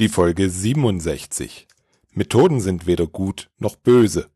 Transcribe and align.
Die 0.00 0.08
Folge 0.08 0.48
67. 0.48 1.66
Methoden 2.12 2.60
sind 2.60 2.86
weder 2.86 3.08
gut 3.08 3.50
noch 3.58 3.74
böse. 3.74 4.30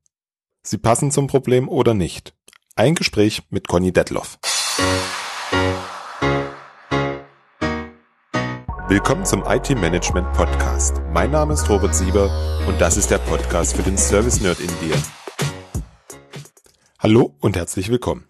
Sie 0.64 0.76
passen 0.76 1.12
zum 1.12 1.28
Problem 1.28 1.68
oder 1.68 1.94
nicht. 1.94 2.34
Ein 2.74 2.96
Gespräch 2.96 3.44
mit 3.50 3.68
Conny 3.68 3.92
Detloff. 3.92 4.40
Willkommen 8.88 9.24
zum 9.24 9.44
IT 9.46 9.70
Management 9.70 10.32
Podcast. 10.32 11.00
Mein 11.12 11.30
Name 11.30 11.54
ist 11.54 11.68
Robert 11.68 11.94
Sieber 11.94 12.64
und 12.66 12.80
das 12.80 12.96
ist 12.96 13.12
der 13.12 13.18
Podcast 13.18 13.76
für 13.76 13.84
den 13.84 13.96
Service 13.96 14.40
Nerd 14.40 14.58
in 14.58 14.66
dir. 14.66 15.00
Hallo 16.98 17.36
und 17.38 17.54
herzlich 17.54 17.88
willkommen. 17.88 18.26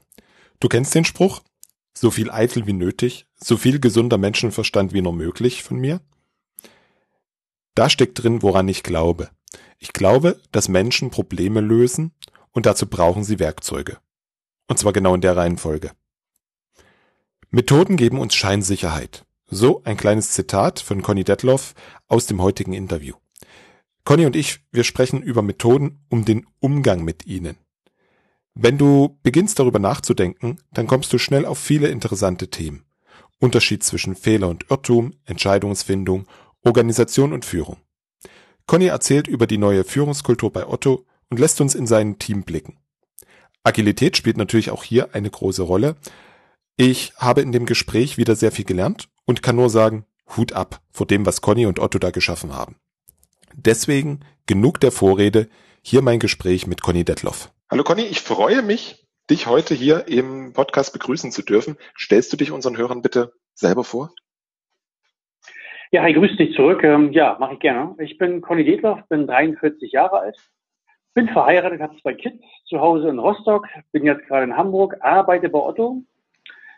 Du 0.60 0.68
kennst 0.68 0.94
den 0.94 1.06
Spruch? 1.06 1.40
So 1.94 2.10
viel 2.10 2.30
eitel 2.30 2.66
wie 2.66 2.74
nötig, 2.74 3.24
so 3.42 3.56
viel 3.56 3.80
gesunder 3.80 4.18
Menschenverstand 4.18 4.92
wie 4.92 5.00
nur 5.00 5.14
möglich 5.14 5.62
von 5.62 5.78
mir? 5.78 6.02
Da 7.74 7.88
steckt 7.88 8.22
drin, 8.22 8.42
woran 8.42 8.68
ich 8.68 8.82
glaube. 8.82 9.30
Ich 9.78 9.92
glaube, 9.92 10.40
dass 10.52 10.68
Menschen 10.68 11.10
Probleme 11.10 11.60
lösen 11.60 12.12
und 12.52 12.66
dazu 12.66 12.86
brauchen 12.86 13.24
sie 13.24 13.38
Werkzeuge. 13.38 13.98
Und 14.68 14.78
zwar 14.78 14.92
genau 14.92 15.14
in 15.14 15.20
der 15.20 15.36
Reihenfolge. 15.36 15.90
Methoden 17.50 17.96
geben 17.96 18.18
uns 18.18 18.34
Scheinsicherheit. 18.34 19.26
So 19.46 19.82
ein 19.84 19.96
kleines 19.96 20.30
Zitat 20.30 20.80
von 20.80 21.02
Conny 21.02 21.24
Detloff 21.24 21.74
aus 22.08 22.26
dem 22.26 22.40
heutigen 22.40 22.72
Interview. 22.72 23.14
Conny 24.04 24.26
und 24.26 24.36
ich, 24.36 24.60
wir 24.72 24.84
sprechen 24.84 25.22
über 25.22 25.42
Methoden 25.42 26.04
um 26.08 26.24
den 26.24 26.46
Umgang 26.60 27.04
mit 27.04 27.26
ihnen. 27.26 27.56
Wenn 28.54 28.78
du 28.78 29.18
beginnst 29.22 29.58
darüber 29.58 29.78
nachzudenken, 29.78 30.60
dann 30.72 30.86
kommst 30.86 31.12
du 31.12 31.18
schnell 31.18 31.46
auf 31.46 31.58
viele 31.58 31.88
interessante 31.88 32.48
Themen. 32.48 32.84
Unterschied 33.38 33.82
zwischen 33.82 34.14
Fehler 34.14 34.48
und 34.48 34.70
Irrtum, 34.70 35.14
Entscheidungsfindung 35.24 36.26
Organisation 36.64 37.32
und 37.32 37.44
Führung. 37.44 37.78
Conny 38.66 38.86
erzählt 38.86 39.26
über 39.26 39.46
die 39.46 39.58
neue 39.58 39.84
Führungskultur 39.84 40.52
bei 40.52 40.66
Otto 40.66 41.04
und 41.28 41.40
lässt 41.40 41.60
uns 41.60 41.74
in 41.74 41.86
sein 41.86 42.18
Team 42.18 42.44
blicken. 42.44 42.78
Agilität 43.64 44.16
spielt 44.16 44.36
natürlich 44.36 44.70
auch 44.70 44.84
hier 44.84 45.14
eine 45.14 45.30
große 45.30 45.62
Rolle. 45.62 45.96
Ich 46.76 47.12
habe 47.16 47.42
in 47.42 47.52
dem 47.52 47.66
Gespräch 47.66 48.18
wieder 48.18 48.36
sehr 48.36 48.52
viel 48.52 48.64
gelernt 48.64 49.08
und 49.24 49.42
kann 49.42 49.56
nur 49.56 49.70
sagen, 49.70 50.04
Hut 50.36 50.52
ab 50.52 50.80
vor 50.90 51.06
dem, 51.06 51.26
was 51.26 51.40
Conny 51.40 51.66
und 51.66 51.78
Otto 51.78 51.98
da 51.98 52.10
geschaffen 52.10 52.54
haben. 52.54 52.76
Deswegen 53.54 54.20
genug 54.46 54.80
der 54.80 54.92
Vorrede, 54.92 55.48
hier 55.82 56.02
mein 56.02 56.18
Gespräch 56.18 56.66
mit 56.66 56.80
Conny 56.80 57.04
Detloff. 57.04 57.50
Hallo 57.70 57.84
Conny, 57.84 58.02
ich 58.02 58.20
freue 58.20 58.62
mich, 58.62 59.06
dich 59.30 59.46
heute 59.46 59.74
hier 59.74 60.08
im 60.08 60.52
Podcast 60.52 60.92
begrüßen 60.92 61.32
zu 61.32 61.42
dürfen. 61.42 61.76
Stellst 61.98 62.32
du 62.32 62.36
dich 62.36 62.50
unseren 62.50 62.76
Hörern 62.76 63.02
bitte 63.02 63.32
selber 63.54 63.84
vor? 63.84 64.14
Ja, 65.94 66.00
hi, 66.00 66.14
grüß 66.14 66.38
dich 66.38 66.56
zurück. 66.56 66.82
Ähm, 66.84 67.12
ja, 67.12 67.36
mache 67.38 67.52
ich 67.52 67.60
gerne. 67.60 67.94
Ich 67.98 68.16
bin 68.16 68.40
Conny 68.40 68.64
Detloff, 68.64 69.06
bin 69.10 69.26
43 69.26 69.92
Jahre 69.92 70.20
alt, 70.20 70.38
bin 71.12 71.28
verheiratet, 71.28 71.82
habe 71.82 71.94
zwei 72.00 72.14
Kids 72.14 72.42
zu 72.64 72.80
Hause 72.80 73.10
in 73.10 73.18
Rostock, 73.18 73.68
bin 73.92 74.06
jetzt 74.06 74.26
gerade 74.26 74.44
in 74.44 74.56
Hamburg, 74.56 74.96
arbeite 75.00 75.50
bei 75.50 75.58
Otto, 75.58 76.02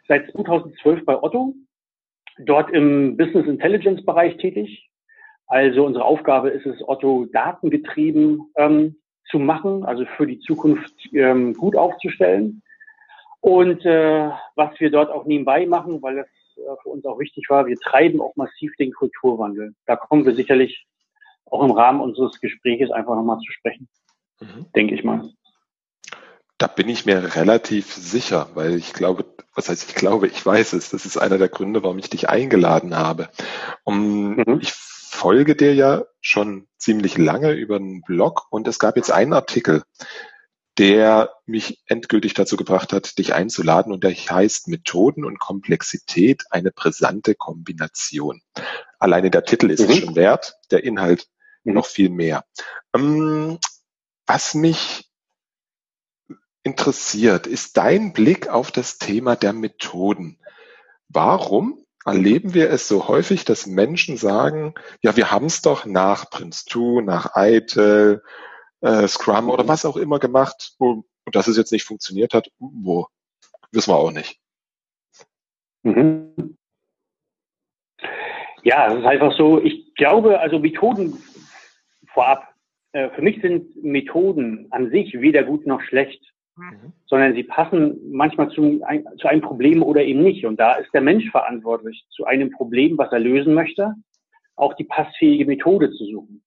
seit 0.09 0.29
2012 0.33 1.05
bei 1.05 1.23
Otto, 1.23 1.55
dort 2.39 2.73
im 2.73 3.17
Business 3.17 3.47
Intelligence 3.47 4.05
Bereich 4.05 4.37
tätig. 4.39 4.91
Also 5.47 5.87
unsere 5.87 6.05
Aufgabe 6.05 6.51
ist 6.51 6.67
es, 6.67 6.83
Otto 6.89 7.27
datengetrieben 7.27 8.51
ähm, 8.57 8.97
zu 9.31 9.39
machen, 9.39 9.85
also 9.85 10.07
für 10.17 10.27
die 10.27 10.41
Zukunft 10.41 10.93
ähm, 11.13 11.55
gut 11.55 11.77
aufzustellen. 11.77 12.63
Und 13.41 13.85
äh, 13.85 14.29
was 14.57 14.81
wir 14.81 14.91
dort 14.91 15.13
auch 15.13 15.25
nebenbei 15.25 15.67
machen, 15.67 16.03
weil 16.03 16.17
das 16.17 16.27
für 16.83 16.89
uns 16.91 17.05
auch 17.05 17.19
wichtig 17.19 17.47
war, 17.49 17.67
wir 17.67 17.77
treiben 17.77 18.21
auch 18.21 18.37
massiv 18.37 18.75
den 18.77 18.93
Kulturwandel. 18.93 19.75
Da 19.87 19.97
kommen 19.97 20.25
wir 20.25 20.35
sicherlich 20.35 20.87
auch 21.47 21.63
im 21.63 21.71
Rahmen 21.71 22.01
unseres 22.01 22.41
Gespräches 22.41 22.91
einfach 22.91 23.15
nochmal 23.15 23.39
zu 23.39 23.53
sprechen, 23.53 23.89
mhm. 24.41 24.67
denke 24.75 24.95
ich 24.95 25.05
mal. 25.05 25.29
Da 26.59 26.67
bin 26.67 26.89
ich 26.89 27.05
mir 27.05 27.35
relativ 27.37 27.93
sicher, 27.93 28.49
weil 28.55 28.75
ich 28.75 28.93
glaube, 28.93 29.25
was 29.55 29.69
heißt 29.69 29.89
ich 29.89 29.95
glaube, 29.95 30.27
ich 30.27 30.45
weiß 30.45 30.73
es. 30.73 30.91
Das 30.91 31.05
ist 31.05 31.17
einer 31.17 31.39
der 31.39 31.49
Gründe, 31.49 31.83
warum 31.83 31.99
ich 31.99 32.11
dich 32.11 32.29
eingeladen 32.29 32.97
habe. 32.97 33.29
Um, 33.85 34.37
mhm. 34.37 34.59
Ich 34.61 34.73
folge 34.73 35.57
dir 35.57 35.75
ja 35.75 36.05
schon 36.21 36.67
ziemlich 36.77 37.19
lange 37.19 37.53
über 37.53 37.77
einen 37.77 38.03
Blog 38.03 38.47
und 38.51 38.67
es 38.67 38.79
gab 38.79 38.97
jetzt 38.97 39.13
einen 39.13 39.33
Artikel, 39.33 39.83
der 40.79 41.33
mich 41.47 41.83
endgültig 41.87 42.35
dazu 42.35 42.57
gebracht 42.57 42.93
hat, 42.93 43.19
dich 43.19 43.35
einzuladen 43.35 43.93
und 43.93 44.03
der 44.03 44.13
heißt 44.13 44.69
Methoden 44.69 45.25
und 45.25 45.39
Komplexität, 45.39 46.45
eine 46.51 46.73
brisante 46.73 47.35
Kombination. 47.35 48.43
Alleine 48.99 49.31
der 49.31 49.45
Titel 49.45 49.71
ist 49.71 49.81
mhm. 49.81 49.91
es 49.91 49.99
schon 49.99 50.17
wert, 50.17 50.57
der 50.71 50.85
Inhalt 50.85 51.29
mhm. 51.63 51.75
noch 51.75 51.87
viel 51.87 52.11
mehr. 52.11 52.45
Ähm, 52.95 53.59
was 54.27 54.55
mich 54.55 55.09
interessiert, 56.65 57.47
ist 57.47 57.77
dein 57.77 58.13
Blick 58.13 58.49
auf 58.49 58.73
das 58.73 58.99
Thema 58.99 59.37
der 59.37 59.53
Methoden. 59.53 60.39
Warum 61.09 61.85
erleben 62.05 62.55
wir 62.55 62.71
es 62.71 62.89
so 62.89 63.07
häufig, 63.07 63.45
dass 63.45 63.67
Menschen 63.67 64.17
sagen, 64.17 64.75
ja, 65.03 65.17
wir 65.17 65.31
haben 65.31 65.47
es 65.47 65.63
doch 65.63 65.87
nach 65.87 66.31
Prince 66.31 66.65
2, 66.69 67.03
nach 67.03 67.35
Eitel, 67.35 68.23
äh, 68.85 69.09
Scrum 69.09 69.49
oder 69.49 69.67
was 69.67 69.87
auch 69.87 69.97
immer 69.97 70.19
gemacht 70.19 70.75
und, 70.79 71.07
und 71.25 71.35
dass 71.35 71.49
es 71.49 71.57
jetzt 71.57 71.73
nicht 71.73 71.85
funktioniert 71.85 72.35
hat, 72.35 72.51
wo 72.59 73.07
wissen 73.73 73.93
wir 73.93 73.97
auch 73.97 74.13
nicht. 74.13 74.39
Mhm. 75.83 76.57
Ja, 78.63 78.93
es 78.93 79.01
ist 79.01 79.07
einfach 79.07 79.37
so, 79.37 79.61
ich 79.63 79.95
glaube, 79.95 80.39
also 80.39 80.59
Methoden 80.59 81.19
vorab, 82.13 82.55
äh, 82.93 83.11
für 83.11 83.23
mich 83.23 83.41
sind 83.41 83.83
Methoden 83.83 84.69
an 84.71 84.91
sich 84.91 85.21
weder 85.21 85.45
gut 85.45 85.67
noch 85.67 85.81
schlecht, 85.83 86.23
mhm. 86.57 86.93
sondern 87.07 87.35
sie 87.35 87.43
passen 87.43 88.13
manchmal 88.13 88.51
zu, 88.51 88.83
ein, 88.85 89.05
zu 89.19 89.29
einem 89.29 89.43
Problem 89.43 89.83
oder 89.83 90.03
eben 90.03 90.23
nicht. 90.23 90.45
Und 90.45 90.61
da 90.61 90.75
ist 90.75 90.93
der 90.93 91.03
Mensch 91.03 91.31
verantwortlich, 91.31 92.07
zu 92.11 92.25
einem 92.27 92.51
Problem, 92.51 92.97
was 92.99 93.13
er 93.13 93.21
lösen 93.21 93.55
möchte, 93.55 93.95
auch 94.57 94.75
die 94.75 94.85
passfähige 94.85 95.47
Methode 95.47 95.91
zu 95.91 96.05
suchen. 96.05 96.44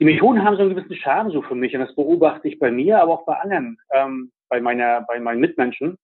Die 0.00 0.06
Methoden 0.06 0.42
haben 0.42 0.56
so 0.56 0.62
einen 0.62 0.74
gewissen 0.74 0.96
Charme 0.96 1.30
so 1.30 1.42
für 1.42 1.54
mich 1.54 1.74
und 1.74 1.80
das 1.80 1.94
beobachte 1.94 2.48
ich 2.48 2.58
bei 2.58 2.70
mir, 2.70 3.02
aber 3.02 3.12
auch 3.12 3.26
bei 3.26 3.34
anderen, 3.34 3.78
ähm, 3.92 4.32
bei 4.48 4.58
meiner, 4.58 5.02
bei 5.02 5.20
meinen 5.20 5.40
Mitmenschen. 5.40 5.98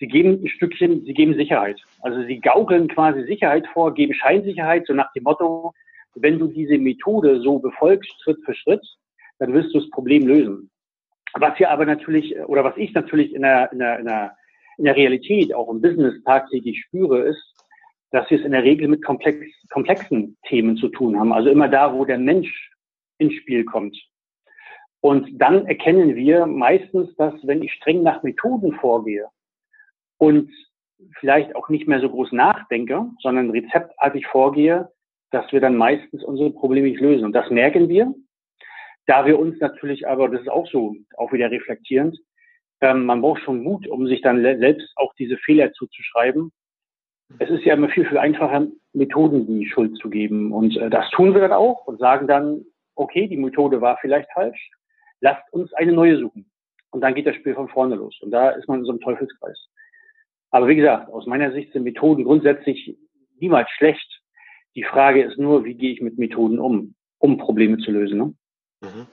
Sie 0.00 0.08
geben 0.08 0.42
ein 0.42 0.48
Stückchen, 0.48 1.04
sie 1.04 1.14
geben 1.14 1.34
Sicherheit. 1.34 1.80
Also 2.00 2.20
sie 2.24 2.40
gaukeln 2.40 2.88
quasi 2.88 3.22
Sicherheit 3.24 3.64
vor, 3.72 3.94
geben 3.94 4.12
Scheinsicherheit, 4.12 4.86
so 4.86 4.92
nach 4.92 5.12
dem 5.12 5.22
Motto, 5.22 5.72
wenn 6.16 6.40
du 6.40 6.48
diese 6.48 6.78
Methode 6.78 7.40
so 7.40 7.60
befolgst, 7.60 8.12
Schritt 8.22 8.38
für 8.44 8.54
Schritt, 8.54 8.84
dann 9.38 9.52
wirst 9.52 9.72
du 9.72 9.78
das 9.78 9.90
Problem 9.90 10.26
lösen. 10.26 10.68
Was 11.34 11.56
wir 11.60 11.70
aber 11.70 11.86
natürlich, 11.86 12.36
oder 12.46 12.64
was 12.64 12.76
ich 12.76 12.92
natürlich 12.92 13.32
in 13.32 13.42
der, 13.42 13.70
in 13.70 13.78
der, 13.78 13.98
in 14.00 14.06
der, 14.06 14.36
in 14.78 14.84
der 14.84 14.96
Realität, 14.96 15.54
auch 15.54 15.70
im 15.70 15.80
Business 15.80 16.14
tagtäglich 16.24 16.80
spüre, 16.80 17.20
ist, 17.20 17.54
dass 18.10 18.28
wir 18.30 18.40
es 18.40 18.44
in 18.44 18.52
der 18.52 18.64
Regel 18.64 18.88
mit 18.88 19.04
komplex, 19.04 19.46
komplexen 19.70 20.36
Themen 20.48 20.76
zu 20.76 20.88
tun 20.88 21.16
haben. 21.16 21.32
Also 21.32 21.50
immer 21.50 21.68
da, 21.68 21.92
wo 21.92 22.04
der 22.04 22.18
Mensch 22.18 22.70
ins 23.18 23.34
Spiel 23.34 23.64
kommt. 23.64 23.96
Und 25.00 25.40
dann 25.40 25.66
erkennen 25.66 26.16
wir 26.16 26.46
meistens, 26.46 27.14
dass 27.16 27.34
wenn 27.46 27.62
ich 27.62 27.72
streng 27.74 28.02
nach 28.02 28.22
Methoden 28.22 28.74
vorgehe 28.74 29.28
und 30.18 30.50
vielleicht 31.20 31.54
auch 31.54 31.68
nicht 31.68 31.86
mehr 31.86 32.00
so 32.00 32.10
groß 32.10 32.32
nachdenke, 32.32 33.06
sondern 33.20 33.50
rezeptartig 33.50 34.26
vorgehe, 34.26 34.90
dass 35.30 35.50
wir 35.52 35.60
dann 35.60 35.76
meistens 35.76 36.24
unsere 36.24 36.50
Probleme 36.50 36.88
nicht 36.88 37.00
lösen. 37.00 37.24
Und 37.24 37.32
das 37.32 37.50
merken 37.50 37.88
wir, 37.88 38.12
da 39.06 39.24
wir 39.24 39.38
uns 39.38 39.58
natürlich 39.60 40.08
aber, 40.08 40.28
das 40.28 40.42
ist 40.42 40.50
auch 40.50 40.66
so, 40.66 40.96
auch 41.16 41.32
wieder 41.32 41.50
reflektierend, 41.50 42.18
ähm, 42.80 43.06
man 43.06 43.20
braucht 43.20 43.42
schon 43.42 43.62
Mut, 43.62 43.86
um 43.88 44.06
sich 44.06 44.20
dann 44.20 44.42
selbst 44.42 44.92
auch 44.96 45.12
diese 45.14 45.36
Fehler 45.38 45.72
zuzuschreiben. 45.72 46.52
Es 47.38 47.50
ist 47.50 47.64
ja 47.64 47.74
immer 47.74 47.88
viel, 47.88 48.06
viel 48.06 48.18
einfacher, 48.18 48.66
Methoden 48.92 49.46
die 49.46 49.66
Schuld 49.66 49.96
zu 49.98 50.08
geben. 50.08 50.52
Und 50.52 50.76
äh, 50.76 50.90
das 50.90 51.08
tun 51.10 51.34
wir 51.34 51.40
dann 51.40 51.52
auch 51.52 51.86
und 51.86 51.98
sagen 51.98 52.26
dann, 52.26 52.64
okay, 52.98 53.28
die 53.28 53.36
Methode 53.36 53.80
war 53.80 53.98
vielleicht 54.00 54.30
falsch, 54.32 54.70
lasst 55.20 55.42
uns 55.52 55.72
eine 55.74 55.92
neue 55.92 56.18
suchen. 56.18 56.50
Und 56.90 57.00
dann 57.02 57.14
geht 57.14 57.26
das 57.26 57.36
Spiel 57.36 57.54
von 57.54 57.68
vorne 57.68 57.96
los. 57.96 58.18
Und 58.22 58.30
da 58.30 58.50
ist 58.50 58.68
man 58.68 58.80
in 58.80 58.84
so 58.84 58.92
einem 58.92 59.00
Teufelskreis. 59.00 59.58
Aber 60.50 60.68
wie 60.68 60.76
gesagt, 60.76 61.10
aus 61.10 61.26
meiner 61.26 61.52
Sicht 61.52 61.72
sind 61.72 61.84
Methoden 61.84 62.24
grundsätzlich 62.24 62.96
niemals 63.38 63.68
schlecht. 63.76 64.22
Die 64.74 64.84
Frage 64.84 65.22
ist 65.22 65.38
nur, 65.38 65.64
wie 65.64 65.74
gehe 65.74 65.92
ich 65.92 66.00
mit 66.00 66.18
Methoden 66.18 66.58
um, 66.58 66.94
um 67.18 67.38
Probleme 67.38 67.78
zu 67.78 67.90
lösen. 67.90 68.18
Ne? 68.18 68.34
Mhm. 68.80 69.06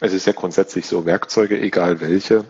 Es 0.00 0.12
ist 0.12 0.26
ja 0.26 0.32
grundsätzlich 0.32 0.86
so, 0.86 1.04
Werkzeuge, 1.04 1.60
egal 1.60 2.00
welche, 2.00 2.44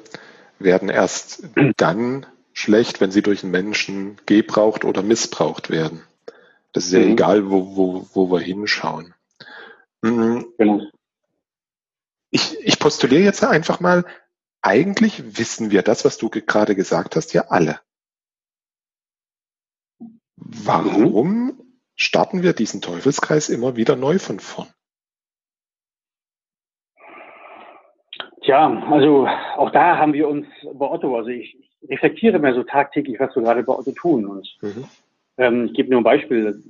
werden 0.58 0.88
erst 0.88 1.48
dann 1.76 2.26
schlecht, 2.52 3.00
wenn 3.00 3.10
sie 3.10 3.22
durch 3.22 3.42
einen 3.42 3.52
Menschen 3.52 4.16
gebraucht 4.26 4.84
oder 4.84 5.02
missbraucht 5.02 5.70
werden. 5.70 6.02
Das 6.72 6.84
ist 6.84 6.92
ja 6.92 7.00
mhm. 7.00 7.12
egal, 7.12 7.50
wo, 7.50 7.76
wo, 7.76 8.06
wo 8.12 8.30
wir 8.30 8.40
hinschauen. 8.40 9.14
Mhm. 10.02 10.52
Genau. 10.58 10.82
Ich, 12.30 12.58
ich 12.60 12.78
postuliere 12.78 13.22
jetzt 13.22 13.42
einfach 13.44 13.80
mal, 13.80 14.04
eigentlich 14.62 15.38
wissen 15.38 15.70
wir 15.70 15.82
das, 15.82 16.04
was 16.04 16.18
du 16.18 16.28
gerade 16.28 16.74
gesagt 16.74 17.16
hast, 17.16 17.32
ja 17.32 17.46
alle. 17.48 17.80
Warum 20.36 21.66
starten 21.96 22.42
wir 22.42 22.52
diesen 22.52 22.82
Teufelskreis 22.82 23.48
immer 23.48 23.74
wieder 23.74 23.96
neu 23.96 24.18
von 24.18 24.38
vorn. 24.38 24.68
Tja, 28.42 28.68
also 28.90 29.26
auch 29.56 29.70
da 29.72 29.98
haben 29.98 30.12
wir 30.12 30.28
uns 30.28 30.46
bei 30.74 30.88
Otto, 30.88 31.16
also 31.16 31.30
ich 31.30 31.56
reflektiere 31.88 32.38
mir 32.38 32.54
so 32.54 32.62
tagtäglich, 32.62 33.18
was 33.18 33.34
wir 33.34 33.42
gerade 33.42 33.64
bei 33.64 33.72
Otto 33.72 33.90
tun. 33.92 34.26
Und 34.26 34.56
mhm. 34.60 34.84
ähm, 35.38 35.66
ich 35.66 35.74
gebe 35.74 35.90
nur 35.90 36.00
ein 36.00 36.04
Beispiel. 36.04 36.62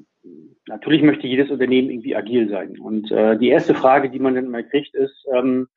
Natürlich 0.69 1.03
möchte 1.03 1.27
jedes 1.27 1.51
Unternehmen 1.51 1.91
irgendwie 1.91 2.17
agil 2.17 2.49
sein. 2.49 2.79
Und 2.79 3.11
äh, 3.13 3.39
die 3.39 3.49
erste 3.49 3.75
Frage, 3.75 4.11
die 4.11 4.19
man 4.19 4.35
dann 4.35 4.51
mal 4.51 4.65
kriegt, 4.65 4.95
ist, 4.95 5.27
ähm, 5.33 5.69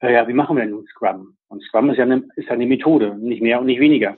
äh, 0.00 0.12
ja, 0.12 0.26
wie 0.26 0.32
machen 0.32 0.56
wir 0.56 0.64
denn 0.64 0.72
nun 0.72 0.86
Scrum? 0.86 1.36
Und 1.48 1.62
Scrum 1.62 1.90
ist 1.90 1.98
ja 1.98 2.04
eine, 2.04 2.24
ist 2.34 2.48
ja 2.48 2.54
eine 2.54 2.66
Methode, 2.66 3.16
nicht 3.16 3.42
mehr 3.42 3.60
und 3.60 3.66
nicht 3.66 3.80
weniger. 3.80 4.16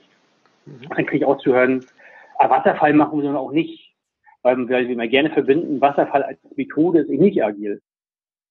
Mhm. 0.65 0.89
Dann 0.89 1.05
kriege 1.05 1.17
ich 1.17 1.25
auch 1.25 1.37
zu 1.37 1.53
hören, 1.53 1.85
ah, 2.39 2.49
Wasserfall 2.49 2.93
machen 2.93 3.21
wir 3.21 3.39
auch 3.39 3.51
nicht, 3.51 3.95
weil, 4.41 4.57
weil 4.69 4.87
wir 4.87 4.93
immer 4.93 5.07
gerne 5.07 5.29
verbinden, 5.29 5.81
Wasserfall 5.81 6.23
als 6.23 6.39
Methode 6.55 6.99
ist 6.99 7.09
eben 7.09 7.23
nicht 7.23 7.43
agil. 7.43 7.81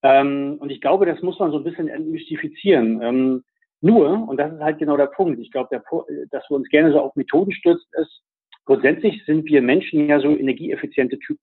Ähm, 0.03 0.57
und 0.61 0.71
ich 0.71 0.81
glaube, 0.81 1.05
das 1.05 1.21
muss 1.23 1.39
man 1.41 1.51
so 1.51 1.59
ein 1.59 1.65
bisschen 1.65 1.89
entmystifizieren. 1.89 3.03
Ähm, 3.03 3.45
nur, 3.81 4.29
und 4.29 4.37
das 4.37 4.53
ist 4.53 4.61
halt 4.61 4.79
genau 4.79 4.97
der 4.97 5.07
Punkt, 5.07 5.41
ich 5.41 5.51
glaube, 5.51 5.83
dass 6.31 6.45
wir 6.49 6.57
uns 6.57 6.69
gerne 6.69 6.93
so 6.93 7.01
auf 7.01 7.17
Methoden 7.17 7.53
stürzen, 7.53 7.89
ist, 8.01 8.23
grundsätzlich 8.65 9.25
sind 9.27 9.47
wir 9.47 9.63
Menschen 9.63 10.09
ja 10.09 10.21
so 10.21 10.29
energieeffiziente 10.29 11.19
Typen. 11.19 11.41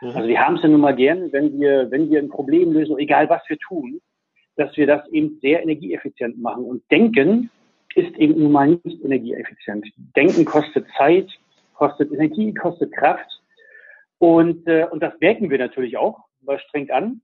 Mhm. 0.00 0.10
Also 0.10 0.28
wir 0.28 0.40
haben 0.40 0.56
es 0.56 0.62
ja 0.62 0.68
nun 0.68 0.80
mal 0.80 0.94
gern, 0.94 1.32
wenn 1.32 1.58
wir, 1.58 1.90
wenn 1.90 2.10
wir 2.10 2.20
ein 2.20 2.28
Problem 2.28 2.72
lösen, 2.72 2.98
egal 2.98 3.28
was 3.28 3.42
wir 3.48 3.58
tun, 3.58 4.00
dass 4.56 4.76
wir 4.76 4.86
das 4.86 5.06
eben 5.08 5.38
sehr 5.40 5.62
energieeffizient 5.62 6.38
machen. 6.40 6.64
Und 6.64 6.82
Denken 6.90 7.50
ist 7.94 8.14
eben 8.16 8.40
nun 8.40 8.52
mal 8.52 8.78
nicht 8.84 9.04
energieeffizient. 9.04 9.86
Denken 10.16 10.44
kostet 10.44 10.86
Zeit, 10.96 11.28
kostet 11.74 12.12
Energie, 12.12 12.52
kostet 12.54 12.92
Kraft. 12.92 13.26
Und, 14.18 14.66
äh, 14.66 14.86
und 14.90 15.02
das 15.02 15.12
merken 15.20 15.50
wir 15.50 15.58
natürlich 15.58 15.96
auch, 15.96 16.24
weil 16.40 16.58
strengt 16.60 16.90
an. 16.90 17.20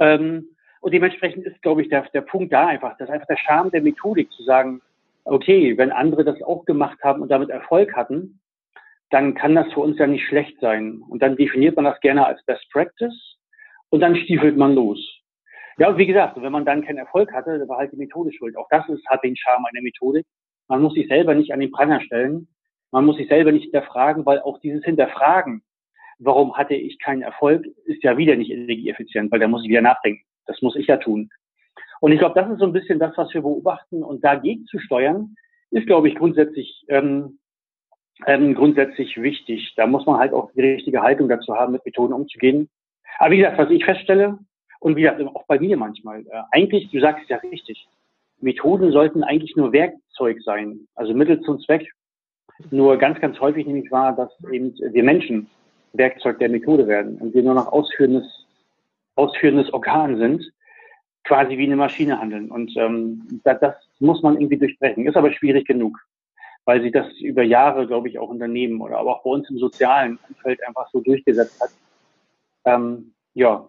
Ähm, 0.00 0.48
und 0.80 0.92
dementsprechend 0.92 1.46
ist, 1.46 1.62
glaube 1.62 1.82
ich, 1.82 1.88
der, 1.88 2.02
der 2.12 2.22
Punkt 2.22 2.52
da 2.52 2.66
einfach, 2.66 2.96
das 2.98 3.08
ist 3.08 3.14
einfach 3.14 3.28
der 3.28 3.36
Charme 3.36 3.70
der 3.70 3.82
Methodik 3.82 4.30
zu 4.32 4.42
sagen, 4.42 4.82
okay, 5.24 5.78
wenn 5.78 5.92
andere 5.92 6.24
das 6.24 6.42
auch 6.42 6.64
gemacht 6.64 6.98
haben 7.04 7.22
und 7.22 7.30
damit 7.30 7.50
Erfolg 7.50 7.94
hatten, 7.94 8.40
dann 9.12 9.34
kann 9.34 9.54
das 9.54 9.70
für 9.72 9.80
uns 9.80 9.98
ja 9.98 10.06
nicht 10.06 10.26
schlecht 10.26 10.58
sein. 10.60 11.02
Und 11.08 11.22
dann 11.22 11.36
definiert 11.36 11.76
man 11.76 11.84
das 11.84 12.00
gerne 12.00 12.26
als 12.26 12.42
Best 12.44 12.66
Practice 12.72 13.36
und 13.90 14.00
dann 14.00 14.16
stiefelt 14.16 14.56
man 14.56 14.74
los. 14.74 14.98
Ja, 15.78 15.88
und 15.88 15.98
wie 15.98 16.06
gesagt, 16.06 16.40
wenn 16.40 16.52
man 16.52 16.64
dann 16.64 16.84
keinen 16.84 16.98
Erfolg 16.98 17.32
hatte, 17.32 17.58
dann 17.58 17.68
war 17.68 17.78
halt 17.78 17.92
die 17.92 17.96
Methode 17.96 18.32
schuld. 18.32 18.56
Auch 18.56 18.68
das 18.70 18.88
ist, 18.88 19.06
hat 19.08 19.22
den 19.22 19.36
Charme 19.36 19.66
einer 19.66 19.82
Methodik. 19.82 20.26
Man 20.68 20.82
muss 20.82 20.94
sich 20.94 21.08
selber 21.08 21.34
nicht 21.34 21.52
an 21.52 21.60
den 21.60 21.70
Pranger 21.70 22.00
stellen. 22.00 22.48
Man 22.90 23.04
muss 23.04 23.16
sich 23.16 23.28
selber 23.28 23.52
nicht 23.52 23.64
hinterfragen, 23.64 24.24
weil 24.24 24.40
auch 24.40 24.58
dieses 24.60 24.84
Hinterfragen, 24.84 25.62
warum 26.18 26.56
hatte 26.56 26.74
ich 26.74 26.98
keinen 26.98 27.22
Erfolg, 27.22 27.66
ist 27.84 28.02
ja 28.02 28.16
wieder 28.16 28.36
nicht 28.36 28.50
energieeffizient, 28.50 29.30
weil 29.30 29.40
da 29.40 29.48
muss 29.48 29.62
ich 29.62 29.70
wieder 29.70 29.82
nachdenken. 29.82 30.22
Das 30.46 30.60
muss 30.62 30.76
ich 30.76 30.86
ja 30.86 30.96
tun. 30.96 31.30
Und 32.00 32.12
ich 32.12 32.18
glaube, 32.18 32.40
das 32.40 32.50
ist 32.50 32.58
so 32.58 32.66
ein 32.66 32.72
bisschen 32.72 32.98
das, 32.98 33.16
was 33.16 33.32
wir 33.34 33.42
beobachten. 33.42 34.02
Und 34.02 34.24
dagegen 34.24 34.64
zu 34.66 34.78
steuern, 34.78 35.34
ist, 35.70 35.86
glaube 35.86 36.08
ich, 36.08 36.14
grundsätzlich, 36.14 36.84
ähm, 36.88 37.38
ähm, 38.26 38.54
grundsätzlich 38.54 39.20
wichtig. 39.20 39.74
Da 39.76 39.86
muss 39.86 40.06
man 40.06 40.18
halt 40.18 40.32
auch 40.32 40.50
die 40.52 40.60
richtige 40.60 41.02
Haltung 41.02 41.28
dazu 41.28 41.54
haben, 41.54 41.72
mit 41.72 41.84
Methoden 41.84 42.12
umzugehen. 42.12 42.68
Aber 43.18 43.30
wie 43.30 43.38
gesagt, 43.38 43.58
was 43.58 43.70
ich 43.70 43.84
feststelle, 43.84 44.38
und 44.80 44.96
wie 44.96 45.02
gesagt, 45.02 45.22
auch 45.22 45.46
bei 45.46 45.60
mir 45.60 45.76
manchmal, 45.76 46.20
äh, 46.22 46.42
eigentlich, 46.50 46.90
du 46.90 47.00
sagst 47.00 47.22
es 47.22 47.28
ja 47.28 47.36
richtig, 47.36 47.86
Methoden 48.40 48.90
sollten 48.90 49.22
eigentlich 49.22 49.54
nur 49.54 49.72
Werkzeug 49.72 50.42
sein, 50.42 50.88
also 50.96 51.14
Mittel 51.14 51.40
zum 51.42 51.60
Zweck. 51.60 51.88
Nur 52.70 52.96
ganz, 52.98 53.20
ganz 53.20 53.38
häufig 53.40 53.66
nämlich 53.66 53.90
war, 53.90 54.14
dass 54.14 54.30
eben 54.50 54.74
wir 54.76 55.04
Menschen 55.04 55.48
Werkzeug 55.92 56.38
der 56.38 56.48
Methode 56.48 56.86
werden 56.86 57.18
und 57.18 57.34
wir 57.34 57.42
nur 57.42 57.54
noch 57.54 57.68
ausführendes, 57.68 58.24
ausführendes 59.14 59.72
Organ 59.72 60.18
sind, 60.18 60.52
quasi 61.24 61.56
wie 61.56 61.66
eine 61.66 61.76
Maschine 61.76 62.18
handeln. 62.18 62.50
Und 62.50 62.76
ähm, 62.76 63.40
das, 63.44 63.60
das 63.60 63.74
muss 64.00 64.22
man 64.22 64.34
irgendwie 64.34 64.58
durchbrechen. 64.58 65.06
Ist 65.06 65.16
aber 65.16 65.32
schwierig 65.32 65.66
genug, 65.66 65.96
weil 66.64 66.82
sich 66.82 66.92
das 66.92 67.06
über 67.18 67.42
Jahre, 67.42 67.86
glaube 67.86 68.08
ich, 68.08 68.18
auch 68.18 68.28
Unternehmen 68.28 68.80
oder 68.80 68.98
aber 68.98 69.16
auch 69.16 69.22
bei 69.22 69.30
uns 69.30 69.48
im 69.50 69.58
sozialen 69.58 70.18
Umfeld 70.28 70.60
einfach 70.66 70.88
so 70.92 71.00
durchgesetzt 71.00 71.60
hat. 71.60 71.70
Ähm, 72.64 73.12
ja, 73.34 73.66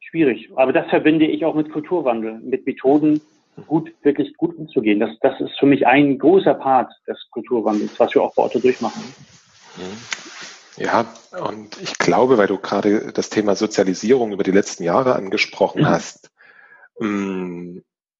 schwierig. 0.00 0.50
Aber 0.56 0.72
das 0.72 0.88
verbinde 0.88 1.26
ich 1.26 1.44
auch 1.44 1.54
mit 1.54 1.70
Kulturwandel, 1.70 2.40
mit 2.40 2.66
Methoden, 2.66 3.20
gut, 3.66 3.92
wirklich 4.02 4.36
gut 4.36 4.56
umzugehen. 4.56 5.00
Das, 5.00 5.10
das 5.20 5.40
ist 5.40 5.58
für 5.58 5.66
mich 5.66 5.86
ein 5.86 6.18
großer 6.18 6.54
Part 6.54 6.92
des 7.06 7.18
Kulturwandels, 7.30 7.98
was 7.98 8.14
wir 8.14 8.22
auch 8.22 8.34
bei 8.34 8.42
Otto 8.42 8.58
durchmachen. 8.58 9.02
Ja, 10.76 11.12
und 11.48 11.80
ich 11.80 11.98
glaube, 11.98 12.38
weil 12.38 12.46
du 12.46 12.58
gerade 12.58 13.12
das 13.12 13.30
Thema 13.30 13.56
Sozialisierung 13.56 14.32
über 14.32 14.44
die 14.44 14.52
letzten 14.52 14.84
Jahre 14.84 15.14
angesprochen 15.16 15.82
mhm. 15.82 15.88
hast, 15.88 16.30
mm, 17.00 17.78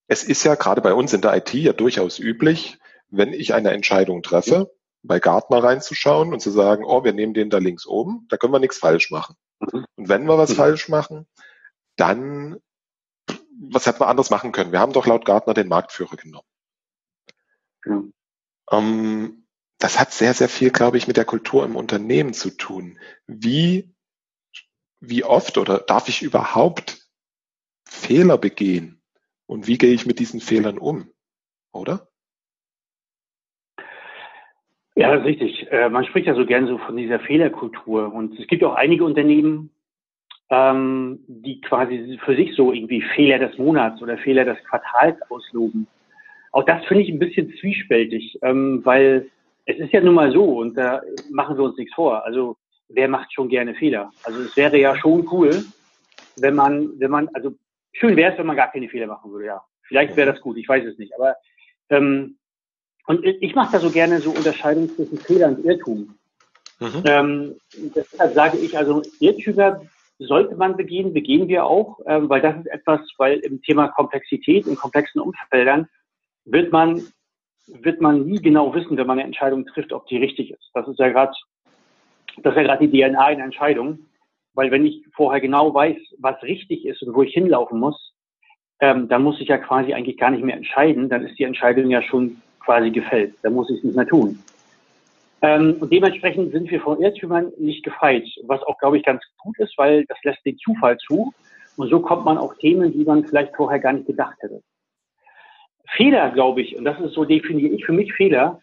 es 0.08 0.24
ist 0.24 0.42
ja 0.44 0.54
gerade 0.54 0.80
bei 0.80 0.94
uns 0.94 1.12
in 1.12 1.20
der 1.20 1.36
IT 1.36 1.52
ja 1.54 1.72
durchaus 1.72 2.18
üblich, 2.18 2.78
wenn 3.10 3.32
ich 3.32 3.54
eine 3.54 3.70
Entscheidung 3.70 4.22
treffe, 4.22 4.72
bei 5.02 5.20
Gartner 5.20 5.62
reinzuschauen 5.62 6.32
und 6.32 6.40
zu 6.40 6.50
sagen, 6.50 6.84
oh, 6.84 7.04
wir 7.04 7.12
nehmen 7.12 7.34
den 7.34 7.50
da 7.50 7.58
links 7.58 7.86
oben, 7.86 8.26
da 8.28 8.36
können 8.36 8.52
wir 8.52 8.58
nichts 8.58 8.78
falsch 8.78 9.10
machen. 9.10 9.36
Mhm. 9.60 9.86
Und 9.96 10.08
wenn 10.08 10.24
wir 10.24 10.38
was 10.38 10.50
mhm. 10.50 10.54
falsch 10.54 10.88
machen, 10.88 11.26
dann, 11.96 12.58
was 13.70 13.86
hätten 13.86 14.00
wir 14.00 14.08
anders 14.08 14.30
machen 14.30 14.52
können? 14.52 14.72
Wir 14.72 14.80
haben 14.80 14.92
doch 14.92 15.06
laut 15.06 15.24
Gartner 15.24 15.54
den 15.54 15.68
Marktführer 15.68 16.16
genommen. 16.16 16.46
Ja. 17.84 18.02
Ähm, 18.70 19.46
das 19.78 19.98
hat 19.98 20.12
sehr, 20.12 20.34
sehr 20.34 20.48
viel, 20.48 20.70
glaube 20.70 20.98
ich, 20.98 21.06
mit 21.06 21.16
der 21.16 21.24
Kultur 21.24 21.64
im 21.64 21.76
Unternehmen 21.76 22.34
zu 22.34 22.50
tun. 22.50 22.98
Wie, 23.26 23.94
wie 25.00 25.24
oft 25.24 25.56
oder 25.56 25.78
darf 25.78 26.08
ich 26.08 26.22
überhaupt 26.22 27.08
Fehler 27.84 28.38
begehen? 28.38 29.00
Und 29.46 29.66
wie 29.66 29.78
gehe 29.78 29.94
ich 29.94 30.04
mit 30.04 30.18
diesen 30.18 30.40
Fehlern 30.40 30.78
um? 30.78 31.10
Oder? 31.72 32.07
Ja, 34.98 35.12
das 35.12 35.20
ist 35.20 35.26
richtig. 35.26 35.70
Äh, 35.70 35.88
man 35.90 36.04
spricht 36.04 36.26
ja 36.26 36.34
so 36.34 36.44
gerne 36.44 36.66
so 36.66 36.76
von 36.78 36.96
dieser 36.96 37.20
Fehlerkultur. 37.20 38.12
Und 38.12 38.36
es 38.36 38.48
gibt 38.48 38.64
auch 38.64 38.74
einige 38.74 39.04
Unternehmen, 39.04 39.70
ähm, 40.50 41.20
die 41.28 41.60
quasi 41.60 42.18
für 42.24 42.34
sich 42.34 42.56
so 42.56 42.72
irgendwie 42.72 43.02
Fehler 43.14 43.38
des 43.38 43.56
Monats 43.58 44.02
oder 44.02 44.18
Fehler 44.18 44.44
des 44.44 44.58
Quartals 44.64 45.16
ausloben. 45.30 45.86
Auch 46.50 46.64
das 46.64 46.84
finde 46.86 47.04
ich 47.04 47.10
ein 47.10 47.20
bisschen 47.20 47.54
zwiespältig, 47.60 48.40
ähm, 48.42 48.80
weil 48.82 49.30
es 49.66 49.78
ist 49.78 49.92
ja 49.92 50.00
nun 50.00 50.14
mal 50.14 50.32
so 50.32 50.58
und 50.58 50.76
da 50.76 51.00
machen 51.30 51.56
wir 51.56 51.62
uns 51.62 51.76
nichts 51.76 51.94
vor. 51.94 52.24
Also 52.24 52.56
wer 52.88 53.06
macht 53.06 53.32
schon 53.32 53.48
gerne 53.48 53.76
Fehler? 53.76 54.10
Also 54.24 54.40
es 54.40 54.56
wäre 54.56 54.78
ja 54.78 54.96
schon 54.96 55.28
cool, 55.30 55.62
wenn 56.38 56.56
man, 56.56 56.98
wenn 56.98 57.12
man, 57.12 57.28
also 57.34 57.52
schön 57.92 58.16
wäre 58.16 58.32
es, 58.32 58.38
wenn 58.38 58.46
man 58.46 58.56
gar 58.56 58.72
keine 58.72 58.88
Fehler 58.88 59.06
machen 59.06 59.30
würde, 59.30 59.46
ja. 59.46 59.62
Vielleicht 59.82 60.16
wäre 60.16 60.32
das 60.32 60.40
gut, 60.40 60.56
ich 60.56 60.68
weiß 60.68 60.84
es 60.86 60.98
nicht. 60.98 61.14
Aber 61.14 61.36
ähm, 61.88 62.37
und 63.08 63.24
ich 63.24 63.54
mache 63.54 63.72
da 63.72 63.80
so 63.80 63.90
gerne 63.90 64.20
so 64.20 64.30
Unterscheidung 64.30 64.90
zwischen 64.90 65.16
Fehler 65.18 65.48
und 65.48 65.64
Irrtum. 65.64 66.14
Mhm. 66.78 67.02
Ähm, 67.06 67.54
deshalb 67.96 68.34
sage 68.34 68.58
ich 68.58 68.76
also, 68.76 69.02
Irrtümer 69.18 69.80
sollte 70.18 70.54
man 70.56 70.76
begehen, 70.76 71.14
begehen 71.14 71.48
wir 71.48 71.64
auch, 71.64 72.00
ähm, 72.06 72.28
weil 72.28 72.42
das 72.42 72.56
ist 72.56 72.66
etwas, 72.66 73.00
weil 73.16 73.38
im 73.38 73.62
Thema 73.62 73.88
Komplexität 73.88 74.66
in 74.66 74.76
komplexen 74.76 75.22
Umfeldern 75.22 75.88
wird 76.44 76.70
man 76.70 77.02
wird 77.66 78.00
man 78.00 78.26
nie 78.26 78.40
genau 78.40 78.74
wissen, 78.74 78.96
wenn 78.96 79.06
man 79.06 79.18
eine 79.18 79.26
Entscheidung 79.26 79.66
trifft, 79.66 79.92
ob 79.92 80.06
die 80.06 80.16
richtig 80.16 80.50
ist. 80.50 80.70
Das 80.74 80.86
ist 80.86 80.98
ja 80.98 81.08
gerade 81.08 81.32
das 82.42 82.52
ist 82.52 82.56
ja 82.56 82.62
gerade 82.62 82.86
die 82.86 83.00
DNA 83.00 83.30
in 83.30 83.40
Entscheidung, 83.40 84.00
weil 84.52 84.70
wenn 84.70 84.84
ich 84.84 85.02
vorher 85.14 85.40
genau 85.40 85.72
weiß, 85.72 85.96
was 86.18 86.42
richtig 86.42 86.84
ist 86.84 87.02
und 87.02 87.14
wo 87.14 87.22
ich 87.22 87.32
hinlaufen 87.32 87.80
muss, 87.80 88.14
ähm, 88.80 89.08
dann 89.08 89.22
muss 89.22 89.40
ich 89.40 89.48
ja 89.48 89.56
quasi 89.56 89.94
eigentlich 89.94 90.18
gar 90.18 90.30
nicht 90.30 90.44
mehr 90.44 90.56
entscheiden, 90.56 91.08
dann 91.08 91.24
ist 91.24 91.38
die 91.38 91.44
Entscheidung 91.44 91.90
ja 91.90 92.02
schon 92.02 92.42
quasi 92.68 92.90
gefällt. 92.90 93.34
Dann 93.42 93.54
muss 93.54 93.70
ich 93.70 93.78
es 93.78 93.84
nicht 93.84 93.96
mehr 93.96 94.06
tun. 94.06 94.38
Ähm, 95.40 95.76
und 95.80 95.90
dementsprechend 95.90 96.52
sind 96.52 96.70
wir 96.70 96.80
von 96.80 97.00
Irrtümern 97.00 97.50
nicht 97.58 97.82
gefeit, 97.82 98.24
was 98.44 98.62
auch, 98.64 98.76
glaube 98.78 98.98
ich, 98.98 99.04
ganz 99.04 99.22
gut 99.38 99.58
ist, 99.58 99.78
weil 99.78 100.04
das 100.06 100.18
lässt 100.24 100.44
den 100.44 100.58
Zufall 100.58 100.98
zu. 100.98 101.32
Und 101.76 101.88
so 101.88 102.00
kommt 102.00 102.24
man 102.26 102.36
auf 102.36 102.58
Themen, 102.58 102.92
die 102.92 103.04
man 103.04 103.24
vielleicht 103.24 103.56
vorher 103.56 103.78
gar 103.78 103.94
nicht 103.94 104.06
gedacht 104.06 104.36
hätte. 104.40 104.60
Fehler, 105.96 106.30
glaube 106.30 106.60
ich, 106.60 106.76
und 106.76 106.84
das 106.84 107.00
ist 107.00 107.14
so 107.14 107.24
definiere 107.24 107.72
ich 107.72 107.86
für 107.86 107.92
mich 107.92 108.12
Fehler. 108.12 108.60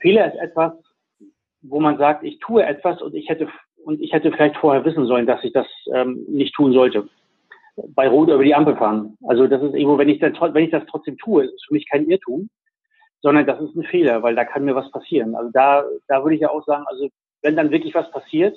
Fehler 0.00 0.32
ist 0.32 0.40
etwas, 0.40 0.72
wo 1.62 1.80
man 1.80 1.98
sagt, 1.98 2.24
ich 2.24 2.38
tue 2.38 2.64
etwas 2.64 3.02
und 3.02 3.14
ich 3.14 3.28
hätte 3.28 3.48
und 3.84 4.00
ich 4.00 4.12
hätte 4.12 4.32
vielleicht 4.32 4.56
vorher 4.56 4.84
wissen 4.84 5.06
sollen, 5.06 5.26
dass 5.26 5.44
ich 5.44 5.52
das 5.52 5.66
ähm, 5.92 6.24
nicht 6.26 6.54
tun 6.54 6.72
sollte. 6.72 7.06
Bei 7.94 8.08
Rot 8.08 8.30
über 8.30 8.42
die 8.42 8.54
Ampel 8.54 8.76
fahren. 8.76 9.18
Also 9.24 9.46
das 9.46 9.62
ist 9.62 9.74
irgendwo, 9.74 9.98
wenn 9.98 10.08
ich, 10.08 10.20
dann, 10.20 10.34
wenn 10.54 10.64
ich 10.64 10.70
das 10.70 10.86
trotzdem 10.88 11.18
tue, 11.18 11.44
ist 11.44 11.66
für 11.66 11.74
mich 11.74 11.86
kein 11.90 12.08
Irrtum, 12.08 12.48
sondern 13.24 13.46
das 13.46 13.58
ist 13.58 13.74
ein 13.74 13.84
Fehler, 13.84 14.22
weil 14.22 14.34
da 14.34 14.44
kann 14.44 14.66
mir 14.66 14.74
was 14.74 14.90
passieren. 14.90 15.34
Also 15.34 15.50
da, 15.50 15.82
da 16.08 16.22
würde 16.22 16.34
ich 16.34 16.42
ja 16.42 16.50
auch 16.50 16.62
sagen, 16.66 16.84
also 16.86 17.08
wenn 17.40 17.56
dann 17.56 17.70
wirklich 17.70 17.94
was 17.94 18.10
passiert, 18.10 18.54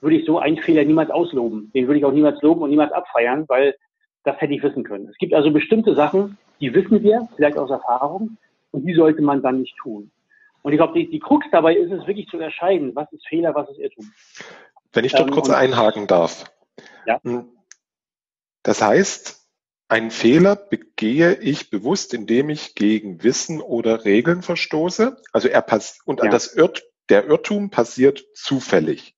würde 0.00 0.16
ich 0.16 0.26
so 0.26 0.40
einen 0.40 0.56
Fehler 0.56 0.84
niemals 0.84 1.10
ausloben. 1.10 1.70
Den 1.72 1.86
würde 1.86 2.00
ich 2.00 2.04
auch 2.04 2.10
niemals 2.10 2.42
loben 2.42 2.62
und 2.62 2.70
niemals 2.70 2.90
abfeiern, 2.90 3.44
weil 3.46 3.76
das 4.24 4.40
hätte 4.40 4.54
ich 4.54 4.62
wissen 4.64 4.82
können. 4.82 5.08
Es 5.08 5.16
gibt 5.18 5.34
also 5.34 5.52
bestimmte 5.52 5.94
Sachen, 5.94 6.36
die 6.60 6.74
wissen 6.74 7.00
wir, 7.00 7.28
vielleicht 7.36 7.56
aus 7.56 7.70
Erfahrung, 7.70 8.36
und 8.72 8.84
die 8.84 8.94
sollte 8.94 9.22
man 9.22 9.40
dann 9.40 9.60
nicht 9.60 9.76
tun. 9.76 10.10
Und 10.62 10.72
ich 10.72 10.78
glaube, 10.78 10.98
die, 10.98 11.08
die 11.08 11.20
Krux 11.20 11.46
dabei 11.52 11.76
ist 11.76 11.92
es 11.92 12.04
wirklich 12.08 12.26
zu 12.26 12.38
unterscheiden, 12.38 12.96
was 12.96 13.10
ist 13.12 13.26
Fehler, 13.28 13.54
was 13.54 13.70
ist 13.70 13.78
Irrtum. 13.78 14.10
Wenn 14.92 15.04
ich 15.04 15.12
dort 15.12 15.28
ähm, 15.28 15.34
kurz 15.34 15.48
einhaken 15.48 16.08
darf. 16.08 16.44
Ja. 17.06 17.20
Das 18.64 18.82
heißt, 18.82 19.47
einen 19.88 20.10
Fehler 20.10 20.54
begehe 20.54 21.34
ich 21.34 21.70
bewusst, 21.70 22.12
indem 22.12 22.50
ich 22.50 22.74
gegen 22.74 23.22
Wissen 23.24 23.60
oder 23.60 24.04
Regeln 24.04 24.42
verstoße. 24.42 25.16
Also 25.32 25.48
er 25.48 25.62
passt 25.62 26.06
und 26.06 26.22
ja. 26.22 26.30
das 26.30 26.54
Irrt, 26.54 26.84
der 27.08 27.26
Irrtum 27.26 27.70
passiert 27.70 28.24
zufällig. 28.34 29.14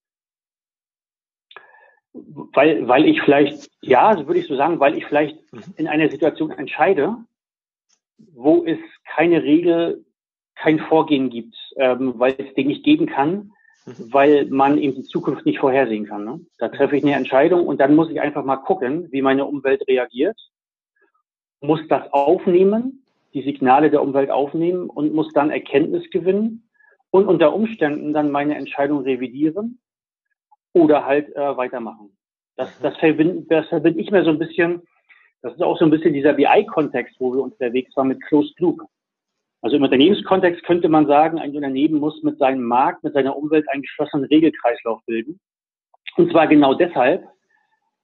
Weil, 2.12 2.88
weil 2.88 3.04
ich 3.06 3.20
vielleicht, 3.22 3.70
ja, 3.80 4.16
so 4.16 4.26
würde 4.26 4.40
ich 4.40 4.46
so 4.46 4.56
sagen, 4.56 4.80
weil 4.80 4.96
ich 4.96 5.06
vielleicht 5.06 5.38
in 5.76 5.86
einer 5.86 6.10
Situation 6.10 6.50
entscheide, 6.50 7.16
wo 8.32 8.64
es 8.64 8.78
keine 9.04 9.42
Regel, 9.42 10.04
kein 10.54 10.78
Vorgehen 10.78 11.30
gibt, 11.30 11.56
ähm, 11.76 12.14
weil 12.16 12.34
es 12.38 12.52
den 12.54 12.66
nicht 12.66 12.84
geben 12.84 13.06
kann, 13.06 13.52
mhm. 13.86 14.12
weil 14.12 14.46
man 14.46 14.78
eben 14.78 14.94
die 14.94 15.04
Zukunft 15.04 15.46
nicht 15.46 15.58
vorhersehen 15.58 16.06
kann. 16.06 16.24
Ne? 16.24 16.40
Da 16.58 16.68
treffe 16.68 16.96
ich 16.96 17.02
eine 17.02 17.14
Entscheidung 17.14 17.66
und 17.66 17.80
dann 17.80 17.94
muss 17.94 18.10
ich 18.10 18.20
einfach 18.20 18.44
mal 18.44 18.56
gucken, 18.56 19.08
wie 19.10 19.22
meine 19.22 19.46
Umwelt 19.46 19.86
reagiert, 19.88 20.36
muss 21.60 21.80
das 21.88 22.12
aufnehmen, 22.12 23.04
die 23.34 23.42
Signale 23.42 23.90
der 23.90 24.02
Umwelt 24.02 24.30
aufnehmen 24.30 24.88
und 24.88 25.14
muss 25.14 25.32
dann 25.32 25.50
Erkenntnis 25.50 26.08
gewinnen 26.10 26.68
und 27.10 27.26
unter 27.26 27.54
Umständen 27.54 28.12
dann 28.12 28.30
meine 28.30 28.56
Entscheidung 28.56 29.02
revidieren 29.02 29.78
oder 30.72 31.04
halt 31.04 31.34
äh, 31.36 31.56
weitermachen. 31.56 32.16
Das, 32.56 32.68
mhm. 32.78 32.82
das, 32.82 32.96
verbinde, 32.98 33.42
das 33.48 33.68
verbinde 33.68 34.00
ich 34.00 34.10
mir 34.10 34.24
so 34.24 34.30
ein 34.30 34.38
bisschen, 34.38 34.82
das 35.42 35.54
ist 35.54 35.62
auch 35.62 35.78
so 35.78 35.84
ein 35.84 35.90
bisschen 35.90 36.12
dieser 36.12 36.34
BI-Kontext, 36.34 37.16
wo 37.18 37.32
wir 37.34 37.42
unterwegs 37.42 37.96
waren 37.96 38.08
mit 38.08 38.22
Closed 38.22 38.58
Loop. 38.60 38.80
Also 39.62 39.76
im 39.76 39.82
Unternehmenskontext 39.82 40.62
könnte 40.64 40.88
man 40.88 41.06
sagen, 41.06 41.38
ein 41.38 41.54
Unternehmen 41.54 42.00
muss 42.00 42.22
mit 42.22 42.38
seinem 42.38 42.62
Markt, 42.62 43.04
mit 43.04 43.12
seiner 43.12 43.36
Umwelt 43.36 43.68
einen 43.68 43.82
geschlossenen 43.82 44.24
Regelkreislauf 44.26 45.04
bilden. 45.04 45.38
Und 46.16 46.30
zwar 46.30 46.46
genau 46.46 46.74
deshalb, 46.74 47.28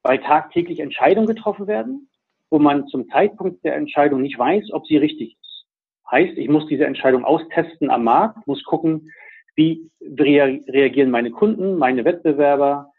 weil 0.02 0.18
tagtäglich 0.18 0.80
Entscheidungen 0.80 1.26
getroffen 1.26 1.66
werden, 1.66 2.08
wo 2.50 2.58
man 2.58 2.86
zum 2.88 3.08
Zeitpunkt 3.08 3.64
der 3.64 3.76
Entscheidung 3.76 4.22
nicht 4.22 4.38
weiß, 4.38 4.72
ob 4.72 4.86
sie 4.86 4.96
richtig 4.96 5.36
ist. 5.40 5.66
Heißt, 6.10 6.36
ich 6.38 6.48
muss 6.48 6.66
diese 6.68 6.86
Entscheidung 6.86 7.24
austesten 7.24 7.90
am 7.90 8.04
Markt, 8.04 8.46
muss 8.46 8.62
gucken, 8.64 9.10
wie 9.56 9.90
reagieren 10.00 11.10
meine 11.10 11.30
Kunden, 11.30 11.78
meine 11.78 12.04
Wettbewerber 12.04 12.92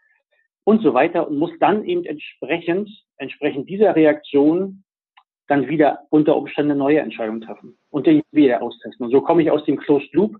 und 0.64 0.82
so 0.82 0.92
weiter 0.92 1.28
und 1.28 1.38
muss 1.38 1.52
dann 1.60 1.84
eben 1.84 2.04
entsprechend, 2.04 2.90
entsprechend 3.16 3.68
dieser 3.70 3.96
Reaktion 3.96 4.84
dann 5.46 5.68
wieder 5.68 6.00
unter 6.10 6.36
Umständen 6.36 6.76
neue 6.76 7.00
Entscheidungen 7.00 7.40
treffen 7.40 7.78
und 7.90 8.06
die 8.06 8.22
wieder 8.32 8.60
austesten. 8.60 9.06
Und 9.06 9.12
so 9.12 9.22
komme 9.22 9.42
ich 9.42 9.50
aus 9.50 9.64
dem 9.64 9.78
Closed 9.78 10.12
Loop 10.12 10.36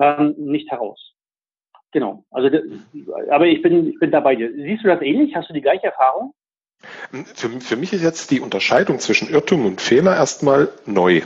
ähm, 0.00 0.34
nicht 0.36 0.68
heraus. 0.70 1.14
Genau. 1.92 2.24
Also, 2.30 2.50
aber 3.30 3.46
ich 3.46 3.62
bin, 3.62 3.90
ich 3.90 3.98
bin 3.98 4.10
dabei. 4.10 4.36
Siehst 4.36 4.84
du 4.84 4.88
das 4.88 5.00
ähnlich? 5.00 5.34
Hast 5.34 5.48
du 5.48 5.54
die 5.54 5.60
gleiche 5.60 5.86
Erfahrung? 5.86 6.34
Für, 7.34 7.60
für 7.60 7.76
mich 7.76 7.92
ist 7.92 8.02
jetzt 8.02 8.30
die 8.30 8.40
Unterscheidung 8.40 9.00
zwischen 9.00 9.28
Irrtum 9.28 9.66
und 9.66 9.80
Fehler 9.80 10.14
erstmal 10.14 10.72
neu. 10.86 11.22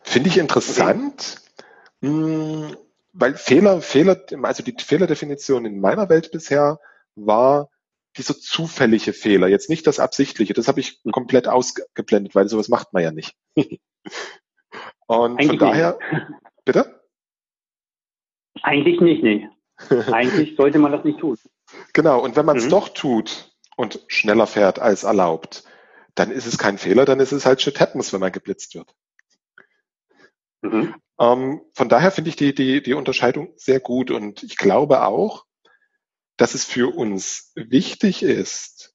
Finde 0.00 0.28
ich 0.28 0.38
interessant, 0.38 1.42
okay. 2.02 2.10
Hm, 2.10 2.76
weil 3.12 3.34
Fehler, 3.34 3.80
Fehler, 3.80 4.20
also 4.42 4.62
die 4.62 4.74
Fehlerdefinition 4.76 5.64
in 5.64 5.80
meiner 5.80 6.08
Welt 6.08 6.32
bisher 6.32 6.80
war 7.14 7.70
dieser 8.16 8.36
zufällige 8.36 9.12
Fehler, 9.12 9.48
jetzt 9.48 9.70
nicht 9.70 9.86
das 9.86 10.00
absichtliche. 10.00 10.52
Das 10.52 10.68
habe 10.68 10.80
ich 10.80 11.00
komplett 11.12 11.48
ausgeblendet, 11.48 12.34
weil 12.34 12.48
sowas 12.48 12.68
macht 12.68 12.92
man 12.92 13.02
ja 13.02 13.12
nicht. 13.12 13.34
Und 15.06 15.38
Eigentlich 15.38 15.48
von 15.48 15.58
daher, 15.58 15.98
nicht. 15.98 16.22
bitte? 16.64 17.00
Eigentlich 18.62 19.00
nicht, 19.00 19.22
nee. 19.22 19.48
Eigentlich 20.12 20.56
sollte 20.56 20.78
man 20.78 20.92
das 20.92 21.04
nicht 21.04 21.18
tun. 21.18 21.36
Genau, 21.92 22.22
und 22.22 22.36
wenn 22.36 22.46
man 22.46 22.56
es 22.56 22.66
mhm. 22.66 22.70
doch 22.70 22.88
tut 22.90 23.53
und 23.76 24.00
schneller 24.08 24.46
fährt 24.46 24.78
als 24.78 25.04
erlaubt, 25.04 25.64
dann 26.14 26.30
ist 26.30 26.46
es 26.46 26.58
kein 26.58 26.78
Fehler, 26.78 27.04
dann 27.04 27.20
ist 27.20 27.32
es 27.32 27.46
halt 27.46 27.60
shit 27.60 27.80
happens, 27.80 28.12
wenn 28.12 28.20
man 28.20 28.32
geblitzt 28.32 28.74
wird. 28.74 28.94
Mhm. 30.62 30.94
Ähm, 31.18 31.60
von 31.72 31.88
daher 31.88 32.10
finde 32.10 32.30
ich 32.30 32.36
die, 32.36 32.54
die, 32.54 32.82
die 32.82 32.94
Unterscheidung 32.94 33.52
sehr 33.56 33.80
gut 33.80 34.10
und 34.10 34.42
ich 34.42 34.56
glaube 34.56 35.02
auch, 35.02 35.44
dass 36.36 36.54
es 36.54 36.64
für 36.64 36.94
uns 36.94 37.52
wichtig 37.54 38.22
ist, 38.22 38.94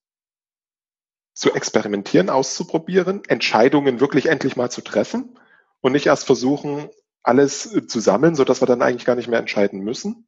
zu 1.33 1.53
experimentieren, 1.53 2.29
auszuprobieren, 2.29 3.24
Entscheidungen 3.29 4.01
wirklich 4.01 4.25
endlich 4.25 4.57
mal 4.57 4.69
zu 4.69 4.81
treffen 4.81 5.39
und 5.79 5.93
nicht 5.93 6.07
erst 6.07 6.25
versuchen, 6.25 6.89
alles 7.24 7.88
zu 7.88 8.00
sammeln, 8.01 8.36
so 8.36 8.43
dass 8.43 8.62
wir 8.62 8.65
dann 8.65 8.81
eigentlich 8.81 9.05
gar 9.05 9.15
nicht 9.15 9.29
mehr 9.29 9.39
entscheiden 9.39 9.79
müssen, 9.79 10.27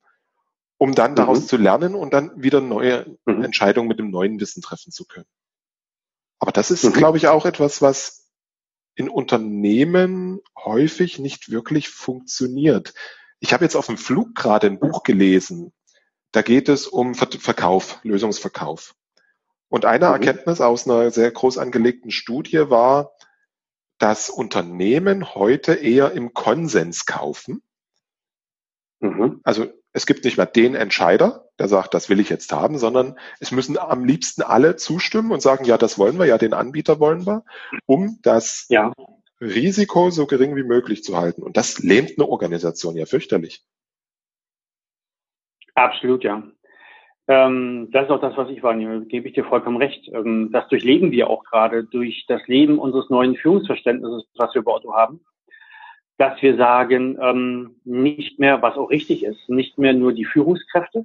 um 0.81 0.95
dann 0.95 1.15
daraus 1.15 1.41
mhm. 1.41 1.45
zu 1.45 1.57
lernen 1.57 1.93
und 1.93 2.11
dann 2.11 2.41
wieder 2.41 2.59
neue 2.59 3.05
mhm. 3.25 3.43
Entscheidungen 3.43 3.87
mit 3.87 3.99
dem 3.99 4.09
neuen 4.09 4.39
Wissen 4.39 4.63
treffen 4.63 4.91
zu 4.91 5.05
können. 5.05 5.27
Aber 6.39 6.51
das 6.51 6.71
ist, 6.71 6.83
mhm. 6.83 6.93
glaube 6.93 7.19
ich, 7.19 7.27
auch 7.27 7.45
etwas, 7.45 7.83
was 7.83 8.31
in 8.95 9.07
Unternehmen 9.07 10.39
häufig 10.57 11.19
nicht 11.19 11.51
wirklich 11.51 11.89
funktioniert. 11.89 12.95
Ich 13.39 13.53
habe 13.53 13.63
jetzt 13.63 13.75
auf 13.75 13.85
dem 13.85 13.97
Flug 13.97 14.33
gerade 14.33 14.65
ein 14.65 14.79
Buch 14.79 15.03
gelesen, 15.03 15.71
da 16.31 16.41
geht 16.41 16.67
es 16.67 16.87
um 16.87 17.13
Verkauf, 17.13 17.99
Lösungsverkauf. 18.01 18.95
Und 19.69 19.85
eine 19.85 20.07
mhm. 20.07 20.13
Erkenntnis 20.13 20.61
aus 20.61 20.87
einer 20.87 21.11
sehr 21.11 21.29
groß 21.29 21.59
angelegten 21.59 22.09
Studie 22.09 22.71
war, 22.71 23.11
dass 23.99 24.31
Unternehmen 24.31 25.35
heute 25.35 25.75
eher 25.75 26.13
im 26.13 26.33
Konsens 26.33 27.05
kaufen. 27.05 27.61
Mhm. 28.99 29.41
Also 29.43 29.67
es 29.93 30.05
gibt 30.05 30.23
nicht 30.23 30.37
mehr 30.37 30.45
den 30.45 30.75
Entscheider, 30.75 31.45
der 31.59 31.67
sagt, 31.67 31.93
das 31.93 32.09
will 32.09 32.19
ich 32.19 32.29
jetzt 32.29 32.51
haben, 32.51 32.77
sondern 32.77 33.17
es 33.39 33.51
müssen 33.51 33.77
am 33.77 34.05
liebsten 34.05 34.41
alle 34.41 34.75
zustimmen 34.75 35.31
und 35.31 35.41
sagen, 35.41 35.65
ja, 35.65 35.77
das 35.77 35.99
wollen 35.99 36.17
wir, 36.17 36.25
ja, 36.25 36.37
den 36.37 36.53
Anbieter 36.53 36.99
wollen 36.99 37.25
wir, 37.25 37.43
um 37.85 38.19
das 38.21 38.67
ja. 38.69 38.93
Risiko 39.41 40.09
so 40.09 40.27
gering 40.27 40.55
wie 40.55 40.63
möglich 40.63 41.03
zu 41.03 41.17
halten. 41.17 41.43
Und 41.43 41.57
das 41.57 41.79
lähmt 41.79 42.17
eine 42.17 42.27
Organisation 42.27 42.95
ja 42.95 43.05
fürchterlich. 43.05 43.63
Absolut, 45.75 46.23
ja. 46.23 46.43
Ähm, 47.27 47.89
das 47.91 48.05
ist 48.05 48.11
auch 48.11 48.21
das, 48.21 48.35
was 48.35 48.49
ich 48.49 48.63
wahrnehme. 48.63 49.05
Gebe 49.05 49.27
ich 49.27 49.33
dir 49.33 49.45
vollkommen 49.45 49.77
recht. 49.77 50.07
Ähm, 50.13 50.49
das 50.51 50.67
durchleben 50.69 51.11
wir 51.11 51.29
auch 51.29 51.43
gerade 51.43 51.83
durch 51.83 52.25
das 52.27 52.45
Leben 52.47 52.79
unseres 52.79 53.09
neuen 53.09 53.35
Führungsverständnisses, 53.35 54.29
was 54.35 54.53
wir 54.53 54.63
bei 54.63 54.71
Otto 54.71 54.93
haben, 54.93 55.21
dass 56.21 56.39
wir 56.39 56.55
sagen, 56.55 57.17
ähm, 57.19 57.77
nicht 57.83 58.37
mehr, 58.37 58.61
was 58.61 58.77
auch 58.77 58.91
richtig 58.91 59.23
ist, 59.23 59.49
nicht 59.49 59.79
mehr 59.79 59.93
nur 59.93 60.13
die 60.13 60.25
Führungskräfte 60.25 61.03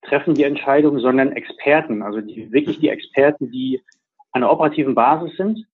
treffen 0.00 0.34
die 0.34 0.44
Entscheidung, 0.44 0.98
sondern 0.98 1.32
Experten, 1.32 2.02
also 2.02 2.22
die, 2.22 2.50
wirklich 2.52 2.78
die 2.80 2.88
Experten, 2.88 3.50
die 3.50 3.82
an 4.32 4.40
der 4.40 4.50
operativen 4.50 4.94
Basis 4.94 5.36
sind. 5.36 5.66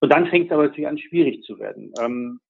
Und 0.00 0.12
dann 0.12 0.26
fängt 0.26 0.46
es 0.46 0.52
aber 0.52 0.64
natürlich 0.64 0.88
an, 0.88 0.98
schwierig 0.98 1.42
zu 1.44 1.58
werden. 1.58 1.90
Ähm, 2.02 2.40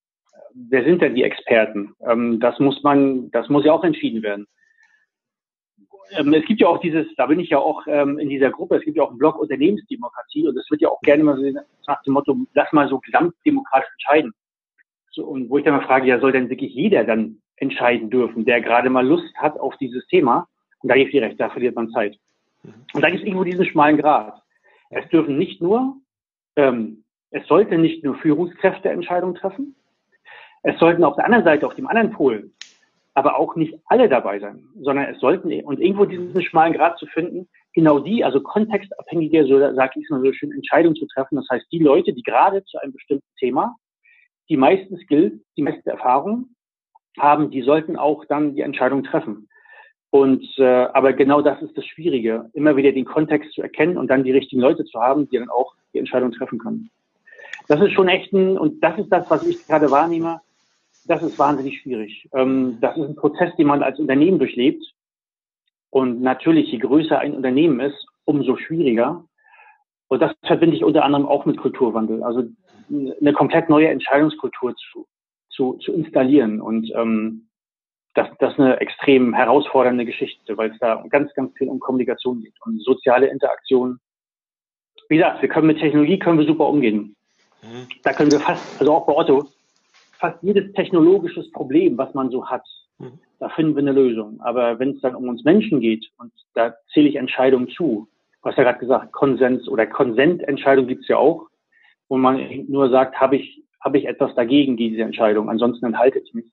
wer 0.52 0.82
sind 0.82 1.00
denn 1.00 1.14
die 1.14 1.22
Experten? 1.22 1.94
Ähm, 2.08 2.40
das 2.40 2.58
muss 2.58 2.82
man, 2.82 3.30
das 3.30 3.48
muss 3.48 3.64
ja 3.64 3.72
auch 3.72 3.84
entschieden 3.84 4.24
werden 4.24 4.48
ähm, 6.14 6.34
es 6.34 6.44
gibt 6.44 6.60
ja 6.60 6.66
auch 6.66 6.80
dieses, 6.80 7.06
da 7.16 7.26
bin 7.26 7.40
ich 7.40 7.48
ja 7.48 7.58
auch 7.58 7.86
ähm, 7.86 8.18
in 8.18 8.28
dieser 8.28 8.50
Gruppe, 8.50 8.76
es 8.76 8.84
gibt 8.84 8.98
ja 8.98 9.04
auch 9.04 9.10
einen 9.10 9.18
Blog 9.18 9.38
Unternehmensdemokratie 9.38 10.46
und 10.46 10.56
es 10.58 10.70
wird 10.70 10.82
ja 10.82 10.90
auch 10.90 11.00
gerne 11.00 11.24
mal 11.24 11.36
so 11.36 11.60
nach 11.86 12.02
dem 12.02 12.12
Motto, 12.12 12.36
lass 12.52 12.70
mal 12.72 12.86
so 12.88 12.98
gesamtdemokratisch 12.98 13.88
entscheiden. 13.92 14.34
So, 15.12 15.26
und 15.26 15.50
wo 15.50 15.58
ich 15.58 15.64
dann 15.64 15.74
mal 15.74 15.86
frage, 15.86 16.06
ja, 16.06 16.18
soll 16.18 16.32
denn 16.32 16.48
wirklich 16.48 16.74
jeder 16.74 17.04
dann 17.04 17.38
entscheiden 17.56 18.10
dürfen, 18.10 18.44
der 18.44 18.60
gerade 18.60 18.90
mal 18.90 19.06
Lust 19.06 19.34
hat 19.36 19.60
auf 19.60 19.76
dieses 19.76 20.06
Thema? 20.06 20.48
Und 20.80 20.88
da 20.88 20.94
gebe 20.94 21.08
ich 21.08 21.12
dir 21.12 21.22
recht, 21.22 21.38
da 21.38 21.50
verliert 21.50 21.76
man 21.76 21.90
Zeit. 21.90 22.16
Mhm. 22.62 22.74
Und 22.94 23.02
da 23.02 23.08
gibt 23.08 23.20
es 23.20 23.26
irgendwo 23.26 23.44
diesen 23.44 23.66
schmalen 23.66 23.98
Grad. 23.98 24.42
Es 24.90 25.08
dürfen 25.10 25.38
nicht 25.38 25.60
nur, 25.60 25.96
ähm, 26.56 27.04
es 27.30 27.46
sollte 27.46 27.78
nicht 27.78 28.04
nur 28.04 28.14
Führungskräfte 28.16 28.88
Entscheidungen 28.88 29.34
treffen, 29.34 29.76
es 30.62 30.78
sollten 30.78 31.04
auf 31.04 31.16
der 31.16 31.24
anderen 31.26 31.44
Seite, 31.44 31.66
auf 31.66 31.74
dem 31.74 31.88
anderen 31.88 32.12
Pol, 32.12 32.50
aber 33.14 33.38
auch 33.38 33.56
nicht 33.56 33.74
alle 33.86 34.08
dabei 34.08 34.38
sein, 34.38 34.64
sondern 34.80 35.06
es 35.06 35.20
sollten, 35.20 35.52
und 35.64 35.80
irgendwo 35.80 36.04
diesen 36.04 36.40
schmalen 36.42 36.72
Grad 36.72 36.98
zu 36.98 37.06
finden, 37.06 37.48
genau 37.74 37.98
die, 37.98 38.24
also 38.24 38.40
kontextabhängige, 38.40 39.44
so 39.44 39.58
sage 39.58 39.92
ich 39.96 40.04
es 40.04 40.10
mal 40.10 40.22
so 40.22 40.32
schön, 40.32 40.52
Entscheidungen 40.52 40.96
zu 40.96 41.06
treffen. 41.06 41.36
Das 41.36 41.48
heißt, 41.50 41.66
die 41.72 41.80
Leute, 41.80 42.12
die 42.12 42.22
gerade 42.22 42.64
zu 42.64 42.78
einem 42.78 42.92
bestimmten 42.92 43.28
Thema 43.38 43.76
die 44.48 44.56
meisten 44.56 44.96
Skills, 44.98 45.34
die 45.56 45.62
meiste 45.62 45.90
Erfahrung 45.90 46.48
haben, 47.18 47.50
die 47.50 47.62
sollten 47.62 47.96
auch 47.96 48.24
dann 48.24 48.54
die 48.54 48.62
Entscheidung 48.62 49.04
treffen. 49.04 49.48
Und 50.10 50.46
äh, 50.58 50.88
aber 50.92 51.14
genau 51.14 51.40
das 51.40 51.62
ist 51.62 51.76
das 51.76 51.86
Schwierige, 51.86 52.50
immer 52.52 52.76
wieder 52.76 52.92
den 52.92 53.06
Kontext 53.06 53.52
zu 53.52 53.62
erkennen 53.62 53.96
und 53.96 54.08
dann 54.08 54.24
die 54.24 54.32
richtigen 54.32 54.60
Leute 54.60 54.84
zu 54.84 55.00
haben, 55.00 55.28
die 55.30 55.38
dann 55.38 55.48
auch 55.48 55.74
die 55.94 55.98
Entscheidung 55.98 56.32
treffen 56.32 56.58
können. 56.58 56.90
Das 57.68 57.80
ist 57.80 57.92
schon 57.92 58.08
echt 58.08 58.32
ein, 58.32 58.58
und 58.58 58.82
das 58.82 58.98
ist 58.98 59.08
das, 59.10 59.30
was 59.30 59.46
ich 59.46 59.66
gerade 59.66 59.90
wahrnehme, 59.90 60.40
das 61.06 61.22
ist 61.22 61.38
wahnsinnig 61.38 61.80
schwierig. 61.80 62.28
Ähm, 62.34 62.78
das 62.80 62.96
ist 62.96 63.08
ein 63.08 63.16
Prozess, 63.16 63.54
den 63.56 63.66
man 63.66 63.82
als 63.82 63.98
Unternehmen 63.98 64.38
durchlebt. 64.38 64.84
Und 65.90 66.22
natürlich, 66.22 66.70
je 66.70 66.78
größer 66.78 67.18
ein 67.18 67.34
Unternehmen 67.34 67.80
ist, 67.80 68.06
umso 68.24 68.56
schwieriger. 68.56 69.24
Und 70.08 70.20
das 70.20 70.32
verbinde 70.44 70.76
ich 70.76 70.84
unter 70.84 71.04
anderem 71.04 71.26
auch 71.26 71.44
mit 71.44 71.56
Kulturwandel. 71.56 72.22
Also 72.22 72.44
eine 72.90 73.32
komplett 73.32 73.68
neue 73.68 73.88
Entscheidungskultur 73.88 74.74
zu, 74.76 75.06
zu, 75.50 75.74
zu 75.74 75.92
installieren. 75.92 76.60
Und 76.60 76.90
ähm, 76.94 77.48
das, 78.14 78.28
das 78.38 78.52
ist 78.52 78.60
eine 78.60 78.80
extrem 78.80 79.34
herausfordernde 79.34 80.04
Geschichte, 80.04 80.56
weil 80.56 80.70
es 80.70 80.78
da 80.78 81.04
ganz, 81.08 81.32
ganz 81.34 81.56
viel 81.56 81.68
um 81.68 81.80
Kommunikation 81.80 82.42
geht 82.42 82.54
und 82.64 82.82
soziale 82.82 83.26
Interaktion. 83.26 83.98
Wie 85.08 85.16
gesagt, 85.16 85.42
wir 85.42 85.48
können 85.48 85.66
mit 85.66 85.78
Technologie 85.78 86.18
können 86.18 86.38
wir 86.38 86.46
super 86.46 86.68
umgehen. 86.68 87.16
Mhm. 87.62 87.88
Da 88.02 88.12
können 88.12 88.30
wir 88.30 88.40
fast, 88.40 88.80
also 88.80 88.92
auch 88.92 89.06
bei 89.06 89.14
Otto, 89.14 89.46
fast 90.18 90.42
jedes 90.42 90.72
technologisches 90.74 91.50
Problem, 91.52 91.96
was 91.96 92.12
man 92.14 92.30
so 92.30 92.46
hat, 92.46 92.64
mhm. 92.98 93.18
da 93.38 93.48
finden 93.48 93.74
wir 93.74 93.82
eine 93.82 93.92
Lösung. 93.92 94.40
Aber 94.40 94.78
wenn 94.78 94.90
es 94.90 95.00
dann 95.00 95.14
um 95.14 95.28
uns 95.28 95.44
Menschen 95.44 95.80
geht, 95.80 96.06
und 96.18 96.32
da 96.54 96.74
zähle 96.92 97.08
ich 97.08 97.16
Entscheidungen 97.16 97.68
zu, 97.68 98.08
du 98.42 98.48
hast 98.48 98.56
ja 98.56 98.64
gerade 98.64 98.78
gesagt, 98.78 99.12
Konsens 99.12 99.68
oder 99.68 99.86
Konsententscheidung 99.86 100.86
gibt's 100.86 101.08
ja 101.08 101.16
auch, 101.16 101.48
wo 102.12 102.18
man 102.18 102.66
nur 102.68 102.90
sagt, 102.90 103.18
habe 103.18 103.36
ich, 103.36 103.64
habe 103.80 103.96
ich 103.96 104.04
etwas 104.04 104.34
dagegen, 104.34 104.76
diese 104.76 105.00
Entscheidung, 105.00 105.48
ansonsten 105.48 105.86
enthalte 105.86 106.18
ich 106.18 106.34
mich. 106.34 106.44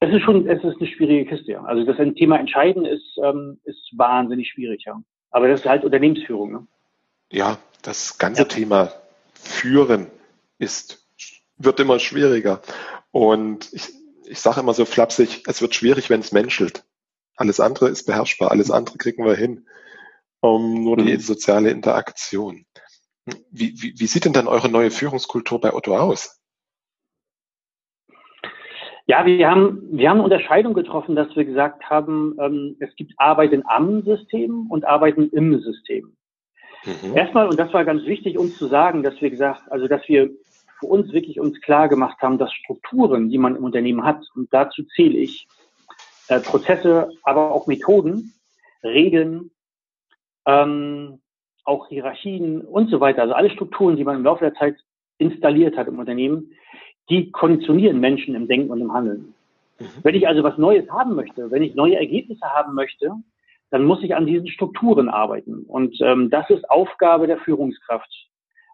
Es 0.00 0.14
ist 0.14 0.22
schon, 0.22 0.48
es 0.48 0.64
ist 0.64 0.80
eine 0.80 0.88
schwierige 0.88 1.26
Kiste, 1.26 1.52
ja. 1.52 1.62
Also 1.62 1.84
das 1.84 1.98
Thema 2.14 2.38
Entscheiden 2.38 2.86
ist, 2.86 3.18
ähm, 3.22 3.60
ist 3.64 3.90
wahnsinnig 3.92 4.48
schwierig, 4.48 4.84
ja. 4.86 4.98
Aber 5.30 5.46
das 5.46 5.60
ist 5.60 5.66
halt 5.66 5.84
Unternehmensführung, 5.84 6.52
ne? 6.52 6.66
Ja, 7.32 7.58
das 7.82 8.16
ganze 8.16 8.44
ja. 8.44 8.48
Thema 8.48 8.92
Führen 9.34 10.06
ist, 10.58 11.06
wird 11.58 11.78
immer 11.78 11.98
schwieriger. 11.98 12.62
Und 13.10 13.70
ich, 13.74 13.90
ich 14.24 14.40
sage 14.40 14.60
immer 14.60 14.72
so 14.72 14.86
flapsig, 14.86 15.42
es 15.46 15.60
wird 15.60 15.74
schwierig, 15.74 16.08
wenn 16.08 16.20
es 16.20 16.32
menschelt. 16.32 16.82
Alles 17.36 17.60
andere 17.60 17.90
ist 17.90 18.06
beherrschbar, 18.06 18.52
alles 18.52 18.70
andere 18.70 18.96
kriegen 18.96 19.26
wir 19.26 19.36
hin. 19.36 19.66
Um, 20.40 20.82
nur 20.82 20.96
die 20.96 21.12
mhm. 21.12 21.20
soziale 21.20 21.70
Interaktion. 21.70 22.64
Wie, 23.26 23.74
wie, 23.80 23.94
wie 23.98 24.06
sieht 24.06 24.24
denn 24.24 24.32
dann 24.32 24.48
eure 24.48 24.68
neue 24.68 24.90
Führungskultur 24.90 25.60
bei 25.60 25.72
Otto 25.72 25.96
aus? 25.96 26.40
Ja, 29.06 29.26
wir 29.26 29.50
haben, 29.50 29.86
wir 29.90 30.08
haben 30.08 30.16
eine 30.16 30.24
Unterscheidung 30.24 30.72
getroffen, 30.72 31.14
dass 31.14 31.34
wir 31.36 31.44
gesagt 31.44 31.88
haben, 31.90 32.36
ähm, 32.40 32.76
es 32.80 32.94
gibt 32.96 33.12
Arbeiten 33.18 33.62
am 33.66 34.02
System 34.02 34.70
und 34.70 34.86
Arbeiten 34.86 35.28
im 35.30 35.60
System. 35.60 36.16
Mhm. 36.84 37.14
Erstmal, 37.14 37.48
und 37.48 37.58
das 37.58 37.72
war 37.74 37.84
ganz 37.84 38.04
wichtig, 38.04 38.38
uns 38.38 38.56
zu 38.56 38.66
sagen, 38.66 39.02
dass 39.02 39.20
wir 39.20 39.30
gesagt, 39.30 39.70
also 39.70 39.88
dass 39.88 40.06
wir 40.08 40.30
für 40.80 40.86
uns 40.86 41.12
wirklich 41.12 41.38
uns 41.38 41.60
klar 41.60 41.88
gemacht 41.88 42.20
haben, 42.22 42.38
dass 42.38 42.52
Strukturen, 42.52 43.28
die 43.28 43.38
man 43.38 43.56
im 43.56 43.64
Unternehmen 43.64 44.04
hat, 44.04 44.26
und 44.34 44.52
dazu 44.52 44.82
zähle 44.96 45.18
ich 45.18 45.46
äh, 46.28 46.40
Prozesse, 46.40 47.10
aber 47.22 47.52
auch 47.52 47.66
Methoden, 47.66 48.32
Regeln, 48.82 49.50
ähm, 50.46 51.20
auch 51.64 51.88
Hierarchien 51.88 52.60
und 52.60 52.90
so 52.90 53.00
weiter, 53.00 53.22
also 53.22 53.34
alle 53.34 53.50
Strukturen, 53.50 53.96
die 53.96 54.04
man 54.04 54.16
im 54.16 54.24
Laufe 54.24 54.44
der 54.44 54.54
Zeit 54.54 54.76
installiert 55.18 55.76
hat 55.76 55.88
im 55.88 55.98
Unternehmen, 55.98 56.52
die 57.10 57.30
konditionieren 57.30 58.00
Menschen 58.00 58.34
im 58.34 58.48
Denken 58.48 58.70
und 58.70 58.80
im 58.80 58.92
Handeln. 58.92 59.34
Mhm. 59.78 59.86
Wenn 60.02 60.14
ich 60.14 60.26
also 60.26 60.42
was 60.42 60.58
Neues 60.58 60.88
haben 60.90 61.14
möchte, 61.14 61.50
wenn 61.50 61.62
ich 61.62 61.74
neue 61.74 61.96
Ergebnisse 61.96 62.46
haben 62.46 62.74
möchte, 62.74 63.12
dann 63.70 63.84
muss 63.84 64.02
ich 64.02 64.14
an 64.14 64.26
diesen 64.26 64.48
Strukturen 64.48 65.08
arbeiten. 65.08 65.64
Und 65.66 66.00
ähm, 66.00 66.30
das 66.30 66.48
ist 66.50 66.68
Aufgabe 66.70 67.26
der 67.26 67.38
Führungskraft. 67.38 68.08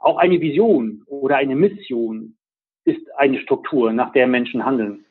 Auch 0.00 0.18
eine 0.18 0.40
Vision 0.40 1.02
oder 1.06 1.37
eine 1.37 1.56
Mission 1.56 2.37
ist 2.85 3.06
eine 3.16 3.38
Struktur, 3.40 3.92
nach 3.92 4.12
der 4.12 4.26
Menschen 4.26 4.64
handeln. 4.64 5.04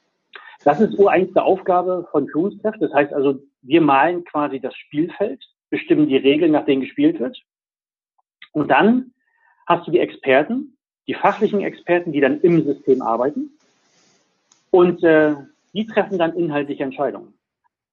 Das 0.63 0.81
ist 0.81 0.97
ureinste 0.99 1.43
Aufgabe 1.43 2.07
von 2.11 2.27
Führungskräften. 2.27 2.81
Das 2.81 2.93
heißt 2.93 3.13
also, 3.13 3.39
wir 3.61 3.81
malen 3.81 4.25
quasi 4.25 4.59
das 4.59 4.75
Spielfeld, 4.75 5.43
bestimmen 5.69 6.07
die 6.07 6.17
Regeln, 6.17 6.51
nach 6.51 6.65
denen 6.65 6.81
gespielt 6.81 7.19
wird. 7.19 7.41
Und 8.51 8.69
dann 8.69 9.13
hast 9.67 9.87
du 9.87 9.91
die 9.91 9.99
Experten, 9.99 10.77
die 11.07 11.13
fachlichen 11.13 11.61
Experten, 11.61 12.11
die 12.11 12.21
dann 12.21 12.41
im 12.41 12.63
System 12.63 13.01
arbeiten. 13.01 13.51
Und 14.71 15.03
äh, 15.03 15.35
die 15.73 15.85
treffen 15.85 16.17
dann 16.17 16.35
inhaltliche 16.35 16.83
Entscheidungen 16.83 17.33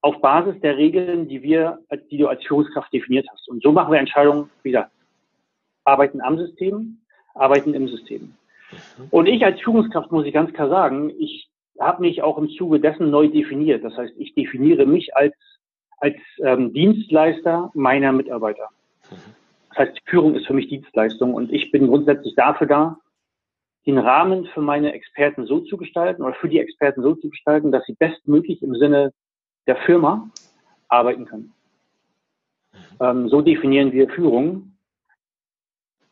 auf 0.07 0.21
Basis 0.21 0.61
der 0.61 0.77
Regeln, 0.77 1.27
die 1.27 1.43
wir, 1.43 1.81
die 2.11 2.19
du 2.19 2.29
als 2.29 2.45
Führungskraft 2.45 2.93
definiert 2.93 3.27
hast. 3.33 3.49
Und 3.49 3.63
so 3.63 3.73
machen 3.73 3.93
wir 3.93 3.99
Entscheidungen, 3.99 4.49
wie 4.63 4.71
gesagt, 4.71 4.93
arbeiten 5.85 6.21
am 6.21 6.39
System, 6.39 6.99
arbeiten 7.35 7.75
im 7.75 7.89
System. 7.89 8.33
Und 9.11 9.27
ich 9.27 9.45
als 9.45 9.61
Führungskraft 9.61 10.13
muss 10.13 10.25
ich 10.25 10.33
ganz 10.33 10.53
klar 10.53 10.69
sagen, 10.69 11.11
ich 11.19 11.49
habe 11.81 12.03
mich 12.03 12.23
auch 12.23 12.39
im 12.39 12.49
Zuge 12.51 12.79
dessen 12.79 13.11
neu 13.11 13.27
definiert. 13.29 13.85
Das 13.85 13.97
heißt, 13.97 14.15
ich 14.17 14.33
definiere 14.35 14.87
mich 14.87 15.17
als, 15.17 15.35
als 15.99 16.17
ähm, 16.43 16.73
Dienstleister 16.73 17.71
meiner 17.75 18.13
Mitarbeiter. 18.13 18.69
Das 19.77 19.89
heißt, 19.89 20.01
Führung 20.07 20.35
ist 20.35 20.47
für 20.47 20.55
mich 20.55 20.69
Dienstleistung 20.69 21.35
und 21.35 21.53
ich 21.53 21.71
bin 21.71 21.89
grundsätzlich 21.89 22.35
dafür 22.35 22.67
da, 22.67 22.99
den 23.87 23.99
Rahmen 23.99 24.47
für 24.47 24.63
meine 24.63 24.93
Experten 24.93 25.47
so 25.47 25.61
zu 25.61 25.77
gestalten 25.77 26.23
oder 26.23 26.35
für 26.35 26.49
die 26.49 26.59
Experten 26.59 27.03
so 27.03 27.15
zu 27.15 27.29
gestalten, 27.29 27.73
dass 27.73 27.85
sie 27.85 27.95
bestmöglich 27.95 28.63
im 28.63 28.75
Sinne 28.75 29.13
der 29.67 29.77
Firma 29.77 30.31
arbeiten 30.89 31.27
können. 31.27 31.53
Ähm, 33.01 33.29
so 33.29 33.43
definieren 33.43 33.93
wir 33.93 34.09
Führung. 34.09 34.73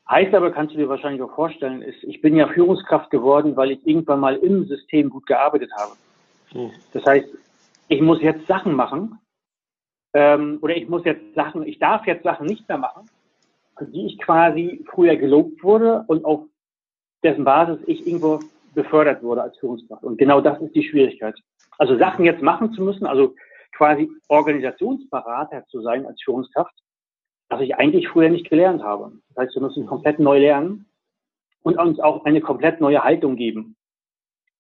Heißt 0.09 0.35
aber, 0.35 0.51
kannst 0.51 0.75
du 0.75 0.79
dir 0.79 0.89
wahrscheinlich 0.89 1.23
auch 1.23 1.35
vorstellen, 1.35 1.81
ist, 1.81 2.05
ich 2.05 2.21
bin 2.21 2.37
ja 2.37 2.47
Führungskraft 2.49 3.11
geworden, 3.11 3.57
weil 3.57 3.71
ich 3.71 3.87
irgendwann 3.87 4.21
mal 4.21 4.37
im 4.37 4.67
System 4.67 5.09
gut 5.09 5.27
gearbeitet 5.27 5.71
habe. 5.75 5.93
Hm. 6.51 6.71
Das 6.93 7.05
heißt, 7.07 7.29
ich 7.89 8.03
muss 8.03 8.21
jetzt 8.21 8.47
Sachen 8.47 8.75
machen, 8.75 9.19
ähm, 10.13 10.59
oder 10.61 10.77
ich 10.77 10.87
muss 10.89 11.05
jetzt 11.05 11.35
Sachen, 11.35 11.67
ich 11.67 11.79
darf 11.79 12.07
jetzt 12.07 12.25
Sachen 12.25 12.47
nicht 12.47 12.69
mehr 12.69 12.79
machen, 12.79 13.09
für 13.77 13.87
die 13.87 14.07
ich 14.07 14.19
quasi 14.19 14.85
früher 14.91 15.17
gelobt 15.17 15.63
wurde 15.63 16.05
und 16.07 16.25
auf 16.25 16.47
dessen 17.23 17.45
Basis 17.45 17.79
ich 17.87 18.07
irgendwo 18.07 18.41
befördert 18.75 19.23
wurde 19.23 19.43
als 19.43 19.59
Führungskraft. 19.59 20.03
Und 20.03 20.19
genau 20.19 20.41
das 20.41 20.61
ist 20.61 20.75
die 20.75 20.89
Schwierigkeit. 20.89 21.37
Also 21.79 21.97
Sachen 21.99 22.25
jetzt 22.25 22.43
machen 22.43 22.73
zu 22.73 22.83
müssen, 22.83 23.07
also 23.07 23.35
quasi 23.73 24.11
Organisationsberater 24.29 25.65
zu 25.67 25.81
sein 25.83 26.07
als 26.07 26.21
Führungskraft, 26.23 26.75
was 27.49 27.61
ich 27.61 27.77
eigentlich 27.77 28.09
früher 28.09 28.29
nicht 28.29 28.49
gelernt 28.49 28.83
habe. 28.83 29.13
Das 29.29 29.45
heißt, 29.45 29.55
wir 29.57 29.63
müssen 29.63 29.87
komplett 29.87 30.19
neu 30.19 30.39
lernen 30.39 30.87
und 31.63 31.79
uns 31.79 31.99
auch 31.99 32.25
eine 32.25 32.41
komplett 32.41 32.81
neue 32.81 33.03
Haltung 33.03 33.37
geben. 33.37 33.77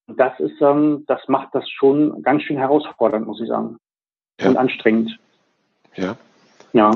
Und 0.07 0.18
das 0.20 0.38
ist, 0.40 0.61
ähm, 0.61 1.05
das 1.07 1.20
macht 1.29 1.55
das 1.55 1.68
schon 1.68 2.22
ganz 2.22 2.42
schön 2.42 2.59
herausfordernd, 2.59 3.27
muss 3.27 3.40
ich 3.40 3.48
sagen. 3.48 3.79
Ja. 4.40 4.48
Und 4.48 4.57
anstrengend. 4.57 5.18
Ja. 5.94 6.16
Ja. 6.72 6.90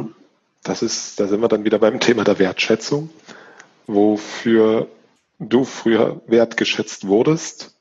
Das 0.63 0.83
ist, 0.83 1.19
da 1.21 1.29
sind 1.29 1.41
wir 1.41 1.49
dann 1.49 1.65
wieder 1.65 1.79
beim 1.79 2.01
Thema 2.01 2.25
der 2.25 2.39
Wertschätzung, 2.39 3.11
wofür 3.87 4.89
du 5.39 5.65
früher 5.65 6.21
wertgeschätzt 6.27 7.07
wurdest, 7.07 7.79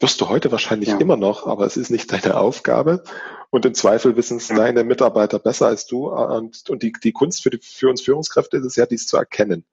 wirst 0.00 0.20
du 0.20 0.28
heute 0.28 0.52
wahrscheinlich 0.52 0.90
ja. 0.90 0.98
immer 0.98 1.16
noch, 1.16 1.46
aber 1.46 1.64
es 1.66 1.76
ist 1.76 1.90
nicht 1.90 2.12
deine 2.12 2.36
Aufgabe. 2.36 3.02
Und 3.50 3.64
im 3.64 3.74
Zweifel 3.74 4.16
wissen 4.16 4.38
es 4.38 4.48
deine 4.48 4.84
Mitarbeiter 4.84 5.38
besser 5.38 5.68
als 5.68 5.86
du. 5.86 6.08
Und, 6.08 6.68
und 6.68 6.82
die, 6.82 6.92
die 6.92 7.12
Kunst 7.12 7.42
für, 7.42 7.50
die, 7.50 7.58
für 7.58 7.88
uns 7.88 8.02
Führungskräfte 8.02 8.58
ist 8.58 8.66
es 8.66 8.76
ja, 8.76 8.86
dies 8.86 9.06
zu 9.06 9.16
erkennen. 9.16 9.64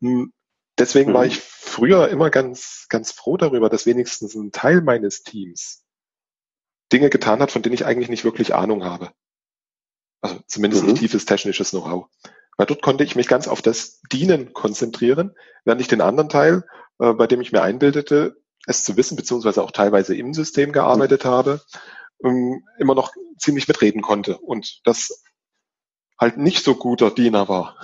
Hm, 0.00 0.32
deswegen 0.78 1.10
mhm. 1.10 1.14
war 1.14 1.26
ich 1.26 1.40
früher 1.40 2.08
immer 2.08 2.30
ganz, 2.30 2.86
ganz 2.88 3.12
froh 3.12 3.36
darüber, 3.36 3.68
dass 3.68 3.84
wenigstens 3.86 4.34
ein 4.34 4.52
Teil 4.52 4.80
meines 4.80 5.22
Teams 5.22 5.84
Dinge 6.92 7.10
getan 7.10 7.40
hat, 7.40 7.50
von 7.50 7.62
denen 7.62 7.74
ich 7.74 7.84
eigentlich 7.84 8.08
nicht 8.08 8.24
wirklich 8.24 8.54
Ahnung 8.54 8.84
habe. 8.84 9.12
Also 10.20 10.38
zumindest 10.46 10.82
mhm. 10.82 10.90
nicht 10.90 11.00
tiefes 11.00 11.24
technisches 11.24 11.70
Know-how. 11.70 12.06
Weil 12.56 12.66
dort 12.66 12.82
konnte 12.82 13.04
ich 13.04 13.16
mich 13.16 13.26
ganz 13.26 13.48
auf 13.48 13.62
das 13.62 14.00
Dienen 14.12 14.52
konzentrieren, 14.52 15.34
während 15.64 15.80
ich 15.80 15.88
den 15.88 16.00
anderen 16.00 16.28
Teil, 16.28 16.64
äh, 16.98 17.12
bei 17.14 17.26
dem 17.26 17.40
ich 17.40 17.52
mir 17.52 17.62
einbildete, 17.62 18.36
es 18.66 18.84
zu 18.84 18.96
wissen, 18.96 19.16
beziehungsweise 19.16 19.62
auch 19.62 19.70
teilweise 19.70 20.14
im 20.14 20.34
System 20.34 20.72
gearbeitet 20.72 21.24
habe, 21.24 21.62
ähm, 22.22 22.62
immer 22.78 22.94
noch 22.94 23.12
ziemlich 23.38 23.66
mitreden 23.66 24.02
konnte 24.02 24.36
und 24.38 24.80
das 24.84 25.24
halt 26.18 26.36
nicht 26.36 26.62
so 26.62 26.74
guter 26.74 27.10
Diener 27.10 27.48
war. 27.48 27.76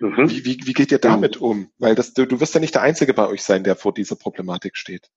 Mhm. 0.00 0.30
Wie, 0.30 0.44
wie, 0.44 0.58
wie 0.64 0.72
geht 0.72 0.90
ihr 0.90 0.98
damit 0.98 1.36
um? 1.36 1.70
Weil 1.78 1.94
das, 1.94 2.14
du, 2.14 2.26
du 2.26 2.40
wirst 2.40 2.54
ja 2.54 2.60
nicht 2.60 2.74
der 2.74 2.82
Einzige 2.82 3.14
bei 3.14 3.28
euch 3.28 3.42
sein, 3.42 3.62
der 3.62 3.76
vor 3.76 3.92
dieser 3.92 4.16
Problematik 4.16 4.76
steht. 4.76 5.10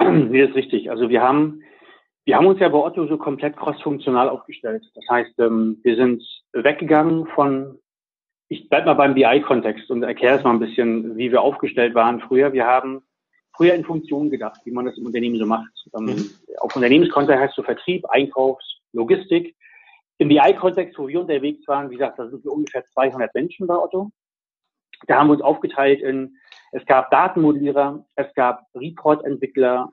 Nee, 0.00 0.44
ist 0.44 0.54
richtig. 0.54 0.90
Also 0.90 1.08
wir 1.08 1.22
haben 1.22 1.62
wir 2.28 2.36
haben 2.36 2.46
uns 2.46 2.60
ja 2.60 2.68
bei 2.68 2.76
Otto 2.76 3.06
so 3.06 3.16
komplett 3.16 3.56
crossfunktional 3.56 4.28
aufgestellt. 4.28 4.84
Das 4.94 5.04
heißt, 5.08 5.38
ähm, 5.38 5.80
wir 5.82 5.96
sind 5.96 6.22
weggegangen 6.52 7.26
von, 7.28 7.78
ich 8.50 8.68
bleib 8.68 8.84
mal 8.84 8.92
beim 8.92 9.14
BI-Kontext 9.14 9.90
und 9.90 10.02
erkläre 10.02 10.36
es 10.36 10.44
mal 10.44 10.50
ein 10.50 10.58
bisschen, 10.58 11.16
wie 11.16 11.32
wir 11.32 11.40
aufgestellt 11.40 11.94
waren 11.94 12.20
früher. 12.20 12.52
Wir 12.52 12.66
haben 12.66 13.00
früher 13.56 13.72
in 13.72 13.82
Funktionen 13.82 14.28
gedacht, 14.28 14.60
wie 14.64 14.72
man 14.72 14.84
das 14.84 14.98
im 14.98 15.06
Unternehmen 15.06 15.38
so 15.38 15.46
macht. 15.46 15.72
Ähm, 15.96 16.04
mhm. 16.04 16.30
Auf 16.58 16.76
Unternehmenskontext 16.76 17.40
heißt 17.40 17.54
so 17.54 17.62
Vertrieb, 17.62 18.04
Einkaufs, 18.10 18.82
Logistik. 18.92 19.56
Im 20.18 20.28
BI-Kontext, 20.28 20.98
wo 20.98 21.08
wir 21.08 21.22
unterwegs 21.22 21.66
waren, 21.66 21.88
wie 21.88 21.94
gesagt, 21.94 22.18
da 22.18 22.28
sind 22.28 22.44
wir 22.44 22.52
ungefähr 22.52 22.84
200 22.84 23.34
Menschen 23.34 23.66
bei 23.66 23.74
Otto. 23.74 24.10
Da 25.06 25.18
haben 25.18 25.28
wir 25.28 25.32
uns 25.32 25.42
aufgeteilt 25.42 26.02
in, 26.02 26.36
es 26.72 26.84
gab 26.84 27.10
Datenmodellierer, 27.10 28.04
es 28.16 28.34
gab 28.34 28.66
Report-Entwickler, 28.74 29.90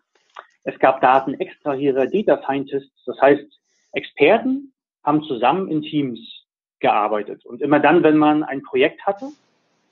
es 0.65 0.77
gab 0.79 0.99
Datenextrahierer, 1.01 2.07
Data 2.07 2.41
Scientists, 2.43 3.03
das 3.05 3.19
heißt, 3.21 3.45
Experten 3.93 4.73
haben 5.03 5.23
zusammen 5.23 5.69
in 5.69 5.81
Teams 5.83 6.19
gearbeitet. 6.79 7.45
Und 7.45 7.61
immer 7.61 7.79
dann, 7.79 8.03
wenn 8.03 8.17
man 8.17 8.43
ein 8.43 8.63
Projekt 8.63 9.05
hatte, 9.05 9.27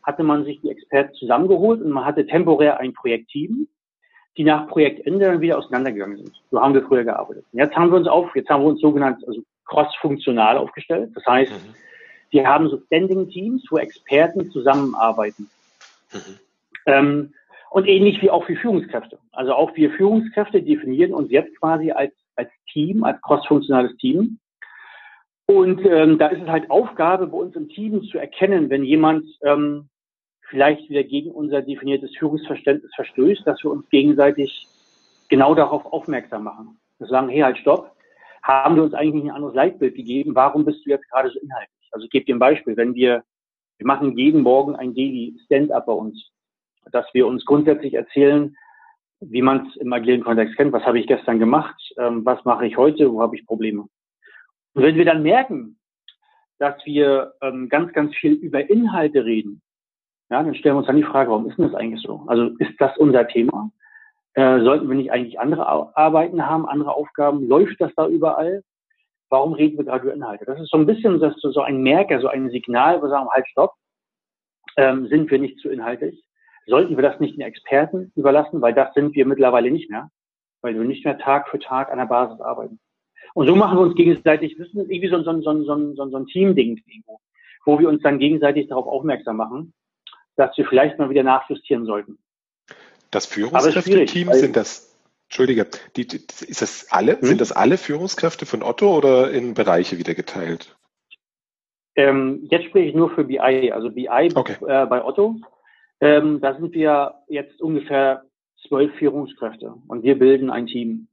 hatte 0.01 0.23
man 0.23 0.43
sich 0.43 0.59
die 0.61 0.69
Experten 0.69 1.13
zusammengeholt 1.13 1.81
und 1.81 1.91
man 1.91 2.05
hatte 2.05 2.25
temporär 2.25 2.79
ein 2.79 2.93
Projektteam, 2.93 3.67
die 4.35 4.43
nach 4.43 4.67
Projektende 4.67 5.25
dann 5.25 5.41
wieder 5.41 5.59
auseinandergegangen 5.59 6.17
sind. 6.17 6.41
So 6.49 6.59
haben 6.59 6.73
wir 6.73 6.83
früher 6.83 7.03
gearbeitet. 7.03 7.45
Und 7.53 7.59
jetzt 7.59 7.75
haben 7.75 7.91
wir 7.91 7.97
uns 7.97 8.07
auf, 8.07 8.35
jetzt 8.35 8.49
haben 8.49 8.63
wir 8.63 8.69
uns 8.69 8.81
sogenannt, 8.81 9.25
also 9.27 9.41
cross-funktional 9.65 10.57
aufgestellt. 10.57 11.11
Das 11.13 11.25
heißt, 11.25 11.51
mhm. 11.51 11.75
wir 12.31 12.47
haben 12.47 12.67
so 12.67 12.81
Standing 12.87 13.29
Teams, 13.29 13.63
wo 13.69 13.77
Experten 13.77 14.51
zusammenarbeiten. 14.51 15.49
Mhm. 16.11 16.39
Ähm, 16.87 17.33
und 17.73 17.87
ähnlich 17.87 18.21
wie 18.21 18.29
auch 18.29 18.45
für 18.45 18.55
Führungskräfte. 18.55 19.17
Also 19.31 19.55
auch 19.55 19.75
wir 19.75 19.89
Führungskräfte 19.93 20.61
definieren 20.61 21.11
uns 21.11 21.31
jetzt 21.31 21.59
quasi 21.59 21.89
als, 21.89 22.13
als 22.35 22.51
Team, 22.71 23.03
als 23.03 23.19
cross-funktionales 23.23 23.97
Team. 23.97 24.37
Und 25.47 25.83
ähm, 25.83 26.19
da 26.19 26.27
ist 26.27 26.43
es 26.43 26.47
halt 26.47 26.69
Aufgabe 26.69 27.25
bei 27.25 27.37
uns 27.37 27.55
im 27.55 27.69
Team 27.69 28.03
zu 28.03 28.19
erkennen, 28.19 28.69
wenn 28.69 28.83
jemand 28.83 29.25
ähm, 29.41 29.89
vielleicht 30.49 30.87
wieder 30.87 31.03
gegen 31.03 31.31
unser 31.31 31.63
definiertes 31.63 32.15
Führungsverständnis 32.15 32.93
verstößt, 32.93 33.41
dass 33.47 33.63
wir 33.63 33.71
uns 33.71 33.89
gegenseitig 33.89 34.67
genau 35.29 35.55
darauf 35.55 35.83
aufmerksam 35.87 36.43
machen. 36.43 36.77
Wir 36.99 37.07
sagen, 37.07 37.29
hey, 37.29 37.41
halt, 37.41 37.57
stopp. 37.57 37.95
Haben 38.43 38.75
wir 38.75 38.83
uns 38.83 38.93
eigentlich 38.93 39.23
ein 39.23 39.31
anderes 39.31 39.55
Leitbild 39.55 39.95
gegeben? 39.95 40.35
Warum 40.35 40.63
bist 40.63 40.85
du 40.85 40.91
jetzt 40.91 41.09
gerade 41.09 41.31
so 41.31 41.39
inhaltlich? 41.39 41.89
Also 41.91 42.05
ich 42.05 42.11
gebe 42.11 42.25
dir 42.25 42.35
ein 42.35 42.39
Beispiel. 42.39 42.77
Wenn 42.77 42.93
wir, 42.93 43.23
wir 43.79 43.87
machen 43.87 44.15
jeden 44.15 44.43
Morgen 44.43 44.75
ein 44.75 44.93
Daily 44.93 45.35
Stand-up 45.45 45.87
bei 45.87 45.93
uns, 45.93 46.32
dass 46.91 47.05
wir 47.13 47.27
uns 47.27 47.45
grundsätzlich 47.45 47.93
erzählen, 47.93 48.55
wie 49.19 49.41
man 49.41 49.67
es 49.67 49.75
im 49.77 49.93
agilen 49.93 50.23
Kontext 50.23 50.55
kennt. 50.57 50.73
Was 50.73 50.83
habe 50.83 50.99
ich 50.99 51.07
gestern 51.07 51.39
gemacht? 51.39 51.75
Ähm, 51.97 52.25
was 52.25 52.43
mache 52.45 52.65
ich 52.65 52.77
heute? 52.77 53.11
Wo 53.11 53.21
habe 53.21 53.35
ich 53.35 53.45
Probleme? 53.45 53.87
Und 54.73 54.83
wenn 54.83 54.95
wir 54.95 55.05
dann 55.05 55.23
merken, 55.23 55.77
dass 56.59 56.75
wir 56.85 57.33
ähm, 57.41 57.69
ganz, 57.69 57.93
ganz 57.93 58.15
viel 58.15 58.33
über 58.33 58.69
Inhalte 58.69 59.25
reden, 59.25 59.61
ja, 60.29 60.41
dann 60.41 60.55
stellen 60.55 60.75
wir 60.75 60.79
uns 60.79 60.87
dann 60.87 60.97
die 60.97 61.03
Frage, 61.03 61.29
warum 61.29 61.47
ist 61.47 61.57
denn 61.57 61.65
das 61.65 61.75
eigentlich 61.75 62.01
so? 62.01 62.23
Also 62.27 62.47
ist 62.59 62.73
das 62.79 62.97
unser 62.97 63.27
Thema? 63.27 63.71
Äh, 64.33 64.61
sollten 64.61 64.89
wir 64.89 64.95
nicht 64.95 65.11
eigentlich 65.11 65.39
andere 65.39 65.67
Arbeiten 65.95 66.45
haben, 66.45 66.67
andere 66.67 66.95
Aufgaben? 66.95 67.47
Läuft 67.47 67.79
das 67.79 67.91
da 67.95 68.07
überall? 68.07 68.63
Warum 69.29 69.53
reden 69.53 69.77
wir 69.77 69.85
gerade 69.85 70.03
über 70.05 70.13
Inhalte? 70.13 70.45
Das 70.45 70.59
ist 70.59 70.71
so 70.71 70.77
ein 70.77 70.85
bisschen 70.85 71.19
das, 71.19 71.35
so 71.37 71.61
ein 71.61 71.83
Merker, 71.83 72.19
so 72.19 72.27
ein 72.27 72.49
Signal, 72.49 72.97
wo 72.97 73.03
wir 73.03 73.09
sagen, 73.09 73.29
halt, 73.29 73.47
stopp, 73.47 73.73
ähm, 74.77 75.07
sind 75.07 75.29
wir 75.29 75.39
nicht 75.39 75.59
zu 75.59 75.69
inhaltlich? 75.69 76.23
Sollten 76.65 76.95
wir 76.95 77.03
das 77.03 77.19
nicht 77.19 77.35
den 77.35 77.41
Experten 77.41 78.11
überlassen? 78.15 78.61
Weil 78.61 78.73
das 78.73 78.93
sind 78.93 79.15
wir 79.15 79.25
mittlerweile 79.25 79.71
nicht 79.71 79.89
mehr, 79.89 80.09
weil 80.61 80.75
wir 80.75 80.83
nicht 80.83 81.05
mehr 81.05 81.17
Tag 81.17 81.49
für 81.49 81.59
Tag 81.59 81.91
an 81.91 81.97
der 81.97 82.05
Basis 82.05 82.39
arbeiten. 82.41 82.79
Und 83.33 83.47
so 83.47 83.55
machen 83.55 83.77
wir 83.77 83.81
uns 83.81 83.95
gegenseitig, 83.95 84.55
das 84.57 84.67
ist 84.67 84.75
irgendwie 84.75 85.09
so, 85.09 85.21
so, 85.23 85.41
so, 85.41 85.63
so, 85.63 85.93
so, 85.95 86.09
so 86.09 86.17
ein 86.17 86.27
Team-Ding, 86.27 86.81
wo 87.65 87.79
wir 87.79 87.89
uns 87.89 88.01
dann 88.03 88.19
gegenseitig 88.19 88.67
darauf 88.67 88.85
aufmerksam 88.85 89.37
machen, 89.37 89.73
dass 90.35 90.55
wir 90.57 90.65
vielleicht 90.65 90.99
mal 90.99 91.09
wieder 91.09 91.23
nachjustieren 91.23 91.85
sollten. 91.85 92.19
Das 93.11 93.25
Führungskräfteteam 93.25 94.31
sind 94.33 94.55
das, 94.55 94.93
Entschuldige, 95.33 95.67
die, 95.95 96.05
die, 96.05 96.17
ist 96.17 96.61
das 96.61 96.91
alle, 96.91 97.19
hm? 97.19 97.27
sind 97.27 97.41
das 97.41 97.51
alle 97.51 97.77
Führungskräfte 97.77 98.45
von 98.45 98.61
Otto 98.61 98.95
oder 98.95 99.31
in 99.31 99.53
Bereiche 99.55 99.97
wieder 99.97 100.13
geteilt? 100.13 100.75
Ähm, 101.95 102.47
jetzt 102.49 102.65
spreche 102.65 102.89
ich 102.89 102.95
nur 102.95 103.09
für 103.11 103.23
BI, 103.23 103.71
also 103.71 103.89
BI 103.89 104.29
okay. 104.35 104.57
äh, 104.67 104.85
bei 104.85 105.03
Otto. 105.03 105.37
Ähm, 106.01 106.41
da 106.41 106.53
sind 106.55 106.73
wir 106.73 107.15
jetzt 107.27 107.61
ungefähr 107.61 108.23
zwölf 108.67 108.93
Führungskräfte 108.95 109.73
und 109.87 110.03
wir 110.03 110.17
bilden 110.17 110.49
ein 110.49 110.67
Team. 110.67 111.07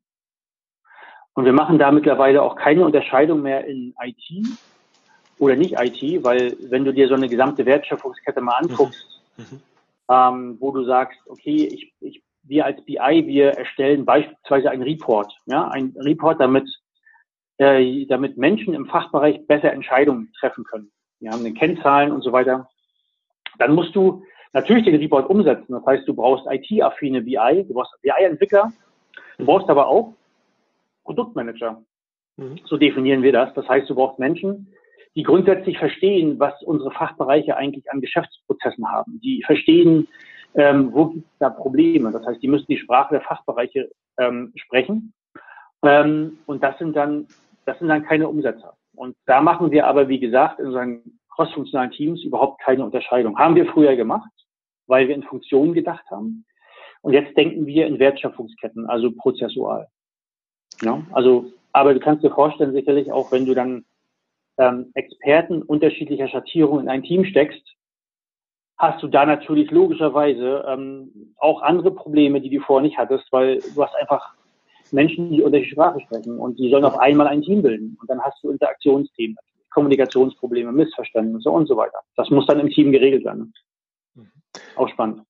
Und 1.34 1.44
wir 1.44 1.52
machen 1.52 1.78
da 1.78 1.90
mittlerweile 1.90 2.42
auch 2.42 2.56
keine 2.56 2.84
Unterscheidung 2.84 3.42
mehr 3.42 3.64
in 3.64 3.94
IT 4.02 4.46
oder 5.38 5.56
nicht 5.56 5.74
IT, 5.78 6.24
weil 6.24 6.56
wenn 6.68 6.84
du 6.84 6.92
dir 6.92 7.08
so 7.08 7.14
eine 7.14 7.28
gesamte 7.28 7.64
Wertschöpfungskette 7.64 8.40
mal 8.40 8.56
anguckst, 8.56 9.22
mhm. 9.36 9.44
mhm. 9.44 9.60
ähm, 10.10 10.56
wo 10.60 10.70
du 10.72 10.84
sagst, 10.84 11.18
okay, 11.26 11.66
ich, 11.72 11.94
ich, 12.00 12.22
wir 12.42 12.66
als 12.66 12.84
BI, 12.84 13.26
wir 13.26 13.52
erstellen 13.52 14.04
beispielsweise 14.04 14.70
einen 14.70 14.82
Report, 14.82 15.32
ja, 15.46 15.68
ein 15.68 15.94
Report, 15.96 16.40
damit, 16.40 16.68
äh, 17.58 18.06
damit 18.06 18.36
Menschen 18.36 18.74
im 18.74 18.86
Fachbereich 18.86 19.46
besser 19.46 19.72
Entscheidungen 19.72 20.32
treffen 20.38 20.64
können. 20.64 20.90
Wir 21.20 21.30
haben 21.30 21.44
den 21.44 21.54
Kennzahlen 21.54 22.12
und 22.12 22.22
so 22.22 22.32
weiter. 22.32 22.68
Dann 23.58 23.74
musst 23.74 23.94
du 23.94 24.24
natürlich 24.52 24.84
den 24.84 24.96
Report 24.96 25.28
umsetzen. 25.28 25.72
Das 25.72 25.84
heißt, 25.86 26.06
du 26.08 26.14
brauchst 26.14 26.46
IT-affine 26.50 27.22
BI, 27.22 27.64
du 27.66 27.74
brauchst 27.74 27.94
BI-Entwickler, 28.02 28.72
du 29.38 29.44
brauchst 29.44 29.68
aber 29.68 29.86
auch 29.86 30.14
Produktmanager. 31.04 31.82
Mhm. 32.36 32.60
So 32.64 32.76
definieren 32.76 33.22
wir 33.22 33.32
das. 33.32 33.52
Das 33.54 33.68
heißt, 33.68 33.88
du 33.88 33.94
brauchst 33.94 34.18
Menschen, 34.18 34.72
die 35.14 35.22
grundsätzlich 35.22 35.78
verstehen, 35.78 36.38
was 36.38 36.62
unsere 36.62 36.90
Fachbereiche 36.92 37.56
eigentlich 37.56 37.90
an 37.90 38.00
Geschäftsprozessen 38.00 38.90
haben. 38.90 39.20
Die 39.20 39.42
verstehen, 39.44 40.08
ähm, 40.54 40.90
wo 40.92 41.06
gibt 41.06 41.26
es 41.26 41.38
da 41.38 41.50
Probleme. 41.50 42.10
Das 42.12 42.24
heißt, 42.26 42.42
die 42.42 42.48
müssen 42.48 42.66
die 42.68 42.78
Sprache 42.78 43.14
der 43.14 43.22
Fachbereiche 43.22 43.90
ähm, 44.18 44.52
sprechen. 44.56 45.12
Ähm, 45.82 46.38
und 46.46 46.62
das 46.62 46.78
sind 46.78 46.96
dann, 46.96 47.26
das 47.66 47.78
sind 47.78 47.88
dann 47.88 48.04
keine 48.04 48.28
Umsetzer. 48.28 48.74
Und 48.94 49.16
da 49.26 49.40
machen 49.40 49.70
wir 49.70 49.86
aber, 49.86 50.08
wie 50.08 50.20
gesagt, 50.20 50.60
in 50.60 50.66
unseren 50.66 51.02
crossfunktionalen 51.30 51.90
Teams 51.92 52.22
überhaupt 52.22 52.60
keine 52.60 52.84
Unterscheidung. 52.84 53.38
Haben 53.38 53.54
wir 53.54 53.66
früher 53.66 53.96
gemacht, 53.96 54.30
weil 54.90 55.08
wir 55.08 55.14
in 55.14 55.22
Funktionen 55.22 55.72
gedacht 55.72 56.04
haben. 56.10 56.44
Und 57.00 57.14
jetzt 57.14 57.36
denken 57.36 57.64
wir 57.66 57.86
in 57.86 57.98
Wertschöpfungsketten, 57.98 58.86
also 58.86 59.10
prozessual. 59.12 59.88
Ja, 60.82 61.02
also, 61.12 61.46
aber 61.72 61.94
du 61.94 62.00
kannst 62.00 62.22
dir 62.22 62.30
vorstellen, 62.30 62.72
sicherlich 62.72 63.10
auch, 63.10 63.32
wenn 63.32 63.46
du 63.46 63.54
dann 63.54 63.84
ähm, 64.58 64.90
Experten 64.94 65.62
unterschiedlicher 65.62 66.28
Schattierungen 66.28 66.84
in 66.84 66.90
ein 66.90 67.02
Team 67.02 67.24
steckst, 67.24 67.62
hast 68.76 69.02
du 69.02 69.08
da 69.08 69.26
natürlich 69.26 69.70
logischerweise 69.70 70.64
ähm, 70.68 71.34
auch 71.36 71.62
andere 71.62 71.90
Probleme, 71.90 72.40
die 72.40 72.50
du 72.50 72.60
vorher 72.60 72.86
nicht 72.86 72.98
hattest, 72.98 73.30
weil 73.30 73.60
du 73.74 73.82
hast 73.82 73.94
einfach 73.96 74.34
Menschen, 74.92 75.30
die 75.30 75.42
unterschiedliche 75.42 75.74
Sprache 75.74 76.00
sprechen 76.00 76.38
und 76.38 76.58
die 76.58 76.70
sollen 76.70 76.84
auf 76.84 76.98
einmal 76.98 77.28
ein 77.28 77.42
Team 77.42 77.62
bilden. 77.62 77.96
Und 78.00 78.10
dann 78.10 78.20
hast 78.20 78.42
du 78.42 78.50
Interaktionsthemen, 78.50 79.36
Kommunikationsprobleme, 79.70 80.72
Missverständnisse 80.72 81.50
und 81.50 81.66
so 81.66 81.76
weiter. 81.76 81.98
Das 82.16 82.30
muss 82.30 82.46
dann 82.46 82.60
im 82.60 82.70
Team 82.70 82.90
geregelt 82.90 83.24
werden. 83.24 83.52
Mhm. 84.14 84.30
Auch 84.76 84.88
spannend. 84.88 85.24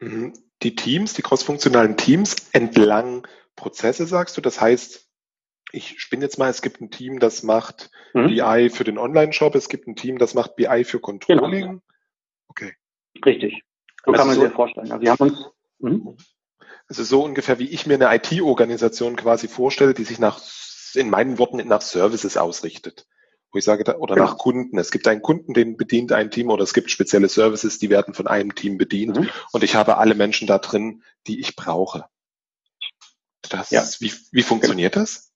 Mhm. 0.00 0.32
Die 0.62 0.74
Teams, 0.74 1.14
die 1.14 1.22
crossfunktionalen 1.22 1.96
Teams 1.96 2.36
entlang 2.52 3.26
Prozesse, 3.56 4.06
sagst 4.06 4.36
du? 4.36 4.40
Das 4.40 4.60
heißt, 4.60 5.08
ich 5.72 6.00
spinne 6.00 6.24
jetzt 6.24 6.38
mal, 6.38 6.50
es 6.50 6.62
gibt 6.62 6.80
ein 6.80 6.90
Team, 6.90 7.20
das 7.20 7.42
macht 7.42 7.90
mhm. 8.14 8.28
BI 8.28 8.70
für 8.70 8.84
den 8.84 8.98
Online-Shop, 8.98 9.54
es 9.54 9.68
gibt 9.68 9.86
ein 9.86 9.96
Team, 9.96 10.18
das 10.18 10.34
macht 10.34 10.56
BI 10.56 10.84
für 10.84 11.00
Controlling. 11.00 11.66
Genau. 11.66 11.80
Okay. 12.48 12.74
Richtig. 13.24 13.62
So 14.04 14.12
also 14.12 14.18
kann 14.18 14.26
man 14.26 14.36
so, 14.36 14.42
sich 14.42 14.52
vorstellen. 14.52 14.90
Also 14.90 15.02
wir 15.02 15.12
haben 15.12 15.22
uns, 15.22 15.46
mhm. 15.78 16.16
Also 16.88 17.04
so 17.04 17.22
ungefähr, 17.22 17.60
wie 17.60 17.68
ich 17.68 17.86
mir 17.86 17.94
eine 17.94 18.14
IT-Organisation 18.16 19.14
quasi 19.14 19.46
vorstelle, 19.46 19.94
die 19.94 20.02
sich 20.02 20.18
nach, 20.18 20.42
in 20.94 21.08
meinen 21.08 21.38
Worten, 21.38 21.66
nach 21.68 21.82
Services 21.82 22.36
ausrichtet. 22.36 23.06
Wo 23.52 23.58
ich 23.58 23.64
sage, 23.64 23.82
oder 23.98 24.14
genau. 24.14 24.26
nach 24.26 24.38
Kunden. 24.38 24.78
Es 24.78 24.90
gibt 24.90 25.08
einen 25.08 25.22
Kunden, 25.22 25.54
den 25.54 25.76
bedient 25.76 26.12
ein 26.12 26.30
Team 26.30 26.50
oder 26.50 26.62
es 26.62 26.72
gibt 26.72 26.90
spezielle 26.90 27.28
Services, 27.28 27.78
die 27.78 27.90
werden 27.90 28.14
von 28.14 28.26
einem 28.26 28.54
Team 28.54 28.78
bedient. 28.78 29.18
Mhm. 29.18 29.28
Und 29.52 29.64
ich 29.64 29.74
habe 29.74 29.96
alle 29.98 30.14
Menschen 30.14 30.46
da 30.46 30.58
drin, 30.58 31.02
die 31.26 31.40
ich 31.40 31.56
brauche. 31.56 32.04
Das, 33.48 33.70
ja. 33.70 33.82
wie, 33.98 34.12
wie 34.32 34.42
funktioniert 34.42 34.96
das? 34.96 35.32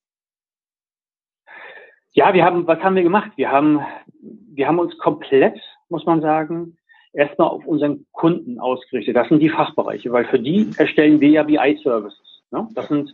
Ja, 2.13 2.33
wir 2.33 2.45
haben, 2.45 2.65
was 2.65 2.79
haben 2.79 2.95
wir 2.95 3.03
gemacht? 3.03 3.31
Wir 3.35 3.51
haben, 3.51 3.81
wir 4.21 4.67
haben 4.67 4.79
uns 4.79 4.97
komplett, 4.97 5.59
muss 5.89 6.05
man 6.05 6.21
sagen, 6.21 6.77
erstmal 7.11 7.49
auf 7.49 7.65
unseren 7.65 8.05
Kunden 8.13 8.59
ausgerichtet. 8.59 9.15
Das 9.15 9.27
sind 9.27 9.39
die 9.39 9.49
Fachbereiche, 9.49 10.11
weil 10.13 10.25
für 10.25 10.39
die 10.39 10.69
erstellen 10.77 11.19
wir 11.19 11.29
ja 11.29 11.43
BI-Services. 11.43 12.43
Ne? 12.51 12.69
Das 12.73 12.87
sind, 12.87 13.13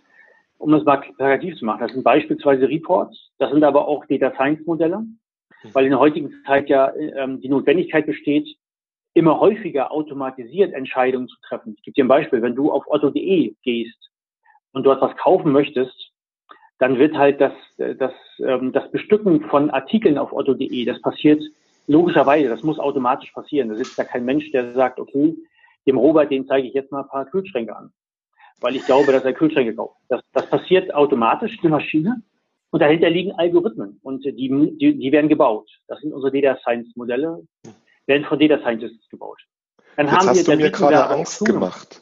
um 0.62 0.72
das 0.72 0.84
mal 0.84 1.02
plakativ 1.18 1.58
zu 1.58 1.66
machen, 1.66 1.82
das 1.82 1.92
sind 1.92 2.04
beispielsweise 2.04 2.70
Reports, 2.70 3.32
das 3.40 3.52
sind 3.52 3.64
aber 3.64 3.88
auch 3.88 4.06
Data 4.06 4.32
Science 4.36 4.66
Modelle, 4.66 5.00
mhm. 5.00 5.18
weil 5.74 5.86
in 5.86 5.92
der 5.92 6.00
heutigen 6.00 6.32
Zeit 6.46 6.70
ja 6.70 6.94
ähm, 6.96 7.42
die 7.42 7.50
Notwendigkeit 7.50 8.06
besteht, 8.06 8.48
immer 9.14 9.40
häufiger 9.40 9.92
automatisiert 9.92 10.74
Entscheidungen 10.74 11.28
zu 11.28 11.36
treffen. 11.42 11.74
Ich 11.78 11.84
gebe 11.84 11.96
dir 11.96 12.06
ein 12.06 12.10
Beispiel, 12.10 12.42
wenn 12.42 12.56
du 12.56 12.72
auf 12.72 12.86
otto.de 12.88 13.56
gehst 13.64 14.12
und 14.72 14.86
dort 14.86 15.02
was 15.02 15.18
kaufen 15.18 15.52
möchtest, 15.52 16.12
dann 16.80 16.98
wird 16.98 17.16
halt 17.16 17.42
das, 17.42 17.54
das, 17.78 18.14
ähm, 18.40 18.72
das 18.72 18.90
Bestücken 18.92 19.42
von 19.50 19.70
Artikeln 19.70 20.18
auf 20.18 20.32
otto.de, 20.32 20.86
das 20.86 21.02
passiert 21.02 21.44
logischerweise, 21.88 22.50
das 22.50 22.64
muss 22.64 22.80
automatisch 22.80 23.32
passieren. 23.32 23.70
Da 23.70 23.76
sitzt 23.76 24.00
da 24.00 24.04
kein 24.04 24.26
Mensch, 24.26 24.52
der 24.52 24.74
sagt, 24.74 25.00
okay, 25.00 25.36
dem 25.86 25.98
Robert, 25.98 26.32
den 26.32 26.48
zeige 26.48 26.68
ich 26.68 26.74
jetzt 26.74 26.92
mal 26.92 27.02
ein 27.02 27.10
paar 27.10 27.26
Kühlschränke 27.26 27.76
an, 27.76 27.92
weil 28.62 28.76
ich 28.76 28.86
glaube, 28.86 29.12
dass 29.12 29.26
er 29.26 29.34
Kühlschränke 29.34 29.76
kauft. 29.76 29.98
Das, 30.08 30.22
das 30.34 30.50
passiert 30.50 30.94
automatisch, 30.94 31.60
die 31.62 31.68
Maschine, 31.68 32.22
und 32.72 32.80
dahinter 32.80 33.10
liegen 33.10 33.34
Algorithmen 33.34 34.00
und 34.02 34.24
die, 34.24 34.78
die, 34.78 34.98
die 34.98 35.12
werden 35.12 35.28
gebaut. 35.28 35.70
Das 35.88 36.00
sind 36.00 36.14
unsere 36.14 36.32
Data 36.32 36.58
Science 36.62 36.96
Modelle, 36.96 37.44
werden 38.06 38.26
von 38.26 38.40
Data 38.40 38.60
Scientists 38.60 39.10
gebaut. 39.10 39.42
Dann 39.98 40.08
Jetzt 40.08 40.16
haben 40.16 40.30
hast 40.30 40.48
wir, 40.48 40.56
du 40.56 40.64
mir 40.64 40.72
gerade 40.72 41.10
Angst 41.10 41.44
gemacht. 41.44 42.02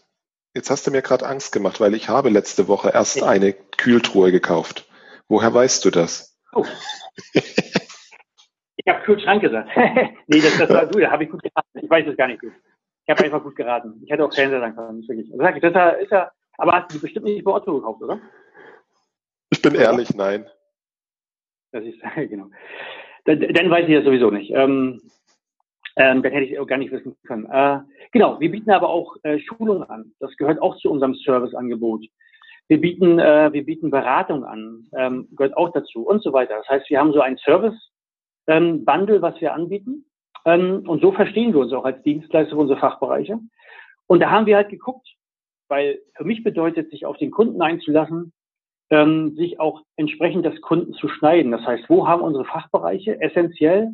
Jetzt 0.54 0.69
hast 0.69 0.86
du 0.86 0.91
mir 0.91 1.02
gerade 1.02 1.26
Angst 1.26 1.52
gemacht, 1.52 1.80
weil 1.80 1.95
ich 1.95 2.08
habe 2.08 2.30
letzte 2.30 2.67
Woche 2.67 2.91
erst 2.91 3.24
eine 3.24 3.54
Kühltruhe 3.54 4.32
gekauft. 4.32 4.88
Woher 5.28 5.54
weißt 5.54 5.86
du 5.86 5.89
das? 5.89 6.38
Oh. 6.54 6.65
ich 7.34 8.88
habe 8.88 9.04
Kühlschrank 9.06 9.41
gesagt. 9.41 9.69
nee, 10.28 10.39
das, 10.39 10.58
das 10.58 10.69
war 10.69 10.86
du, 10.86 11.00
da 11.00 11.12
habe 11.12 11.24
ich 11.24 11.32
gut 11.32 11.41
geraten. 11.41 11.80
Ich 11.82 11.89
weiß 11.89 12.08
es 12.08 12.17
gar 12.17 12.28
nicht 12.28 12.41
gut. 12.41 12.54
Ich 13.06 13.12
habe 13.12 13.24
einfach 13.24 13.41
gut 13.41 13.56
geraten. 13.56 14.02
Ich 14.04 14.12
hätte 14.12 14.24
auch 14.24 14.34
Fernseher 14.34 14.60
sagen 14.60 14.76
können, 14.76 15.08
wirklich. 15.08 15.32
Also, 15.32 15.43
das 15.43 15.56
ist 15.56 15.76
ja, 15.76 15.89
ist 15.89 16.12
ja, 16.12 16.32
Aber 16.60 16.74
hast 16.74 16.93
du 16.93 17.00
bestimmt 17.00 17.26
nicht 17.26 17.43
bei 17.43 17.52
Otto 17.52 17.74
gekauft, 17.74 18.02
oder? 18.02 18.19
Ich 19.50 19.62
bin 19.62 19.76
ehrlich, 19.76 20.13
nein. 20.13 20.45
Das 21.72 21.84
ist, 21.84 22.00
genau. 22.15 22.50
Dann, 23.26 23.39
dann 23.39 23.69
weiß 23.69 23.88
ich 23.88 23.95
das 23.95 24.06
sowieso 24.06 24.30
nicht. 24.30 24.52
Ähm, 24.54 25.02
ähm, 25.95 26.22
dann 26.22 26.32
hätte 26.32 26.45
ich 26.45 26.60
auch 26.60 26.67
gar 26.67 26.78
nicht 26.78 26.91
wissen 26.91 27.15
können. 27.26 27.45
Äh, 27.45 27.80
genau, 28.12 28.39
wir 28.39 28.52
bieten 28.52 28.72
aber 28.72 28.89
auch 28.89 29.15
äh, 29.24 29.39
Schulungen 29.39 29.84
an. 29.84 30.13
Das 30.19 30.36
gehört 30.38 30.62
auch 30.62 30.78
zu 30.78 30.91
unserem 30.91 31.15
Serviceangebot. 31.15 32.06
Wir 32.67 32.80
bieten, 32.80 33.19
äh, 33.19 33.52
wir 33.52 33.65
bieten 33.65 33.89
Beratung 33.89 34.43
an, 34.43 34.88
ähm, 34.95 35.28
gehört 35.32 35.58
auch 35.58 35.72
dazu 35.72 36.06
und 36.08 36.22
so 36.22 36.34
weiter. 36.34 36.56
Das 36.58 36.67
heißt, 36.67 36.89
wir 36.89 37.00
haben 37.00 37.13
so 37.13 37.22
ein 37.22 37.38
Service-Bundle, 37.38 39.15
ähm, 39.15 39.22
was 39.22 39.39
wir 39.41 39.54
anbieten. 39.54 40.06
Ähm, 40.45 40.88
und 40.88 41.02
so 41.02 41.12
verstehen 41.12 41.54
wir 41.54 41.62
uns 41.62 41.74
auch 41.74 41.86
als 41.86 42.02
Dienstleister 42.04 42.52
für 42.52 42.62
unsere 42.62 42.80
Fachbereiche. 42.80 43.39
Und 44.08 44.19
da 44.19 44.30
haben 44.30 44.45
wir 44.45 44.58
halt 44.58 44.69
geguckt, 44.69 45.08
weil 45.70 46.00
für 46.16 46.26
mich 46.26 46.44
bedeutet, 46.44 46.90
sich 46.92 47.06
auf 47.06 47.18
den 47.18 47.32
Kunden 47.32 47.62
einzulassen, 47.62 48.34
ähm, 48.90 49.36
sich 49.36 49.60
auch 49.60 49.82
entsprechend 49.96 50.46
das 50.46 50.60
Kunden 50.62 50.94
zu 50.94 51.08
schneiden. 51.08 51.52
Das 51.52 51.66
heißt, 51.66 51.90
wo 51.90 52.08
haben 52.08 52.22
unsere 52.22 52.46
Fachbereiche 52.46 53.22
essentiell 53.22 53.92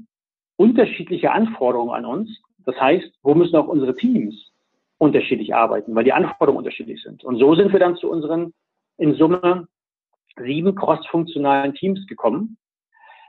unterschiedliche 0.58 1.32
Anforderungen 1.32 1.94
an 1.94 2.06
uns? 2.06 2.30
Das 2.66 2.80
heißt, 2.80 3.12
wo 3.22 3.36
müssen 3.36 3.56
auch 3.58 3.68
unsere 3.68 3.96
Teams 3.96 4.52
unterschiedlich 4.98 5.54
arbeiten, 5.54 5.94
weil 5.94 6.06
die 6.06 6.14
Anforderungen 6.14 6.60
unterschiedlich 6.60 7.04
sind. 7.04 7.24
Und 7.24 7.38
so 7.38 7.54
sind 7.56 7.74
wir 7.74 7.80
dann 7.80 7.98
zu 7.98 8.10
unseren 8.10 8.54
in 8.98 9.16
Summe 9.16 9.68
sieben 10.38 10.76
cross-funktionalen 10.76 11.74
Teams 11.76 12.06
gekommen, 12.08 12.58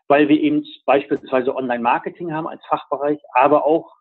weil 0.08 0.28
wir 0.28 0.40
eben 0.40 0.64
beispielsweise 0.84 1.54
Online-Marketing 1.54 2.32
haben 2.32 2.46
als 2.46 2.64
Fachbereich, 2.66 3.18
aber 3.34 3.66
auch 3.66 3.96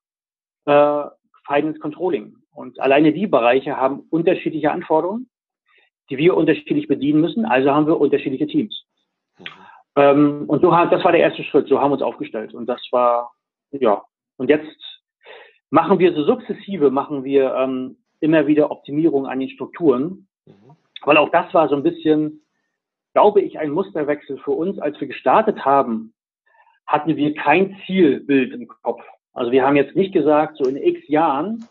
äh, 0.65 1.05
Finance 1.45 1.79
Controlling. 1.79 2.35
Und 2.53 2.79
alleine 2.79 3.13
die 3.13 3.27
Bereiche 3.27 3.77
haben 3.77 4.03
unterschiedliche 4.09 4.71
Anforderungen 4.71 5.29
die 6.09 6.17
wir 6.17 6.35
unterschiedlich 6.35 6.87
bedienen 6.87 7.21
müssen. 7.21 7.45
Also 7.45 7.71
haben 7.71 7.87
wir 7.87 7.99
unterschiedliche 7.99 8.47
Teams. 8.47 8.85
Mhm. 9.39 9.45
Ähm, 9.97 10.43
und 10.47 10.61
so 10.61 10.75
haben, 10.75 10.91
das 10.91 11.03
war 11.03 11.11
der 11.11 11.21
erste 11.21 11.43
Schritt. 11.43 11.67
So 11.67 11.79
haben 11.79 11.89
wir 11.89 11.95
uns 11.95 12.03
aufgestellt. 12.03 12.53
Und 12.53 12.67
das 12.67 12.81
war, 12.91 13.31
ja. 13.71 14.03
Und 14.37 14.49
jetzt 14.49 14.77
machen 15.69 15.99
wir 15.99 16.13
so 16.13 16.23
sukzessive, 16.23 16.91
machen 16.91 17.23
wir 17.23 17.55
ähm, 17.55 17.97
immer 18.19 18.47
wieder 18.47 18.71
Optimierung 18.71 19.25
an 19.25 19.39
den 19.39 19.49
Strukturen. 19.49 20.27
Mhm. 20.45 20.75
Weil 21.03 21.17
auch 21.17 21.29
das 21.29 21.53
war 21.53 21.69
so 21.69 21.75
ein 21.75 21.83
bisschen, 21.83 22.41
glaube 23.13 23.41
ich, 23.41 23.59
ein 23.59 23.71
Musterwechsel 23.71 24.37
für 24.39 24.51
uns. 24.51 24.79
Als 24.79 24.99
wir 24.99 25.07
gestartet 25.07 25.63
haben, 25.63 26.13
hatten 26.85 27.15
wir 27.15 27.33
kein 27.33 27.77
Zielbild 27.85 28.53
im 28.53 28.67
Kopf. 28.67 29.03
Also 29.35 29.51
wir 29.51 29.65
haben 29.65 29.75
jetzt 29.75 29.95
nicht 29.95 30.13
gesagt, 30.13 30.57
so 30.57 30.67
in 30.67 30.77
x 30.77 31.07
Jahren 31.09 31.67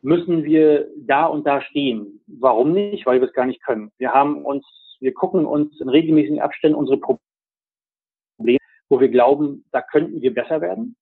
müssen 0.00 0.44
wir 0.44 0.88
da 0.96 1.26
und 1.26 1.44
da 1.46 1.60
stehen. 1.60 2.20
Warum 2.26 2.72
nicht? 2.72 3.04
Weil 3.04 3.20
wir 3.20 3.28
es 3.28 3.34
gar 3.34 3.46
nicht 3.46 3.62
können. 3.62 3.90
Wir 3.98 4.12
haben 4.12 4.44
uns, 4.44 4.64
wir 5.00 5.12
gucken 5.12 5.44
uns 5.44 5.78
in 5.80 5.88
regelmäßigen 5.88 6.40
Abständen 6.40 6.78
unsere 6.78 6.98
Probleme, 6.98 8.58
wo 8.88 9.00
wir 9.00 9.08
glauben, 9.08 9.64
da 9.72 9.82
könnten 9.82 10.22
wir 10.22 10.32
besser 10.32 10.60
werden. 10.60 10.96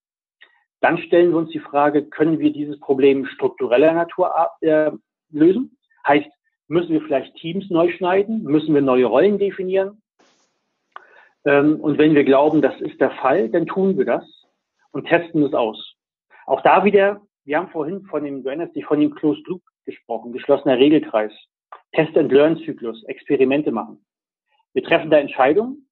Dann 0.81 0.97
stellen 0.99 1.31
wir 1.31 1.39
uns 1.39 1.51
die 1.51 1.59
Frage, 1.59 2.07
können 2.07 2.39
wir 2.39 2.53
dieses 2.53 2.81
Problem 2.81 3.27
struktureller 3.27 3.93
Natur 3.93 4.33
äh, 4.63 4.91
lösen? 5.31 5.77
Heißt, 6.07 6.29
müssen 6.69 6.91
wir 6.91 7.03
vielleicht 7.03 7.35
Teams 7.37 7.69
neu 7.69 7.93
schneiden? 7.93 8.45
Müssen 8.45 8.75
wir 8.75 8.81
neue 8.81 9.07
Rollen 9.07 9.39
definieren? 9.39 10.01
Ähm, 11.45 11.81
und 11.81 11.99
wenn 11.99 12.15
wir 12.15 12.25
glauben, 12.25 12.63
das 12.63 12.81
ist 12.81 12.99
der 12.99 13.11
Fall, 13.11 13.51
dann 13.51 13.67
tun 13.67 13.99
wir 13.99 14.07
das 14.07 14.25
und 14.93 15.07
testen 15.07 15.43
es 15.43 15.53
aus. 15.53 15.98
Auch 16.49 16.63
da 16.63 16.85
wieder 16.85 17.21
wir 17.49 17.57
haben 17.57 17.71
vorhin 17.71 18.05
von 18.05 18.23
dem, 18.23 18.43
du 18.43 18.51
erinnerst 18.51 18.77
dich, 18.77 18.85
von 18.85 19.01
dem 19.01 19.15
Closed 19.15 19.47
Loop 19.47 19.63
gesprochen, 19.87 20.35
geschlossener 20.35 20.77
Regelkreis, 20.77 21.33
Test-and-Learn-Zyklus, 21.93 23.05
Experimente 23.05 23.73
machen. 23.73 24.05
Wir 24.75 24.85
treffen 24.85 25.09
da 25.09 25.17
Entscheidungen, 25.17 25.89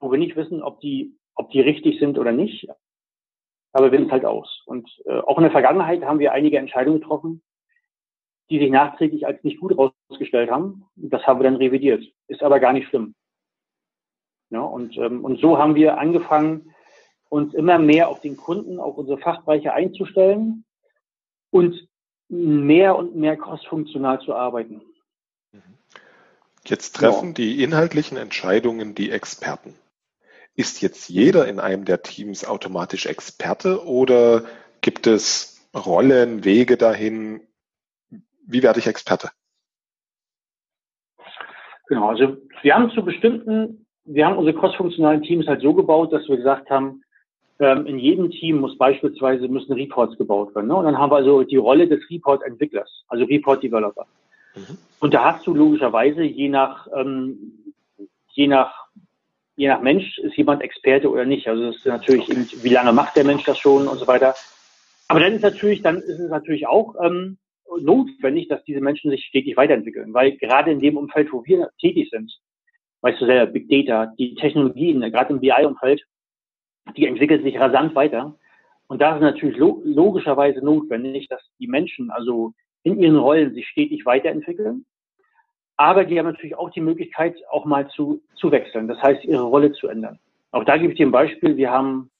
wo 0.00 0.12
wir 0.12 0.18
nicht 0.18 0.36
wissen, 0.36 0.62
ob 0.62 0.80
die, 0.80 1.16
ob 1.34 1.48
die 1.50 1.62
richtig 1.62 1.98
sind 1.98 2.18
oder 2.18 2.32
nicht, 2.32 2.68
aber 3.72 3.90
wir 3.90 3.98
sind 3.98 4.12
halt 4.12 4.26
aus. 4.26 4.62
Und 4.66 4.86
äh, 5.06 5.18
auch 5.20 5.38
in 5.38 5.44
der 5.44 5.50
Vergangenheit 5.50 6.04
haben 6.04 6.18
wir 6.18 6.32
einige 6.32 6.58
Entscheidungen 6.58 7.00
getroffen, 7.00 7.42
die 8.50 8.58
sich 8.58 8.70
nachträglich 8.70 9.26
als 9.26 9.42
nicht 9.44 9.60
gut 9.60 9.70
herausgestellt 9.70 10.50
haben. 10.50 10.84
Das 10.94 11.26
haben 11.26 11.40
wir 11.40 11.44
dann 11.44 11.56
revidiert. 11.56 12.04
Ist 12.26 12.42
aber 12.42 12.60
gar 12.60 12.74
nicht 12.74 12.88
schlimm. 12.88 13.14
Ja, 14.50 14.60
und, 14.60 14.94
ähm, 14.98 15.24
und 15.24 15.40
so 15.40 15.56
haben 15.56 15.74
wir 15.74 15.96
angefangen, 15.96 16.74
uns 17.28 17.54
immer 17.54 17.78
mehr 17.78 18.08
auf 18.08 18.20
den 18.20 18.36
Kunden, 18.36 18.80
auf 18.80 18.96
unsere 18.96 19.18
Fachbereiche 19.18 19.72
einzustellen 19.72 20.64
und 21.50 21.88
mehr 22.28 22.96
und 22.96 23.16
mehr 23.16 23.36
crossfunktional 23.36 24.20
zu 24.20 24.34
arbeiten. 24.34 24.82
Jetzt 26.64 26.96
treffen 26.96 27.28
ja. 27.28 27.34
die 27.34 27.62
inhaltlichen 27.62 28.18
Entscheidungen 28.18 28.94
die 28.94 29.10
Experten. 29.10 29.74
Ist 30.54 30.82
jetzt 30.82 31.08
jeder 31.08 31.46
in 31.48 31.60
einem 31.60 31.84
der 31.84 32.02
Teams 32.02 32.44
automatisch 32.44 33.06
Experte 33.06 33.86
oder 33.86 34.44
gibt 34.80 35.06
es 35.06 35.66
Rollen, 35.74 36.44
Wege 36.44 36.76
dahin? 36.76 37.40
Wie 38.44 38.62
werde 38.62 38.80
ich 38.80 38.86
Experte? 38.86 39.30
Genau, 41.86 42.08
also 42.08 42.36
wir 42.62 42.74
haben 42.74 42.90
zu 42.90 43.02
bestimmten, 43.02 43.86
wir 44.04 44.26
haben 44.26 44.36
unsere 44.36 44.58
crossfunktionalen 44.58 45.22
Teams 45.22 45.46
halt 45.46 45.62
so 45.62 45.72
gebaut, 45.72 46.12
dass 46.12 46.28
wir 46.28 46.36
gesagt 46.36 46.68
haben, 46.68 47.02
ähm, 47.60 47.86
in 47.86 47.98
jedem 47.98 48.30
Team 48.30 48.58
muss 48.60 48.76
beispielsweise 48.78 49.48
müssen 49.48 49.72
Reports 49.72 50.16
gebaut 50.16 50.54
werden. 50.54 50.68
Ne? 50.68 50.76
Und 50.76 50.84
dann 50.84 50.98
haben 50.98 51.10
wir 51.10 51.16
also 51.16 51.42
die 51.42 51.56
Rolle 51.56 51.88
des 51.88 52.00
Report-Entwicklers, 52.10 53.04
also 53.08 53.24
Report-Developer. 53.24 54.06
Mhm. 54.54 54.78
Und 55.00 55.14
da 55.14 55.32
hast 55.32 55.46
du 55.46 55.54
logischerweise 55.54 56.22
je 56.22 56.48
nach 56.48 56.86
ähm, 56.94 57.74
je 58.32 58.46
nach 58.46 58.88
je 59.56 59.68
nach 59.68 59.80
Mensch 59.80 60.18
ist 60.18 60.36
jemand 60.36 60.62
Experte 60.62 61.10
oder 61.10 61.24
nicht. 61.24 61.48
Also 61.48 61.66
das 61.66 61.76
ist 61.76 61.86
natürlich 61.86 62.28
eben, 62.30 62.48
wie 62.62 62.68
lange 62.68 62.92
macht 62.92 63.16
der 63.16 63.24
Mensch 63.24 63.42
das 63.44 63.58
schon 63.58 63.88
und 63.88 63.98
so 63.98 64.06
weiter. 64.06 64.34
Aber 65.08 65.20
dann 65.20 65.32
ist 65.32 65.42
natürlich, 65.42 65.82
dann 65.82 65.96
ist 65.96 66.20
es 66.20 66.30
natürlich 66.30 66.68
auch 66.68 66.94
ähm, 67.02 67.38
notwendig, 67.80 68.48
dass 68.48 68.62
diese 68.64 68.80
Menschen 68.80 69.10
sich 69.10 69.24
stetig 69.24 69.56
weiterentwickeln, 69.56 70.14
weil 70.14 70.36
gerade 70.36 70.70
in 70.70 70.80
dem 70.80 70.96
Umfeld, 70.96 71.32
wo 71.32 71.44
wir 71.44 71.70
tätig 71.80 72.08
sind, 72.10 72.32
weißt 73.00 73.20
du 73.20 73.26
selber, 73.26 73.50
Big 73.52 73.68
Data, 73.68 74.12
die 74.18 74.34
Technologien, 74.34 75.00
gerade 75.00 75.32
im 75.32 75.40
BI-Umfeld, 75.40 76.02
die 76.96 77.06
entwickelt 77.06 77.42
sich 77.42 77.58
rasant 77.58 77.94
weiter. 77.94 78.34
Und 78.86 79.02
da 79.02 79.16
ist 79.16 79.20
natürlich 79.20 79.58
logischerweise 79.58 80.64
notwendig, 80.64 81.28
dass 81.28 81.42
die 81.58 81.68
Menschen 81.68 82.10
also 82.10 82.54
in 82.82 82.98
ihren 82.98 83.16
Rollen 83.16 83.54
sich 83.54 83.68
stetig 83.68 84.06
weiterentwickeln. 84.06 84.86
Aber 85.76 86.04
die 86.04 86.18
haben 86.18 86.26
natürlich 86.26 86.56
auch 86.56 86.70
die 86.70 86.80
Möglichkeit, 86.80 87.36
auch 87.50 87.64
mal 87.64 87.88
zu, 87.90 88.22
zu 88.34 88.50
wechseln. 88.50 88.88
Das 88.88 89.00
heißt, 89.00 89.24
ihre 89.24 89.42
Rolle 89.42 89.72
zu 89.72 89.88
ändern. 89.88 90.18
Auch 90.50 90.64
da 90.64 90.76
gebe 90.76 90.92
ich 90.92 90.98
dir 90.98 91.06
ein 91.06 91.12
Beispiel. 91.12 91.56
Wir 91.56 91.70
haben 91.70 92.10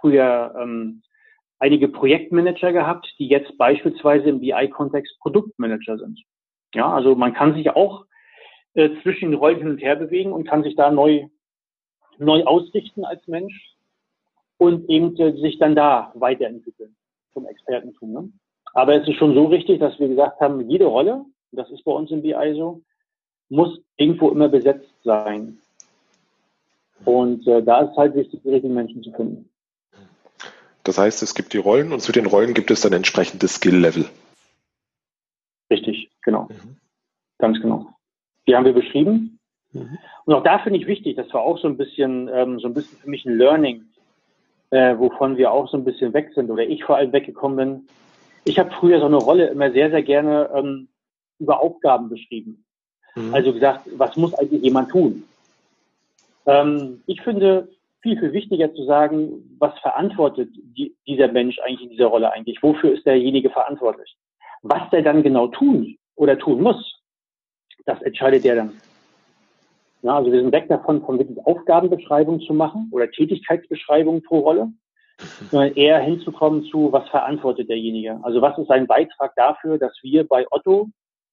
früher 0.00 0.54
ähm, 0.58 1.02
einige 1.58 1.88
Projektmanager 1.88 2.72
gehabt, 2.72 3.12
die 3.18 3.28
jetzt 3.28 3.58
beispielsweise 3.58 4.28
im 4.28 4.40
BI-Kontext 4.40 5.18
Produktmanager 5.20 5.98
sind. 5.98 6.22
Ja, 6.74 6.90
also 6.92 7.14
man 7.14 7.34
kann 7.34 7.54
sich 7.54 7.68
auch 7.70 8.06
äh, 8.74 8.90
zwischen 9.02 9.30
den 9.30 9.38
Rollen 9.38 9.58
hin 9.58 9.68
und 9.68 9.82
her 9.82 9.96
bewegen 9.96 10.32
und 10.32 10.48
kann 10.48 10.62
sich 10.62 10.76
da 10.76 10.90
neu, 10.90 11.26
neu 12.18 12.44
ausrichten 12.44 13.04
als 13.04 13.26
Mensch 13.26 13.71
und 14.58 14.88
eben 14.88 15.16
äh, 15.16 15.32
sich 15.40 15.58
dann 15.58 15.74
da 15.74 16.12
weiterentwickeln 16.14 16.94
zum 17.32 17.46
Expertentum. 17.46 18.12
Ne? 18.12 18.32
Aber 18.74 18.94
es 18.94 19.06
ist 19.06 19.16
schon 19.16 19.34
so 19.34 19.46
richtig, 19.46 19.80
dass 19.80 19.98
wir 19.98 20.08
gesagt 20.08 20.40
haben, 20.40 20.68
jede 20.68 20.86
Rolle, 20.86 21.24
das 21.52 21.70
ist 21.70 21.84
bei 21.84 21.92
uns 21.92 22.10
im 22.10 22.22
BI 22.22 22.54
so, 22.56 22.82
muss 23.48 23.80
irgendwo 23.96 24.30
immer 24.30 24.48
besetzt 24.48 24.90
sein. 25.04 25.58
Und 27.04 27.46
äh, 27.46 27.62
da 27.62 27.82
ist 27.82 27.96
halt 27.96 28.14
wichtig, 28.14 28.40
die 28.42 28.50
richtigen 28.50 28.74
Menschen 28.74 29.02
zu 29.02 29.12
finden. 29.12 29.48
Das 30.84 30.98
heißt, 30.98 31.22
es 31.22 31.34
gibt 31.34 31.52
die 31.52 31.58
Rollen 31.58 31.92
und 31.92 32.00
zu 32.00 32.12
den 32.12 32.26
Rollen 32.26 32.54
gibt 32.54 32.70
es 32.70 32.80
dann 32.80 32.92
entsprechende 32.92 33.46
Skill-Level. 33.46 34.08
Richtig, 35.70 36.10
genau. 36.22 36.48
Mhm. 36.48 36.76
Ganz 37.38 37.60
genau. 37.60 37.88
Die 38.46 38.56
haben 38.56 38.64
wir 38.64 38.72
beschrieben. 38.72 39.38
Mhm. 39.72 39.98
Und 40.24 40.34
auch 40.34 40.42
da 40.42 40.58
finde 40.58 40.78
ich 40.78 40.86
wichtig, 40.86 41.16
das 41.16 41.32
war 41.32 41.42
auch 41.42 41.58
so 41.58 41.68
ein 41.68 41.76
bisschen, 41.76 42.28
ähm, 42.32 42.58
so 42.58 42.68
ein 42.68 42.74
bisschen 42.74 42.98
für 42.98 43.10
mich 43.10 43.24
ein 43.24 43.36
Learning 43.36 43.84
äh, 44.72 44.98
wovon 44.98 45.36
wir 45.36 45.52
auch 45.52 45.68
so 45.68 45.76
ein 45.76 45.84
bisschen 45.84 46.14
weg 46.14 46.32
sind 46.34 46.50
oder 46.50 46.62
ich 46.62 46.82
vor 46.82 46.96
allem 46.96 47.12
weggekommen 47.12 47.56
bin. 47.56 47.88
Ich 48.44 48.58
habe 48.58 48.70
früher 48.70 48.98
so 49.00 49.06
eine 49.06 49.18
Rolle 49.18 49.48
immer 49.48 49.70
sehr, 49.70 49.90
sehr 49.90 50.02
gerne 50.02 50.50
ähm, 50.54 50.88
über 51.38 51.60
Aufgaben 51.60 52.08
beschrieben. 52.08 52.64
Mhm. 53.14 53.34
Also 53.34 53.52
gesagt, 53.52 53.86
was 53.96 54.16
muss 54.16 54.34
eigentlich 54.34 54.62
jemand 54.62 54.88
tun? 54.90 55.24
Ähm, 56.46 57.02
ich 57.06 57.20
finde 57.20 57.68
viel, 58.00 58.18
viel 58.18 58.32
wichtiger 58.32 58.74
zu 58.74 58.84
sagen, 58.84 59.56
was 59.58 59.78
verantwortet 59.80 60.48
die, 60.54 60.96
dieser 61.06 61.28
Mensch 61.28 61.58
eigentlich 61.58 61.82
in 61.82 61.90
dieser 61.90 62.06
Rolle 62.06 62.32
eigentlich? 62.32 62.62
Wofür 62.62 62.94
ist 62.94 63.04
derjenige 63.04 63.50
verantwortlich? 63.50 64.16
Was 64.62 64.88
der 64.90 65.02
dann 65.02 65.22
genau 65.22 65.48
tun 65.48 65.98
oder 66.16 66.38
tun 66.38 66.62
muss, 66.62 66.98
das 67.84 68.00
entscheidet 68.00 68.44
der 68.44 68.56
dann. 68.56 68.80
Ja, 70.02 70.16
also 70.16 70.32
wir 70.32 70.40
sind 70.40 70.52
weg 70.52 70.68
davon, 70.68 71.04
von 71.04 71.18
wirklich 71.18 71.38
Aufgabenbeschreibung 71.44 72.40
zu 72.40 72.54
machen 72.54 72.88
oder 72.90 73.10
Tätigkeitsbeschreibung 73.10 74.22
pro 74.22 74.40
Rolle, 74.40 74.72
sondern 75.50 75.74
eher 75.74 76.00
hinzukommen 76.00 76.64
zu, 76.64 76.92
was 76.92 77.08
verantwortet 77.08 77.68
derjenige? 77.68 78.18
Also 78.22 78.42
was 78.42 78.58
ist 78.58 78.68
sein 78.68 78.86
Beitrag 78.86 79.34
dafür, 79.36 79.78
dass 79.78 79.92
wir 80.02 80.26
bei 80.26 80.46
Otto 80.50 80.88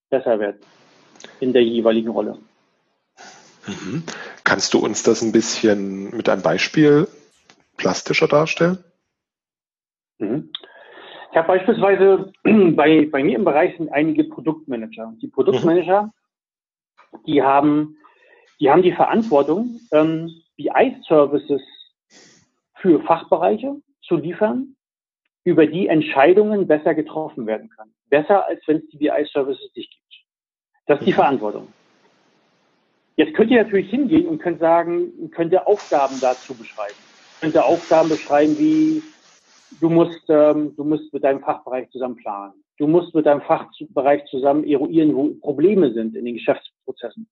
besser 0.10 0.40
werden? 0.40 0.60
in 1.40 1.54
der 1.54 1.64
jeweiligen 1.64 2.10
Rolle. 2.10 2.38
Mhm. 3.68 4.04
Kannst 4.44 4.74
du 4.74 4.80
uns 4.80 5.04
das 5.04 5.22
ein 5.22 5.32
bisschen 5.32 6.16
mit 6.16 6.30
einem 6.30 6.42
Beispiel 6.42 7.08
plastischer 7.78 8.28
darstellen? 8.28 8.84
Mhm. 10.18 10.52
Ich 11.32 11.38
habe 11.38 11.48
beispielsweise 11.48 12.32
bei, 12.44 13.08
bei 13.12 13.24
mir 13.24 13.38
im 13.38 13.46
Bereich 13.46 13.78
sind 13.78 13.92
einige 13.92 14.24
Produktmanager. 14.24 15.14
Die 15.22 15.28
Produktmanager, 15.28 16.12
mhm. 17.12 17.18
die 17.28 17.42
haben, 17.42 17.98
die 18.60 18.70
haben 18.70 18.82
die 18.82 18.92
Verantwortung, 18.92 19.80
ähm, 19.92 20.30
BI-Services 20.58 21.62
für 22.76 23.02
Fachbereiche 23.02 23.76
zu 24.02 24.18
liefern, 24.18 24.76
über 25.44 25.66
die 25.66 25.88
Entscheidungen 25.88 26.68
besser 26.68 26.94
getroffen 26.94 27.48
werden 27.48 27.70
können. 27.70 27.94
Besser, 28.10 28.48
als 28.48 28.62
wenn 28.68 28.78
es 28.78 28.90
die 28.90 28.98
BI-Services 28.98 29.72
nicht 29.76 29.92
gibt. 29.92 30.26
Das 30.86 31.00
ist 31.00 31.06
die 31.06 31.12
mhm. 31.12 31.16
Verantwortung. 31.16 31.68
Jetzt 33.16 33.34
könnt 33.34 33.52
ihr 33.52 33.64
natürlich 33.64 33.90
hingehen 33.90 34.28
und 34.28 34.40
könnt 34.40 34.60
sagen, 34.60 35.30
könnt 35.32 35.52
ihr 35.52 35.68
Aufgaben 35.68 36.16
dazu 36.22 36.54
beschreiben. 36.54 36.96
Könnt 37.42 37.56
ihr 37.56 37.66
Aufgaben 37.66 38.10
beschreiben 38.10 38.58
wie, 38.58 39.02
du 39.82 39.90
musst, 39.90 40.24
ähm, 40.30 40.74
du 40.76 40.84
musst 40.84 41.14
mit 41.14 41.24
deinem 41.24 41.42
Fachbereich 41.42 41.90
zusammen 41.92 42.16
planen. 42.16 42.54
Du 42.78 42.88
musst 42.88 43.14
mit 43.14 43.26
deinem 43.26 43.42
Fachbereich 43.42 44.24
zusammen 44.26 44.64
eruieren, 44.64 45.14
wo 45.14 45.34
Probleme 45.42 45.92
sind 45.92 46.16
in 46.16 46.26
den 46.26 46.36
Geschäftsprozessen. 46.36 47.28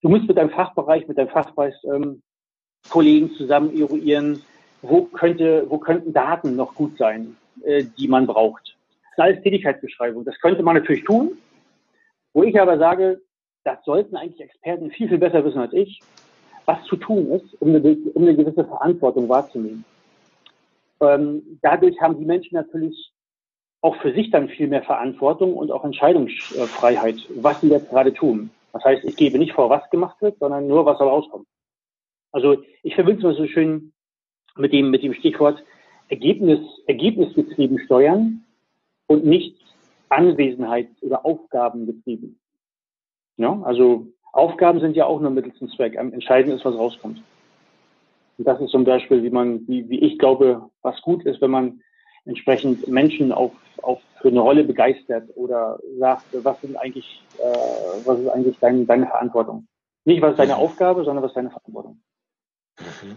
Du 0.00 0.08
musst 0.08 0.28
mit 0.28 0.36
deinem 0.36 0.50
Fachbereich, 0.50 1.08
mit 1.08 1.18
deinem 1.18 1.28
Fachbereich 1.28 1.74
ähm, 1.84 2.22
zusammen 3.36 3.78
eruieren, 3.78 4.42
wo 4.82 5.02
könnte, 5.02 5.66
wo 5.68 5.78
könnten 5.78 6.12
Daten 6.12 6.54
noch 6.54 6.74
gut 6.74 6.96
sein, 6.98 7.36
äh, 7.64 7.84
die 7.98 8.06
man 8.08 8.26
braucht. 8.26 8.76
Das 9.02 9.10
ist 9.12 9.18
alles 9.18 9.42
Tätigkeitsbeschreibung. 9.42 10.24
Das 10.24 10.38
könnte 10.40 10.62
man 10.62 10.76
natürlich 10.76 11.04
tun. 11.04 11.32
Wo 12.32 12.44
ich 12.44 12.60
aber 12.60 12.78
sage, 12.78 13.20
das 13.64 13.84
sollten 13.84 14.16
eigentlich 14.16 14.40
Experten 14.40 14.90
viel, 14.90 15.08
viel 15.08 15.18
besser 15.18 15.44
wissen 15.44 15.58
als 15.58 15.72
ich, 15.72 16.00
was 16.66 16.82
zu 16.84 16.96
tun 16.96 17.30
ist, 17.32 17.60
um 17.60 17.74
eine, 17.74 17.96
um 18.14 18.22
eine 18.22 18.36
gewisse 18.36 18.64
Verantwortung 18.64 19.28
wahrzunehmen. 19.28 19.84
Ähm, 21.00 21.58
dadurch 21.62 22.00
haben 22.00 22.18
die 22.18 22.24
Menschen 22.24 22.54
natürlich 22.54 23.12
auch 23.80 23.96
für 23.96 24.12
sich 24.12 24.30
dann 24.30 24.48
viel 24.48 24.68
mehr 24.68 24.82
Verantwortung 24.82 25.54
und 25.54 25.70
auch 25.70 25.84
Entscheidungsfreiheit, 25.84 27.16
was 27.36 27.60
sie 27.60 27.68
jetzt 27.68 27.90
gerade 27.90 28.12
tun. 28.12 28.50
Das 28.72 28.84
heißt, 28.84 29.04
ich 29.04 29.16
gebe 29.16 29.38
nicht 29.38 29.52
vor, 29.52 29.70
was 29.70 29.88
gemacht 29.90 30.20
wird, 30.20 30.38
sondern 30.38 30.66
nur, 30.66 30.84
was 30.84 30.98
soll 30.98 31.08
rauskommen. 31.08 31.46
Also 32.32 32.62
ich 32.82 32.94
verbinde 32.94 33.20
es 33.20 33.24
mal 33.24 33.34
so 33.34 33.46
schön 33.46 33.92
mit 34.56 34.72
dem, 34.72 34.90
mit 34.90 35.02
dem 35.02 35.14
Stichwort 35.14 35.62
Ergebnis, 36.08 36.60
ergebnisgetrieben 36.86 37.78
steuern 37.80 38.44
und 39.06 39.24
nicht 39.24 39.56
Anwesenheits- 40.08 41.02
oder 41.02 41.24
Aufgabengetrieben. 41.24 42.38
Ja, 43.36 43.60
also 43.62 44.06
Aufgaben 44.32 44.80
sind 44.80 44.96
ja 44.96 45.06
auch 45.06 45.20
nur 45.20 45.30
mittels 45.30 45.56
zum 45.58 45.70
Zweck. 45.70 45.94
Entscheidend 45.94 46.54
ist, 46.54 46.64
was 46.64 46.74
rauskommt. 46.74 47.22
Und 48.38 48.46
das 48.46 48.60
ist 48.60 48.70
zum 48.70 48.84
Beispiel, 48.84 49.22
wie 49.22 49.30
man, 49.30 49.66
wie, 49.68 49.88
wie 49.88 50.00
ich 50.00 50.18
glaube, 50.18 50.70
was 50.82 51.00
gut 51.02 51.24
ist, 51.24 51.40
wenn 51.40 51.50
man 51.50 51.82
entsprechend 52.28 52.86
Menschen 52.86 53.32
auf, 53.32 53.52
auf 53.82 54.00
für 54.20 54.28
eine 54.28 54.40
Rolle 54.40 54.64
begeistert 54.64 55.28
oder 55.34 55.78
sagt, 55.98 56.26
was 56.44 56.60
sind 56.60 56.76
eigentlich, 56.76 57.22
äh, 57.38 58.06
was 58.06 58.20
ist 58.20 58.28
eigentlich 58.28 58.58
dein, 58.60 58.86
deine 58.86 59.06
Verantwortung? 59.06 59.66
Nicht 60.04 60.22
was 60.22 60.32
ist 60.32 60.38
deine 60.38 60.54
mhm. 60.54 60.60
Aufgabe, 60.60 61.04
sondern 61.04 61.22
was 61.22 61.30
ist 61.30 61.36
deine 61.36 61.50
Verantwortung. 61.50 62.00
Mhm. 62.78 63.16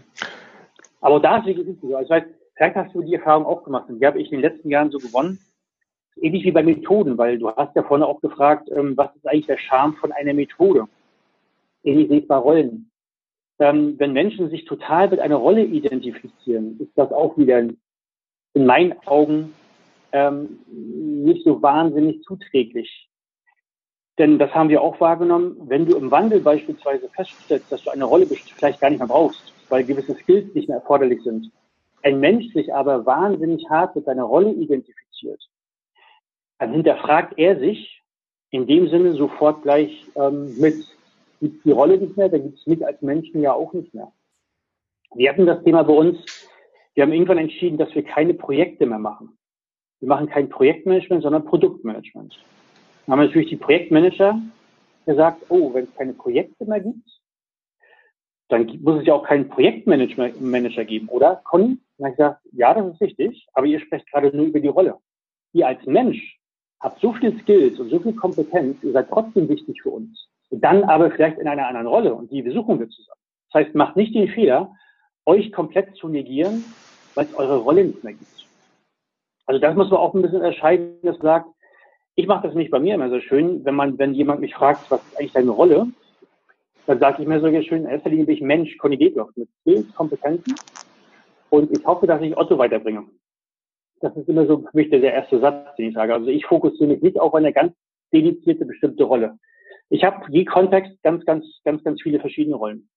Aber 1.00 1.20
da 1.20 1.38
ist 1.38 1.46
wirklich 1.46 1.76
so. 1.80 1.94
Also, 1.96 2.14
vielleicht 2.54 2.76
hast 2.76 2.94
du 2.94 3.02
die 3.02 3.14
Erfahrung 3.14 3.46
auch 3.46 3.64
gemacht. 3.64 3.88
Und 3.88 4.00
die 4.00 4.06
habe 4.06 4.20
ich 4.20 4.32
in 4.32 4.40
den 4.40 4.50
letzten 4.50 4.70
Jahren 4.70 4.90
so 4.90 4.98
gewonnen. 4.98 5.38
Ähnlich 6.16 6.44
wie 6.44 6.52
bei 6.52 6.62
Methoden, 6.62 7.18
weil 7.18 7.38
du 7.38 7.50
hast 7.50 7.74
ja 7.74 7.82
vorne 7.82 8.06
auch 8.06 8.20
gefragt, 8.20 8.68
ähm, 8.70 8.96
was 8.96 9.14
ist 9.16 9.26
eigentlich 9.26 9.46
der 9.46 9.58
Charme 9.58 9.94
von 9.94 10.12
einer 10.12 10.34
Methode? 10.34 10.86
Ähnlich 11.82 12.10
wie 12.10 12.20
bei 12.20 12.36
Rollen. 12.36 12.90
Ähm, 13.58 13.98
wenn 13.98 14.12
Menschen 14.12 14.50
sich 14.50 14.64
total 14.64 15.08
mit 15.08 15.20
einer 15.20 15.36
Rolle 15.36 15.64
identifizieren, 15.64 16.78
ist 16.80 16.96
das 16.96 17.10
auch 17.12 17.36
wieder 17.36 17.62
in 18.54 18.66
meinen 18.66 18.94
Augen 19.06 19.54
ähm, 20.12 20.58
nicht 20.68 21.44
so 21.44 21.62
wahnsinnig 21.62 22.22
zuträglich. 22.22 23.08
Denn 24.18 24.38
das 24.38 24.54
haben 24.54 24.68
wir 24.68 24.82
auch 24.82 25.00
wahrgenommen, 25.00 25.56
wenn 25.68 25.86
du 25.86 25.96
im 25.96 26.10
Wandel 26.10 26.40
beispielsweise 26.40 27.08
feststellst, 27.08 27.72
dass 27.72 27.82
du 27.82 27.90
eine 27.90 28.04
Rolle 28.04 28.26
vielleicht 28.26 28.80
gar 28.80 28.90
nicht 28.90 28.98
mehr 28.98 29.08
brauchst, 29.08 29.52
weil 29.70 29.84
gewisse 29.84 30.14
Skills 30.14 30.54
nicht 30.54 30.68
mehr 30.68 30.78
erforderlich 30.78 31.22
sind. 31.22 31.50
Ein 32.02 32.20
Mensch 32.20 32.52
sich 32.52 32.74
aber 32.74 33.06
wahnsinnig 33.06 33.68
hart 33.70 33.96
mit 33.96 34.04
seiner 34.04 34.24
Rolle 34.24 34.52
identifiziert, 34.52 35.40
dann 36.58 36.72
hinterfragt 36.72 37.38
er 37.38 37.58
sich 37.58 38.02
in 38.50 38.66
dem 38.66 38.88
Sinne 38.88 39.14
sofort 39.14 39.62
gleich 39.62 40.06
ähm, 40.14 40.56
mit. 40.58 40.76
Gibt 41.40 41.64
die 41.64 41.72
Rolle 41.72 41.98
nicht 41.98 42.16
mehr, 42.16 42.28
dann 42.28 42.42
gibt 42.42 42.58
es 42.58 42.66
mich 42.66 42.86
als 42.86 43.02
Menschen 43.02 43.40
ja 43.40 43.52
auch 43.52 43.72
nicht 43.72 43.92
mehr. 43.94 44.12
Wir 45.14 45.30
hatten 45.30 45.46
das 45.46 45.62
Thema 45.64 45.82
bei 45.82 45.92
uns, 45.92 46.41
wir 46.94 47.02
haben 47.02 47.12
irgendwann 47.12 47.38
entschieden, 47.38 47.78
dass 47.78 47.94
wir 47.94 48.02
keine 48.02 48.34
Projekte 48.34 48.86
mehr 48.86 48.98
machen. 48.98 49.38
Wir 50.00 50.08
machen 50.08 50.28
kein 50.28 50.48
Projektmanagement, 50.48 51.22
sondern 51.22 51.44
Produktmanagement. 51.44 52.38
Dann 53.06 53.12
haben 53.12 53.26
natürlich 53.26 53.48
die 53.48 53.56
Projektmanager 53.56 54.40
gesagt, 55.06 55.42
oh, 55.48 55.72
wenn 55.74 55.84
es 55.84 55.94
keine 55.94 56.12
Projekte 56.12 56.64
mehr 56.64 56.80
gibt, 56.80 57.08
dann 58.48 58.66
muss 58.82 59.00
es 59.00 59.06
ja 59.06 59.14
auch 59.14 59.24
keinen 59.24 59.48
Projektmanager 59.48 60.84
geben, 60.84 61.08
oder, 61.08 61.40
Conny? 61.44 61.78
Dann 61.96 62.04
habe 62.04 62.10
ich 62.10 62.16
gesagt, 62.16 62.40
ja, 62.52 62.74
das 62.74 62.92
ist 62.94 63.00
richtig, 63.00 63.46
aber 63.54 63.66
ihr 63.66 63.80
sprecht 63.80 64.10
gerade 64.10 64.36
nur 64.36 64.46
über 64.46 64.60
die 64.60 64.68
Rolle. 64.68 64.98
Ihr 65.54 65.66
als 65.66 65.84
Mensch 65.86 66.38
habt 66.80 67.00
so 67.00 67.12
viel 67.14 67.38
Skills 67.40 67.78
und 67.80 67.88
so 67.88 68.00
viel 68.00 68.14
Kompetenz, 68.14 68.82
ihr 68.82 68.92
seid 68.92 69.08
trotzdem 69.08 69.48
wichtig 69.48 69.80
für 69.82 69.90
uns. 69.90 70.28
Und 70.50 70.62
dann 70.62 70.84
aber 70.84 71.10
vielleicht 71.10 71.38
in 71.38 71.48
einer 71.48 71.66
anderen 71.66 71.86
Rolle 71.86 72.12
und 72.12 72.30
die 72.30 72.42
besuchen 72.42 72.78
wir 72.78 72.88
zusammen. 72.88 73.20
Das 73.52 73.64
heißt, 73.64 73.74
macht 73.74 73.96
nicht 73.96 74.14
den 74.14 74.28
Fehler, 74.28 74.74
euch 75.26 75.52
komplett 75.52 75.94
zu 75.96 76.08
negieren, 76.08 76.64
weil 77.14 77.26
es 77.26 77.34
eure 77.34 77.58
Rolle 77.58 77.84
nicht 77.84 78.02
mehr 78.04 78.14
gibt. 78.14 78.46
Also 79.46 79.60
das 79.60 79.74
muss 79.74 79.90
man 79.90 80.00
auch 80.00 80.14
ein 80.14 80.22
bisschen 80.22 80.38
unterscheiden, 80.38 80.98
das 81.02 81.18
sagt, 81.18 81.48
ich 82.14 82.26
mache 82.26 82.46
das 82.46 82.54
nicht 82.54 82.70
bei 82.70 82.78
mir 82.78 82.94
immer 82.94 83.10
so 83.10 83.20
schön, 83.20 83.64
wenn 83.64 83.74
man, 83.74 83.98
wenn 83.98 84.14
jemand 84.14 84.40
mich 84.40 84.54
fragt, 84.54 84.90
was 84.90 85.02
ist 85.02 85.18
eigentlich 85.18 85.32
deine 85.32 85.50
Rolle, 85.50 85.86
dann 86.86 86.98
sage 86.98 87.22
ich 87.22 87.28
mir 87.28 87.40
sogar 87.40 87.62
schön, 87.62 87.84
in 87.84 87.90
erster 87.90 88.10
Linie 88.10 88.26
bin 88.26 88.34
ich 88.34 88.42
Mensch, 88.42 88.76
Conny 88.78 88.98
Detloff, 88.98 89.30
mit 89.36 89.48
Skills, 89.60 89.94
Kompetenzen. 89.94 90.54
Und 91.50 91.76
ich 91.76 91.84
hoffe, 91.84 92.06
dass 92.06 92.20
ich 92.22 92.36
Otto 92.36 92.58
weiterbringe. 92.58 93.04
Das 94.00 94.16
ist 94.16 94.28
immer 94.28 94.46
so 94.46 94.58
für 94.58 94.76
mich 94.76 94.90
der, 94.90 95.00
der 95.00 95.14
erste 95.14 95.38
Satz, 95.38 95.76
den 95.76 95.88
ich 95.88 95.94
sage. 95.94 96.12
Also 96.12 96.28
ich 96.28 96.44
fokussiere 96.44 96.90
mich 96.90 97.02
nicht 97.02 97.20
auf 97.20 97.34
eine 97.34 97.52
ganz 97.52 97.72
dedizierte 98.12 98.64
bestimmte 98.64 99.04
Rolle. 99.04 99.38
Ich 99.90 100.02
habe 100.04 100.24
je 100.30 100.44
Kontext 100.44 100.92
ganz, 101.02 101.24
ganz, 101.24 101.44
ganz, 101.64 101.84
ganz 101.84 102.02
viele 102.02 102.18
verschiedene 102.18 102.56
Rollen, 102.56 102.88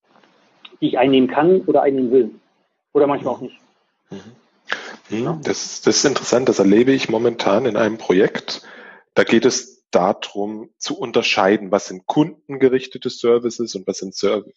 die 0.81 0.87
ich 0.87 0.97
einnehmen 0.97 1.29
kann 1.29 1.61
oder 1.61 1.81
einnehmen 1.81 2.11
will. 2.11 2.35
Oder 2.93 3.07
manchmal 3.07 3.35
auch 3.35 3.41
nicht. 3.41 3.59
Mhm. 4.09 5.41
Das, 5.43 5.81
das 5.81 5.97
ist 5.97 6.05
interessant. 6.05 6.49
Das 6.49 6.59
erlebe 6.59 6.91
ich 6.91 7.09
momentan 7.09 7.65
in 7.65 7.77
einem 7.77 7.97
Projekt. 7.97 8.63
Da 9.13 9.23
geht 9.23 9.45
es 9.45 9.75
darum 9.91 10.71
zu 10.77 10.97
unterscheiden, 10.97 11.71
was 11.71 11.87
sind 11.87 12.05
kundengerichtete 12.05 13.09
Services 13.09 13.75
und 13.75 13.87
was 13.87 13.99
sind 13.99 14.15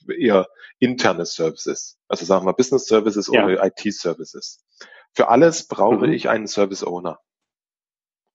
eher 0.08 0.48
interne 0.78 1.26
Services. 1.26 1.98
Also 2.08 2.24
sagen 2.24 2.46
wir 2.46 2.54
Business 2.54 2.86
Services 2.86 3.30
ja. 3.32 3.44
oder 3.44 3.64
IT 3.64 3.94
Services. 3.94 4.64
Für 5.12 5.28
alles 5.28 5.68
brauche 5.68 6.06
mhm. 6.06 6.12
ich 6.12 6.28
einen 6.28 6.48
Service 6.48 6.82
Owner. 6.82 7.20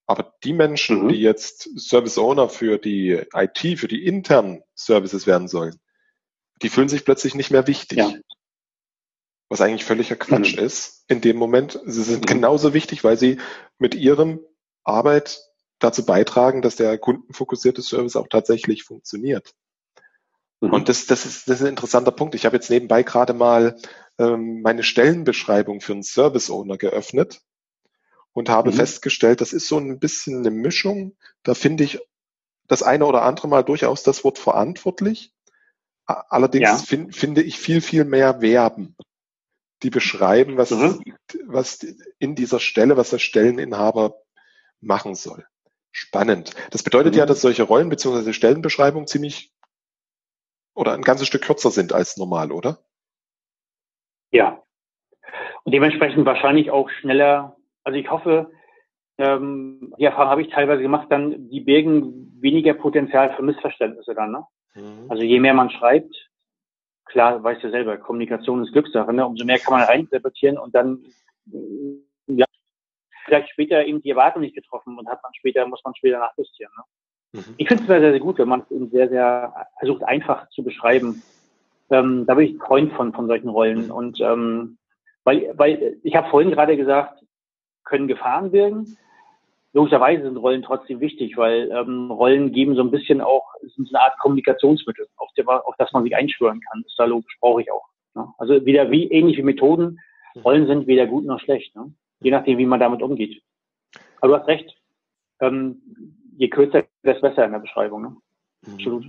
Aber 0.06 0.34
die 0.43 0.54
Menschen, 0.54 1.04
mhm. 1.04 1.10
die 1.10 1.22
jetzt 1.22 1.69
Service 1.78 2.17
Owner 2.17 2.50
für 2.50 2.78
die 2.78 3.22
IT, 3.34 3.80
für 3.80 3.88
die 3.88 4.06
internen 4.06 4.63
Services 4.76 5.28
werden 5.28 5.48
sollen, 5.48 5.80
die 6.63 6.69
fühlen 6.69 6.89
sich 6.89 7.06
plötzlich 7.06 7.36
nicht 7.36 7.52
mehr 7.52 7.67
wichtig. 7.67 7.99
Ja. 7.99 8.13
Was 9.49 9.62
eigentlich 9.62 9.86
völliger 9.86 10.15
Quatsch 10.15 10.58
mhm. 10.58 10.63
ist 10.63 11.04
in 11.08 11.21
dem 11.21 11.38
Moment. 11.38 11.80
Sie 11.86 12.04
sind 12.04 12.21
mhm. 12.21 12.26
genauso 12.26 12.73
wichtig, 12.73 13.04
weil 13.04 13.17
sie 13.17 13.39
mit 13.78 13.93
ihrem 13.93 14.39
Arbeit 14.84 15.41
dazu 15.80 16.06
beitragen, 16.06 16.62
dass 16.62 16.76
der 16.76 16.97
kundenfokussierte 16.97 17.82
Service 17.82 18.15
auch 18.15 18.28
tatsächlich 18.28 18.84
funktioniert. 18.84 19.54
Mhm. 20.62 20.71
Und 20.71 20.89
das, 20.89 21.06
das, 21.06 21.26
ist, 21.26 21.49
das 21.49 21.57
ist 21.57 21.66
ein 21.66 21.70
interessanter 21.70 22.11
Punkt. 22.11 22.36
Ich 22.36 22.45
habe 22.45 22.55
jetzt 22.55 22.70
nebenbei 22.70 23.03
gerade 23.03 23.34
mal 23.34 23.78
ähm, 24.18 24.61
meine 24.61 24.84
Stellenbeschreibung 24.84 25.82
für 25.82 25.93
einen 25.93 26.03
Service 26.03 26.49
Owner 26.49 26.78
geöffnet 26.78 27.41
und 28.32 28.49
habe 28.49 28.72
mhm. 28.72 28.76
festgestellt, 28.76 29.41
das 29.41 29.53
ist 29.53 29.68
so 29.68 29.78
ein 29.78 29.99
bisschen 29.99 30.39
eine 30.39 30.51
Mischung. 30.51 31.16
Da 31.43 31.53
finde 31.53 31.84
ich 31.84 31.99
das 32.68 32.82
eine 32.82 33.05
oder 33.05 33.24
andere 33.24 33.47
Mal 33.47 33.64
durchaus 33.64 34.03
das 34.03 34.24
Wort 34.24 34.39
verantwortlich. 34.39 35.34
Allerdings 36.06 36.70
ja. 36.70 36.78
find, 36.78 37.16
finde 37.16 37.41
ich 37.41 37.58
viel, 37.58 37.82
viel 37.82 38.04
mehr 38.06 38.41
Verben, 38.41 38.95
die 39.84 39.89
beschreiben, 39.89 40.58
was, 40.58 40.72
mhm. 40.72 41.01
was 41.45 41.86
in 42.20 42.36
dieser 42.36 42.60
Stelle, 42.60 42.97
was 42.97 43.10
der 43.10 43.20
Stelleninhaber 43.20 44.16
machen 44.82 45.16
soll. 45.16 45.45
Spannend. 45.91 46.56
Das 46.72 46.84
bedeutet 46.84 47.14
mhm. 47.14 47.20
ja, 47.20 47.26
dass 47.26 47.41
solche 47.41 47.64
Rollen 47.64 47.89
bzw. 47.89 48.34
Stellenbeschreibungen 48.34 49.08
ziemlich 49.08 49.54
oder 50.76 50.93
ein 50.93 51.04
ganzes 51.04 51.28
Stück 51.28 51.43
kürzer 51.43 51.70
sind 51.70 51.93
als 51.93 52.18
normal, 52.18 52.51
oder? 52.51 52.80
Ja. 54.32 54.64
Und 55.64 55.72
dementsprechend 55.74 56.26
wahrscheinlich 56.26 56.72
auch 56.72 56.89
schneller. 56.89 57.56
Also 57.84 57.97
ich 57.99 58.10
hoffe, 58.10 58.51
ähm, 59.18 59.93
die 59.99 60.06
Erfahrung 60.06 60.32
habe 60.32 60.41
ich 60.41 60.49
teilweise 60.49 60.82
gemacht, 60.82 61.08
dann 61.12 61.49
die 61.49 61.62
birgen 61.62 62.41
weniger 62.41 62.74
Potenzial 62.74 63.36
für 63.36 63.43
Missverständnisse 63.43 64.16
dann. 64.16 64.32
Ne? 64.32 64.45
Mhm. 64.76 65.05
Also 65.09 65.24
je 65.24 65.39
mehr 65.39 65.53
man 65.53 65.69
schreibt, 65.69 66.30
klar, 67.05 67.43
weißt 67.43 67.63
du 67.63 67.69
selber, 67.69 67.97
Kommunikation 67.97 68.63
ist 68.63 68.74
Glückssache, 68.74 69.13
ne? 69.13 69.26
umso 69.26 69.45
mehr 69.45 69.59
kann 69.59 69.74
man 69.74 69.84
reininterpretieren 69.84 70.57
und 70.57 70.74
dann 70.74 71.03
ja, 72.28 72.45
vielleicht 73.26 73.49
später 73.49 73.86
eben 73.86 74.01
die 74.01 74.11
Erwartung 74.11 74.41
nicht 74.41 74.55
getroffen 74.55 74.97
und 74.97 75.07
hat 75.07 75.21
man 75.24 75.34
später, 75.34 75.65
muss 75.67 75.84
man 75.84 75.95
später 75.95 76.19
nachjustieren. 76.19 76.71
Ne? 76.78 76.84
Mhm. 77.41 77.55
Ich 77.57 77.67
finde 77.67 77.84
es 77.84 77.88
sehr, 77.88 77.99
sehr 77.99 78.19
gut, 78.19 78.38
wenn 78.38 78.47
man 78.47 78.61
es 78.61 78.71
eben 78.71 78.89
sehr, 78.89 79.09
sehr 79.09 79.67
versucht, 79.80 80.03
einfach 80.03 80.49
zu 80.49 80.63
beschreiben. 80.63 81.21
Ähm, 81.89 82.26
da 82.26 82.36
bin 82.36 82.47
ich 82.47 82.57
Freund 82.57 82.93
von, 82.93 83.13
von 83.13 83.28
solchen 83.28 83.49
Rollen. 83.49 83.86
Mhm. 83.86 83.91
Und 83.91 84.21
ähm, 84.21 84.78
weil, 85.24 85.53
weil 85.57 85.97
ich 86.03 86.15
habe 86.15 86.30
vorhin 86.30 86.51
gerade 86.51 86.78
gesagt, 86.78 87.24
können 87.84 88.07
Gefahren 88.07 88.51
wirken. 88.51 88.97
Logischerweise 89.74 90.24
sind 90.24 90.38
Rollen 90.38 90.61
trotzdem 90.61 90.99
wichtig, 90.99 91.36
weil 91.36 91.71
ähm, 91.71 92.11
Rollen 92.11 92.51
geben 92.51 92.76
so 92.76 92.82
ein 92.82 92.91
bisschen 92.91 93.21
auch, 93.21 93.53
sind 93.76 93.88
so 93.88 93.95
eine 93.95 94.05
Art 94.05 94.19
Kommunikationsmittel, 94.19 95.07
auf, 95.17 95.30
der, 95.36 95.47
auf 95.49 95.76
das 95.78 95.91
man 95.93 96.03
sich 96.03 96.15
einschwören 96.15 96.61
kann. 96.61 96.84
ist 96.86 96.97
da 96.97 97.05
logisch, 97.05 97.38
brauche 97.39 97.61
ich 97.61 97.71
auch. 97.71 97.88
Ne? 98.13 98.28
Also 98.38 98.65
wieder 98.65 98.91
wie 98.91 99.09
ähnlich 99.11 99.38
wie 99.38 99.43
Methoden, 99.43 99.99
mhm. 100.36 100.41
Rollen 100.41 100.67
sind 100.67 100.88
weder 100.88 101.07
gut 101.07 101.26
noch 101.26 101.39
schlecht. 101.39 101.76
Ne? 101.76 101.91
je 102.24 102.32
nachdem, 102.32 102.57
wie 102.57 102.65
man 102.65 102.80
damit 102.80 103.01
umgeht. 103.01 103.41
Aber 104.19 104.34
du 104.34 104.39
hast 104.39 104.47
recht. 104.47 104.76
Ähm, 105.39 105.82
je 106.38 106.49
kürzer, 106.49 106.86
desto 107.03 107.21
besser 107.21 107.45
in 107.45 107.51
der 107.51 107.59
Beschreibung. 107.59 108.01
Ne? 108.01 108.17
Mhm. 108.65 108.74
Absolut. 108.74 109.05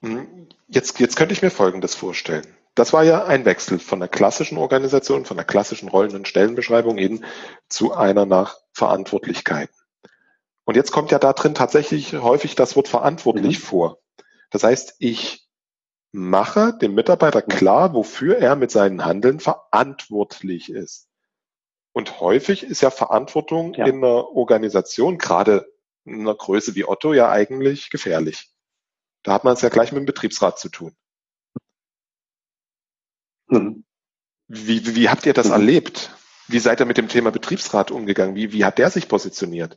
Mhm. 0.00 0.48
Jetzt, 0.68 0.98
jetzt 1.00 1.16
könnte 1.16 1.34
ich 1.34 1.42
mir 1.42 1.50
Folgendes 1.50 1.94
vorstellen. 1.94 2.46
Das 2.74 2.92
war 2.92 3.04
ja 3.04 3.24
ein 3.24 3.44
Wechsel 3.44 3.78
von 3.78 4.00
der 4.00 4.08
klassischen 4.08 4.58
Organisation, 4.58 5.24
von 5.24 5.36
der 5.36 5.46
klassischen 5.46 5.88
Rollen- 5.88 6.14
und 6.14 6.26
Stellenbeschreibung 6.26 6.98
eben 6.98 7.24
zu 7.68 7.92
einer 7.94 8.26
nach 8.26 8.56
Verantwortlichkeiten. 8.74 9.74
Und 10.64 10.76
jetzt 10.76 10.92
kommt 10.92 11.10
ja 11.10 11.18
da 11.18 11.32
drin 11.32 11.54
tatsächlich 11.54 12.14
häufig 12.14 12.54
das 12.54 12.76
Wort 12.76 12.88
verantwortlich 12.88 13.58
mhm. 13.58 13.62
vor. 13.62 13.98
Das 14.50 14.64
heißt, 14.64 14.96
ich 14.98 15.48
mache 16.12 16.76
dem 16.78 16.94
Mitarbeiter 16.94 17.42
klar, 17.42 17.92
wofür 17.94 18.38
er 18.38 18.56
mit 18.56 18.70
seinen 18.70 19.04
Handeln 19.04 19.40
verantwortlich 19.40 20.70
ist. 20.70 21.08
Und 21.92 22.20
häufig 22.20 22.64
ist 22.64 22.80
ja 22.80 22.90
Verantwortung 22.90 23.74
ja. 23.74 23.86
in 23.86 23.96
einer 23.96 24.28
Organisation, 24.30 25.18
gerade 25.18 25.66
in 26.04 26.20
einer 26.20 26.34
Größe 26.34 26.74
wie 26.74 26.84
Otto, 26.84 27.14
ja 27.14 27.30
eigentlich 27.30 27.90
gefährlich. 27.90 28.50
Da 29.22 29.32
hat 29.32 29.44
man 29.44 29.54
es 29.54 29.62
ja 29.62 29.68
gleich 29.68 29.92
mit 29.92 30.00
dem 30.00 30.06
Betriebsrat 30.06 30.58
zu 30.58 30.68
tun. 30.68 30.94
Hm. 33.48 33.84
Wie, 34.48 34.94
wie 34.94 35.08
habt 35.08 35.26
ihr 35.26 35.34
das 35.34 35.46
hm. 35.46 35.52
erlebt? 35.52 36.14
Wie 36.54 36.60
seid 36.60 36.78
ihr 36.78 36.86
mit 36.86 36.98
dem 36.98 37.08
Thema 37.08 37.32
Betriebsrat 37.32 37.90
umgegangen? 37.90 38.36
Wie, 38.36 38.52
wie 38.52 38.64
hat 38.64 38.78
der 38.78 38.88
sich 38.88 39.08
positioniert? 39.08 39.76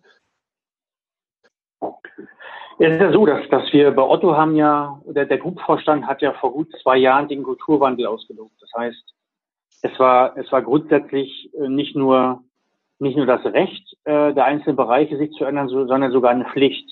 Es 2.78 2.94
ist 2.94 3.02
ja 3.02 3.12
so, 3.12 3.26
dass, 3.26 3.50
dass 3.50 3.74
wir 3.74 3.90
bei 3.90 4.04
Otto 4.04 4.38
haben 4.38 4.56
ja, 4.56 5.02
der, 5.08 5.26
der 5.26 5.40
Gruppenvorstand 5.40 6.06
hat 6.06 6.22
ja 6.22 6.34
vor 6.34 6.52
gut 6.54 6.72
zwei 6.84 6.98
Jahren 6.98 7.30
den 7.30 7.42
Kulturwandel 7.42 8.06
ausgelobt. 8.06 8.54
Das 8.62 8.70
heißt, 8.78 9.04
es 9.82 10.00
war, 10.00 10.38
es 10.38 10.52
war 10.52 10.62
grundsätzlich 10.62 11.50
äh, 11.60 11.68
nicht 11.68 11.96
nur, 11.96 12.44
nicht 13.00 13.18
nur 13.18 13.26
das 13.26 13.44
Recht 13.44 13.98
äh, 14.04 14.36
der 14.36 14.46
einzelnen 14.46 14.76
Bereiche, 14.76 15.18
sich 15.18 15.32
zu 15.32 15.46
ändern, 15.46 15.70
sondern 15.70 16.12
sogar 16.12 16.30
eine 16.30 16.46
Pflicht. 16.46 16.88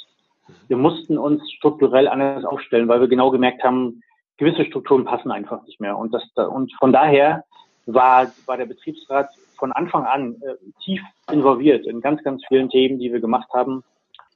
Wir 0.68 0.78
mussten 0.78 1.20
uns 1.20 1.44
strukturell 1.52 2.08
anders 2.08 2.44
aufstellen, 2.44 2.88
weil 2.88 3.02
wir 3.02 3.08
genau 3.08 3.30
gemerkt 3.30 3.64
haben, 3.64 4.02
gewisse 4.38 4.66
Strukturen 4.66 5.06
passen 5.06 5.30
einfach 5.30 5.64
nicht 5.68 5.80
mehr. 5.80 5.96
Und, 5.96 6.12
das, 6.12 6.24
und 6.36 6.74
von 6.80 6.92
daher 6.92 7.44
war, 7.86 8.32
war 8.48 8.58
der 8.58 8.66
Betriebsrat 8.66 9.30
von 9.58 9.72
Anfang 9.72 10.06
an 10.06 10.42
äh, 10.42 10.56
tief 10.84 11.02
involviert 11.32 11.86
in 11.86 12.02
ganz, 12.02 12.24
ganz 12.24 12.44
vielen 12.48 12.70
Themen, 12.70 13.00
die 13.00 13.12
wir 13.12 13.20
gemacht 13.20 13.50
haben 13.54 13.84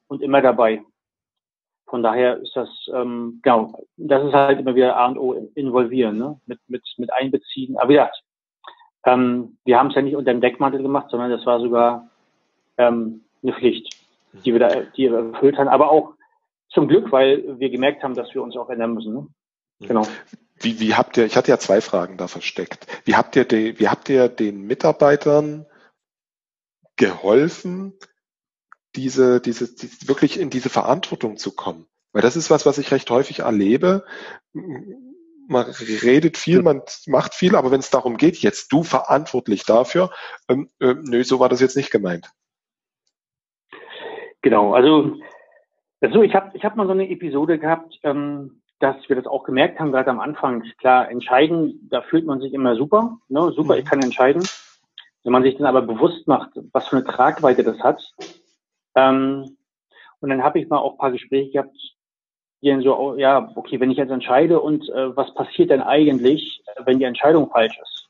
und 0.07 0.21
immer 0.21 0.41
dabei. 0.41 0.81
Von 1.87 2.03
daher 2.03 2.37
ist 2.37 2.55
das, 2.55 2.69
ähm, 2.93 3.39
genau, 3.41 3.73
das 3.97 4.23
ist 4.23 4.33
halt 4.33 4.59
immer 4.59 4.75
wieder 4.75 4.95
A 4.95 5.07
und 5.07 5.17
O 5.17 5.49
involvieren, 5.55 6.17
ne? 6.17 6.39
mit, 6.45 6.59
mit, 6.67 6.83
mit 6.97 7.11
einbeziehen. 7.11 7.77
Aber 7.77 7.91
ja, 7.91 8.11
ähm, 9.05 9.57
wir 9.65 9.79
haben 9.79 9.87
es 9.87 9.95
ja 9.95 10.01
nicht 10.01 10.15
unter 10.15 10.31
dem 10.31 10.41
Deckmantel 10.41 10.81
gemacht, 10.81 11.07
sondern 11.09 11.31
das 11.31 11.45
war 11.45 11.59
sogar 11.59 12.09
ähm, 12.77 13.21
eine 13.41 13.53
Pflicht, 13.53 13.95
die 14.45 14.53
wir 14.53 14.59
da 14.59 14.69
die 14.95 15.09
wir 15.09 15.33
erfüllt 15.33 15.57
haben. 15.57 15.67
Aber 15.67 15.91
auch 15.91 16.13
zum 16.69 16.87
Glück, 16.87 17.11
weil 17.11 17.59
wir 17.59 17.69
gemerkt 17.69 18.03
haben, 18.03 18.13
dass 18.13 18.33
wir 18.33 18.43
uns 18.43 18.55
auch 18.55 18.69
ändern 18.69 18.93
müssen. 18.93 19.13
Ne? 19.13 19.27
Genau. 19.81 20.05
Wie, 20.59 20.79
wie 20.79 20.95
habt 20.95 21.17
ihr, 21.17 21.25
ich 21.25 21.37
hatte 21.37 21.51
ja 21.51 21.59
zwei 21.59 21.81
Fragen 21.81 22.17
da 22.17 22.27
versteckt. 22.27 22.87
Wie 23.05 23.15
habt 23.15 23.35
ihr, 23.35 23.45
die, 23.45 23.79
wie 23.79 23.87
habt 23.87 24.09
ihr 24.09 24.27
den 24.27 24.61
Mitarbeitern 24.61 25.65
geholfen, 26.97 27.97
diese, 28.95 29.39
diese, 29.39 29.73
diese, 29.73 30.07
wirklich 30.07 30.39
in 30.39 30.49
diese 30.49 30.69
Verantwortung 30.69 31.37
zu 31.37 31.55
kommen? 31.55 31.87
Weil 32.11 32.21
das 32.21 32.35
ist 32.35 32.49
was, 32.49 32.65
was 32.65 32.77
ich 32.77 32.91
recht 32.91 33.09
häufig 33.09 33.39
erlebe 33.39 34.05
man 35.49 35.65
redet 36.03 36.37
viel, 36.37 36.61
man 36.61 36.83
macht 37.07 37.33
viel, 37.33 37.55
aber 37.55 37.71
wenn 37.71 37.79
es 37.79 37.89
darum 37.89 38.17
geht, 38.17 38.37
jetzt 38.37 38.71
du 38.71 38.83
verantwortlich 38.83 39.65
dafür, 39.65 40.11
ähm, 40.47 40.69
äh, 40.79 40.93
nö, 40.93 41.23
so 41.23 41.39
war 41.39 41.49
das 41.49 41.59
jetzt 41.59 41.75
nicht 41.75 41.91
gemeint. 41.91 42.31
Genau, 44.41 44.73
also 44.73 45.17
also 46.01 46.21
ich 46.21 46.33
habe 46.33 46.55
ich 46.55 46.63
hab 46.63 46.75
mal 46.75 46.85
so 46.85 46.93
eine 46.93 47.09
Episode 47.09 47.59
gehabt, 47.59 47.99
ähm, 48.03 48.61
dass 48.79 48.97
wir 49.07 49.15
das 49.15 49.27
auch 49.27 49.43
gemerkt 49.43 49.79
haben, 49.79 49.91
gerade 49.91 50.09
am 50.09 50.19
Anfang. 50.19 50.63
Klar, 50.77 51.09
entscheiden, 51.09 51.87
da 51.89 52.01
fühlt 52.01 52.25
man 52.25 52.39
sich 52.39 52.53
immer 52.53 52.75
super, 52.75 53.17
ne? 53.27 53.51
super, 53.51 53.73
mhm. 53.73 53.79
ich 53.79 53.85
kann 53.85 54.01
entscheiden. 54.01 54.43
Wenn 55.23 55.33
man 55.33 55.43
sich 55.43 55.57
dann 55.57 55.67
aber 55.67 55.81
bewusst 55.81 56.27
macht, 56.27 56.51
was 56.71 56.87
für 56.87 56.97
eine 56.97 57.05
Tragweite 57.05 57.63
das 57.63 57.79
hat, 57.79 58.01
ähm, 58.95 59.57
und 60.21 60.29
dann 60.29 60.43
habe 60.43 60.59
ich 60.59 60.67
mal 60.67 60.77
auch 60.77 60.93
ein 60.93 60.97
paar 60.97 61.11
Gespräche 61.11 61.51
gehabt 61.51 61.75
die 62.61 62.69
dann 62.69 62.81
so, 62.81 63.15
ja, 63.17 63.51
okay, 63.55 63.79
wenn 63.79 63.91
ich 63.91 63.97
jetzt 63.97 64.11
entscheide 64.11 64.59
und 64.59 64.89
äh, 64.89 65.15
was 65.15 65.33
passiert 65.33 65.69
denn 65.69 65.81
eigentlich, 65.81 66.61
wenn 66.83 66.99
die 66.99 67.05
Entscheidung 67.05 67.49
falsch 67.49 67.77
ist? 67.81 68.07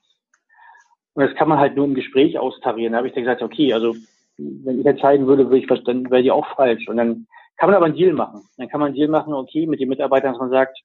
Und 1.14 1.26
das 1.26 1.36
kann 1.36 1.50
man 1.50 1.60
halt 1.60 1.76
nur 1.76 1.86
im 1.86 1.96
Gespräch 1.96 2.40
austarieren. 2.40 2.94
Da 2.94 2.98
habe 2.98 3.08
ich 3.08 3.14
dann 3.14 3.24
gesagt, 3.24 3.42
okay, 3.42 3.74
also 3.74 3.96
wenn 4.38 4.80
ich 4.80 4.86
entscheiden 4.86 5.28
würde, 5.28 5.46
würde 5.46 5.60
ich 5.60 5.70
was, 5.70 5.84
dann 5.84 6.10
wäre 6.10 6.24
die 6.24 6.32
auch 6.32 6.48
falsch. 6.56 6.88
Und 6.88 6.98
dann 6.98 7.28
kann 7.60 7.70
man 7.70 7.76
aber 7.76 7.88
einen 7.88 7.96
Deal 7.96 8.14
machen. 8.14 8.48
Dann 8.58 8.70
kann 8.70 8.80
man 8.80 8.88
einen 8.88 8.96
Deal 8.96 9.10
machen, 9.10 9.34
okay, 9.34 9.68
mit 9.68 9.82
den 9.82 9.90
Mitarbeitern, 9.90 10.32
dass 10.32 10.40
man 10.40 10.50
sagt, 10.50 10.80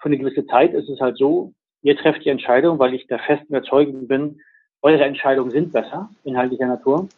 für 0.00 0.06
eine 0.06 0.18
gewisse 0.18 0.44
Zeit 0.46 0.74
ist 0.74 0.88
es 0.88 1.00
halt 1.00 1.16
so, 1.16 1.52
ihr 1.82 1.96
trefft 1.96 2.24
die 2.24 2.28
Entscheidung, 2.28 2.78
weil 2.80 2.94
ich 2.94 3.06
der 3.06 3.20
festen 3.20 3.54
Überzeugung 3.54 4.08
bin, 4.08 4.40
eure 4.82 5.04
Entscheidungen 5.04 5.52
sind 5.52 5.72
besser, 5.72 6.10
inhaltlicher 6.24 6.66
Natur. 6.66 7.08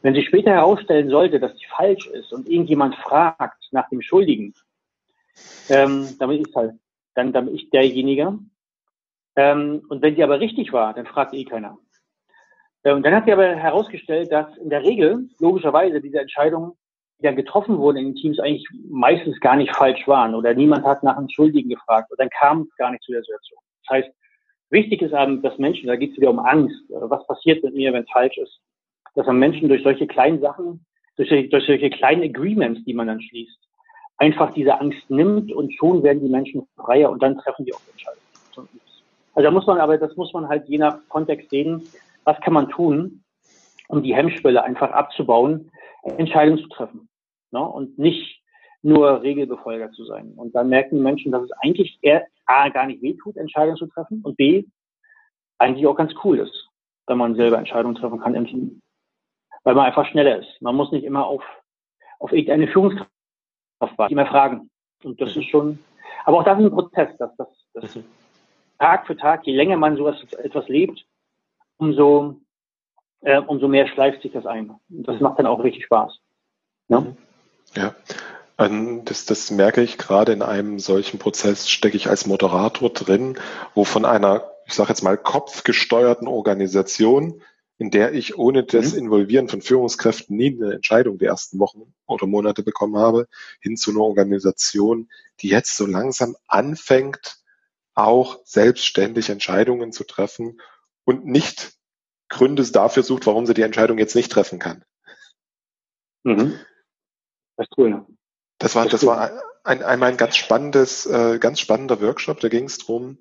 Wenn 0.00 0.14
sich 0.14 0.26
später 0.26 0.52
herausstellen 0.52 1.10
sollte, 1.10 1.38
dass 1.38 1.54
die 1.56 1.66
falsch 1.66 2.06
ist 2.08 2.32
und 2.32 2.48
irgendjemand 2.48 2.94
fragt 2.96 3.62
nach 3.72 3.88
dem 3.90 4.00
Schuldigen, 4.00 4.54
ähm, 5.68 6.08
dann 6.18 6.30
bin 6.30 6.42
ich 6.46 6.54
halt, 6.54 6.72
dann, 7.14 7.32
dann 7.32 7.44
bin 7.44 7.54
ich 7.54 7.68
derjenige. 7.68 8.38
Ähm, 9.36 9.82
und 9.90 10.00
wenn 10.00 10.16
sie 10.16 10.24
aber 10.24 10.40
richtig 10.40 10.72
war, 10.72 10.94
dann 10.94 11.06
fragt 11.06 11.34
eh 11.34 11.44
keiner. 11.44 11.78
Und 12.84 13.04
dann 13.04 13.14
hat 13.14 13.26
sie 13.26 13.32
aber 13.32 13.54
herausgestellt, 13.54 14.32
dass 14.32 14.56
in 14.56 14.70
der 14.70 14.82
Regel, 14.82 15.28
logischerweise, 15.38 16.00
diese 16.00 16.20
Entscheidungen, 16.20 16.72
die 17.20 17.26
dann 17.26 17.36
getroffen 17.36 17.78
wurden 17.78 17.98
in 17.98 18.04
den 18.06 18.16
Teams, 18.16 18.38
eigentlich 18.40 18.66
meistens 18.88 19.38
gar 19.40 19.56
nicht 19.56 19.74
falsch 19.74 20.06
waren 20.08 20.34
oder 20.34 20.54
niemand 20.54 20.84
hat 20.84 21.02
nach 21.02 21.16
einem 21.16 21.28
Schuldigen 21.28 21.68
gefragt 21.68 22.10
und 22.10 22.18
dann 22.18 22.30
kam 22.30 22.62
es 22.62 22.76
gar 22.76 22.90
nicht 22.90 23.02
zu 23.02 23.12
der 23.12 23.22
Situation. 23.22 23.60
Das 23.86 23.96
heißt, 23.96 24.10
wichtig 24.70 25.02
ist 25.02 25.12
eben, 25.12 25.42
dass 25.42 25.58
Menschen, 25.58 25.88
da 25.88 25.96
geht 25.96 26.12
es 26.12 26.16
wieder 26.16 26.30
um 26.30 26.38
Angst, 26.38 26.76
was 26.88 27.26
passiert 27.26 27.62
mit 27.62 27.74
mir, 27.74 27.92
wenn 27.92 28.04
es 28.04 28.10
falsch 28.10 28.38
ist, 28.38 28.60
dass 29.14 29.26
man 29.26 29.38
Menschen 29.38 29.68
durch 29.68 29.82
solche 29.82 30.06
kleinen 30.06 30.40
Sachen, 30.40 30.84
durch, 31.16 31.28
durch 31.28 31.66
solche 31.66 31.90
kleinen 31.90 32.22
Agreements, 32.22 32.84
die 32.84 32.94
man 32.94 33.08
dann 33.08 33.20
schließt, 33.20 33.58
einfach 34.18 34.52
diese 34.52 34.80
Angst 34.80 35.08
nimmt 35.10 35.52
und 35.52 35.74
schon 35.74 36.02
werden 36.02 36.22
die 36.22 36.28
Menschen 36.28 36.66
freier 36.76 37.10
und 37.10 37.22
dann 37.22 37.38
treffen 37.38 37.64
die 37.64 37.74
auch 37.74 37.80
Entscheidungen. 37.90 38.20
Also 39.34 39.48
da 39.48 39.50
muss 39.50 39.66
man 39.66 39.78
aber, 39.78 39.96
das 39.96 40.16
muss 40.16 40.32
man 40.32 40.48
halt 40.48 40.68
je 40.68 40.78
nach 40.78 40.98
Kontext 41.08 41.50
sehen, 41.50 41.82
was 42.24 42.40
kann 42.40 42.52
man 42.52 42.68
tun, 42.68 43.22
um 43.88 44.02
die 44.02 44.14
Hemmschwelle 44.14 44.62
einfach 44.62 44.90
abzubauen, 44.92 45.70
Entscheidungen 46.02 46.58
zu 46.58 46.68
treffen. 46.68 47.08
Ne? 47.52 47.60
Und 47.60 47.98
nicht 47.98 48.42
nur 48.82 49.22
Regelbefolger 49.22 49.92
zu 49.92 50.04
sein. 50.04 50.32
Und 50.36 50.54
dann 50.54 50.68
merken 50.68 50.96
die 50.96 51.02
Menschen, 51.02 51.32
dass 51.32 51.42
es 51.42 51.52
eigentlich 51.62 51.98
eher 52.02 52.26
A, 52.46 52.68
gar 52.68 52.86
nicht 52.86 53.02
weh 53.02 53.14
tut, 53.14 53.36
Entscheidungen 53.36 53.76
zu 53.76 53.86
treffen 53.86 54.22
und 54.22 54.36
B, 54.36 54.64
eigentlich 55.58 55.86
auch 55.86 55.94
ganz 55.94 56.12
cool 56.24 56.38
ist, 56.38 56.68
wenn 57.06 57.18
man 57.18 57.34
selber 57.34 57.58
Entscheidungen 57.58 57.94
treffen 57.94 58.20
kann 58.20 58.34
im 58.34 58.46
Team. 58.46 58.80
Weil 59.62 59.74
man 59.74 59.86
einfach 59.86 60.06
schneller 60.06 60.38
ist. 60.38 60.60
Man 60.62 60.74
muss 60.74 60.90
nicht 60.90 61.04
immer 61.04 61.26
auf, 61.26 61.44
auf 62.18 62.32
irgendeine 62.32 62.68
Führungskraft 62.68 63.10
war, 63.96 64.10
immer 64.10 64.26
fragen. 64.26 64.70
Und 65.04 65.20
das 65.20 65.36
ist 65.36 65.50
schon, 65.50 65.78
aber 66.24 66.38
auch 66.38 66.44
das 66.44 66.58
ist 66.58 66.64
ein 66.64 66.70
Prozess, 66.70 67.16
dass 67.18 67.36
das, 67.36 67.48
das 67.74 67.96
mhm. 67.96 68.04
Tag 68.78 69.06
für 69.06 69.16
Tag, 69.16 69.46
je 69.46 69.54
länger 69.54 69.76
man 69.76 69.96
sowas 69.96 70.16
etwas 70.42 70.66
lebt, 70.68 71.04
umso, 71.76 72.40
äh, 73.20 73.40
umso 73.40 73.68
mehr 73.68 73.86
schleift 73.86 74.22
sich 74.22 74.32
das 74.32 74.46
ein. 74.46 74.70
Und 74.88 75.06
das 75.06 75.16
mhm. 75.16 75.24
macht 75.24 75.38
dann 75.38 75.46
auch 75.46 75.62
richtig 75.62 75.84
Spaß. 75.84 76.18
Ne? 76.88 77.16
Ja. 77.74 77.94
Ähm, 78.58 79.04
das, 79.04 79.24
das 79.26 79.50
merke 79.50 79.82
ich 79.82 79.98
gerade 79.98 80.32
in 80.32 80.42
einem 80.42 80.78
solchen 80.78 81.18
Prozess, 81.18 81.68
stecke 81.68 81.96
ich 81.96 82.08
als 82.08 82.26
Moderator 82.26 82.90
drin, 82.90 83.38
wo 83.74 83.84
von 83.84 84.04
einer, 84.04 84.50
ich 84.66 84.74
sage 84.74 84.90
jetzt 84.90 85.02
mal, 85.02 85.16
kopfgesteuerten 85.16 86.28
Organisation 86.28 87.42
in 87.80 87.90
der 87.90 88.12
ich 88.12 88.36
ohne 88.36 88.62
das 88.62 88.92
mhm. 88.92 88.98
Involvieren 88.98 89.48
von 89.48 89.62
Führungskräften 89.62 90.36
nie 90.36 90.54
eine 90.54 90.74
Entscheidung 90.74 91.16
der 91.16 91.30
ersten 91.30 91.58
Wochen 91.58 91.94
oder 92.06 92.26
Monate 92.26 92.62
bekommen 92.62 92.98
habe, 92.98 93.26
hin 93.58 93.78
zu 93.78 93.90
einer 93.90 94.00
Organisation, 94.00 95.08
die 95.40 95.48
jetzt 95.48 95.78
so 95.78 95.86
langsam 95.86 96.36
anfängt, 96.46 97.38
auch 97.94 98.38
selbstständig 98.44 99.30
Entscheidungen 99.30 99.92
zu 99.92 100.04
treffen 100.04 100.60
und 101.04 101.24
nicht 101.24 101.72
Gründe 102.28 102.70
dafür 102.70 103.02
sucht, 103.02 103.26
warum 103.26 103.46
sie 103.46 103.54
die 103.54 103.62
Entscheidung 103.62 103.96
jetzt 103.96 104.14
nicht 104.14 104.30
treffen 104.30 104.58
kann. 104.58 104.84
Mhm. 106.22 106.60
Das 107.60 107.68
ist 107.68 107.78
cool. 107.78 108.06
Das 108.56 108.74
war, 108.74 108.84
das, 108.84 108.92
das 108.92 109.06
war 109.06 109.30
ein, 109.64 109.82
einmal 109.82 110.10
ein 110.10 110.16
ganz 110.16 110.36
spannendes, 110.36 111.04
äh, 111.04 111.38
ganz 111.38 111.60
spannender 111.60 112.00
Workshop. 112.00 112.40
Da 112.40 112.48
ging 112.48 112.64
es 112.64 112.78
darum, 112.78 113.18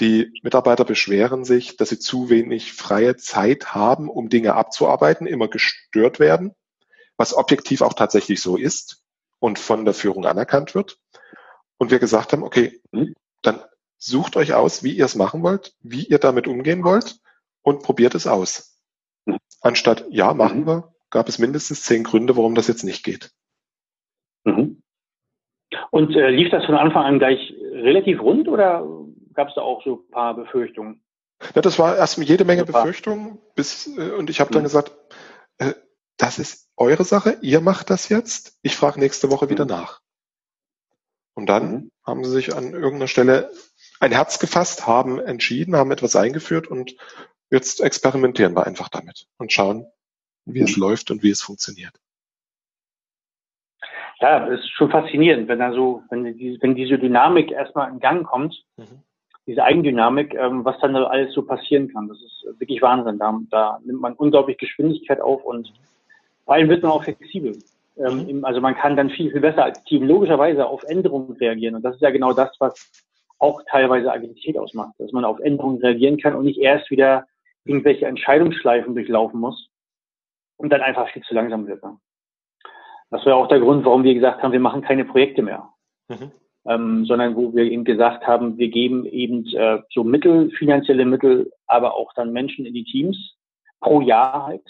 die 0.00 0.32
Mitarbeiter 0.42 0.86
beschweren 0.86 1.44
sich, 1.44 1.76
dass 1.76 1.90
sie 1.90 1.98
zu 1.98 2.30
wenig 2.30 2.72
freie 2.72 3.16
Zeit 3.16 3.74
haben, 3.74 4.08
um 4.08 4.30
Dinge 4.30 4.54
abzuarbeiten, 4.54 5.26
immer 5.26 5.48
gestört 5.48 6.18
werden, 6.18 6.54
was 7.18 7.34
objektiv 7.34 7.82
auch 7.82 7.92
tatsächlich 7.92 8.40
so 8.40 8.56
ist 8.56 9.02
und 9.38 9.58
von 9.58 9.84
der 9.84 9.92
Führung 9.92 10.24
anerkannt 10.24 10.74
wird. 10.74 10.98
Und 11.76 11.90
wir 11.90 11.98
gesagt 11.98 12.32
haben, 12.32 12.42
okay, 12.42 12.80
mhm. 12.90 13.12
dann 13.42 13.62
sucht 13.98 14.34
euch 14.36 14.54
aus, 14.54 14.82
wie 14.82 14.96
ihr 14.96 15.04
es 15.04 15.14
machen 15.14 15.42
wollt, 15.42 15.74
wie 15.82 16.04
ihr 16.06 16.18
damit 16.18 16.46
umgehen 16.46 16.84
wollt 16.84 17.18
und 17.60 17.82
probiert 17.82 18.14
es 18.14 18.26
aus. 18.26 18.78
Mhm. 19.26 19.36
Anstatt, 19.60 20.06
ja, 20.08 20.32
machen 20.32 20.62
mhm. 20.62 20.66
wir, 20.68 20.94
gab 21.10 21.28
es 21.28 21.38
mindestens 21.38 21.82
zehn 21.82 22.02
Gründe, 22.02 22.38
warum 22.38 22.54
das 22.54 22.66
jetzt 22.66 22.84
nicht 22.84 23.04
geht. 23.04 23.30
Mhm. 25.94 26.00
Und 26.00 26.16
äh, 26.16 26.30
lief 26.30 26.50
das 26.50 26.64
von 26.64 26.74
Anfang 26.74 27.04
an 27.04 27.18
gleich 27.18 27.54
relativ 27.72 28.20
rund 28.20 28.48
oder 28.48 28.86
gab 29.32 29.48
es 29.48 29.54
da 29.54 29.62
auch 29.62 29.82
so 29.84 30.04
ein 30.06 30.10
paar 30.10 30.34
Befürchtungen? 30.34 31.00
Ja, 31.54 31.62
das 31.62 31.78
war 31.78 31.96
erstmal 31.96 32.26
jede 32.26 32.44
Menge 32.44 32.64
Befürchtungen, 32.64 33.38
bis 33.54 33.86
äh, 33.96 34.10
und 34.10 34.30
ich 34.30 34.40
habe 34.40 34.50
dann 34.52 34.62
mhm. 34.62 34.66
gesagt, 34.66 34.92
äh, 35.58 35.74
das 36.16 36.38
ist 36.38 36.70
eure 36.76 37.04
Sache, 37.04 37.38
ihr 37.42 37.60
macht 37.60 37.90
das 37.90 38.08
jetzt, 38.08 38.58
ich 38.62 38.76
frage 38.76 39.00
nächste 39.00 39.30
Woche 39.30 39.50
wieder 39.50 39.64
mhm. 39.64 39.70
nach. 39.70 40.00
Und 41.34 41.46
dann 41.46 41.72
mhm. 41.72 41.90
haben 42.04 42.24
sie 42.24 42.30
sich 42.30 42.54
an 42.54 42.72
irgendeiner 42.72 43.08
Stelle 43.08 43.50
ein 44.00 44.12
Herz 44.12 44.38
gefasst, 44.38 44.86
haben 44.86 45.18
entschieden, 45.18 45.76
haben 45.76 45.90
etwas 45.90 46.16
eingeführt 46.16 46.68
und 46.68 46.94
jetzt 47.50 47.80
experimentieren 47.80 48.54
wir 48.54 48.66
einfach 48.66 48.88
damit 48.88 49.26
und 49.38 49.52
schauen, 49.52 49.86
wie 50.44 50.60
es 50.60 50.76
läuft 50.76 51.10
und 51.10 51.22
wie 51.22 51.30
es 51.30 51.40
funktioniert. 51.40 51.94
Ja, 54.20 54.46
es 54.48 54.60
ist 54.60 54.70
schon 54.70 54.90
faszinierend, 54.90 55.48
wenn 55.48 55.58
da 55.58 55.72
so, 55.72 56.02
wenn, 56.10 56.24
die, 56.24 56.58
wenn 56.60 56.74
diese 56.74 56.98
Dynamik 56.98 57.50
erstmal 57.50 57.90
in 57.90 58.00
Gang 58.00 58.26
kommt, 58.26 58.64
mhm. 58.76 59.02
diese 59.46 59.62
Eigendynamik, 59.62 60.34
ähm, 60.34 60.64
was 60.64 60.78
dann 60.80 60.94
alles 60.96 61.34
so 61.34 61.42
passieren 61.42 61.92
kann. 61.92 62.08
Das 62.08 62.18
ist 62.18 62.46
wirklich 62.58 62.80
Wahnsinn. 62.80 63.18
Da, 63.18 63.38
da 63.50 63.78
nimmt 63.84 64.00
man 64.00 64.14
unglaublich 64.14 64.58
Geschwindigkeit 64.58 65.20
auf 65.20 65.44
und 65.44 65.72
vor 66.44 66.54
allem 66.54 66.68
wird 66.68 66.82
man 66.82 66.92
auch 66.92 67.04
flexibel. 67.04 67.58
Ähm, 67.96 68.26
mhm. 68.26 68.44
also 68.44 68.60
man 68.60 68.74
kann 68.74 68.96
dann 68.96 69.10
viel, 69.10 69.30
viel 69.30 69.40
besser 69.40 69.64
als 69.64 69.82
Team 69.84 70.04
logischerweise 70.04 70.66
auf 70.66 70.82
Änderungen 70.84 71.36
reagieren. 71.36 71.76
Und 71.76 71.82
das 71.82 71.94
ist 71.96 72.02
ja 72.02 72.10
genau 72.10 72.32
das, 72.32 72.50
was 72.58 73.04
auch 73.38 73.62
teilweise 73.68 74.12
Agilität 74.12 74.56
ausmacht, 74.58 74.94
dass 74.98 75.12
man 75.12 75.24
auf 75.24 75.38
Änderungen 75.40 75.78
reagieren 75.78 76.18
kann 76.18 76.34
und 76.34 76.44
nicht 76.44 76.58
erst 76.58 76.90
wieder 76.90 77.26
irgendwelche 77.64 78.06
Entscheidungsschleifen 78.06 78.94
durchlaufen 78.94 79.40
muss 79.40 79.68
und 80.56 80.70
dann 80.70 80.80
einfach 80.80 81.08
viel 81.10 81.22
zu 81.22 81.34
langsam 81.34 81.66
wird. 81.66 81.82
Das 83.10 83.24
war 83.26 83.36
auch 83.36 83.48
der 83.48 83.60
Grund, 83.60 83.84
warum 83.84 84.02
wir 84.02 84.14
gesagt 84.14 84.42
haben, 84.42 84.52
wir 84.52 84.60
machen 84.60 84.82
keine 84.82 85.04
Projekte 85.04 85.42
mehr. 85.42 85.68
Mhm. 86.08 86.32
Ähm, 86.66 87.04
sondern 87.04 87.36
wo 87.36 87.54
wir 87.54 87.64
eben 87.64 87.84
gesagt 87.84 88.26
haben, 88.26 88.56
wir 88.56 88.68
geben 88.68 89.04
eben 89.04 89.46
äh, 89.54 89.82
so 89.90 90.02
Mittel, 90.02 90.50
finanzielle 90.52 91.04
Mittel, 91.04 91.52
aber 91.66 91.94
auch 91.94 92.12
dann 92.14 92.32
Menschen 92.32 92.64
in 92.64 92.72
die 92.72 92.84
Teams 92.84 93.34
pro 93.80 94.00
Jahr 94.00 94.46
halt. 94.46 94.64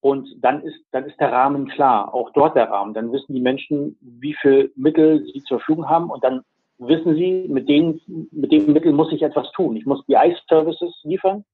Und 0.00 0.28
dann 0.40 0.62
ist, 0.62 0.80
dann 0.92 1.04
ist 1.04 1.18
der 1.20 1.32
Rahmen 1.32 1.68
klar, 1.68 2.12
auch 2.14 2.30
dort 2.30 2.56
der 2.56 2.70
Rahmen. 2.70 2.94
Dann 2.94 3.12
wissen 3.12 3.34
die 3.34 3.40
Menschen, 3.40 3.96
wie 4.00 4.34
viel 4.34 4.72
Mittel 4.74 5.24
sie 5.32 5.42
zur 5.42 5.58
Verfügung 5.58 5.88
haben 5.88 6.10
und 6.10 6.22
dann 6.24 6.42
wissen 6.78 7.14
sie, 7.14 7.46
mit 7.48 7.68
denen, 7.68 8.00
mit 8.30 8.50
den 8.50 8.72
Mitteln 8.72 8.96
muss 8.96 9.12
ich 9.12 9.22
etwas 9.22 9.50
tun. 9.52 9.76
Ich 9.76 9.86
muss 9.86 10.04
BI-Services 10.06 11.00
liefern 11.04 11.44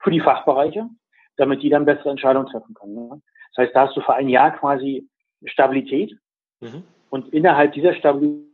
für 0.00 0.10
die 0.10 0.20
Fachbereiche, 0.20 0.88
damit 1.36 1.62
die 1.62 1.70
dann 1.70 1.84
bessere 1.84 2.10
Entscheidungen 2.10 2.48
treffen 2.48 2.74
können. 2.74 2.94
Ne? 2.94 3.22
Das 3.54 3.66
heißt, 3.66 3.76
da 3.76 3.86
hast 3.86 3.96
du 3.96 4.00
für 4.00 4.14
ein 4.14 4.28
Jahr 4.28 4.50
quasi 4.52 5.08
Stabilität 5.46 6.16
mhm. 6.60 6.84
und 7.10 7.32
innerhalb 7.32 7.72
dieser 7.72 7.94
Stabilität 7.94 8.52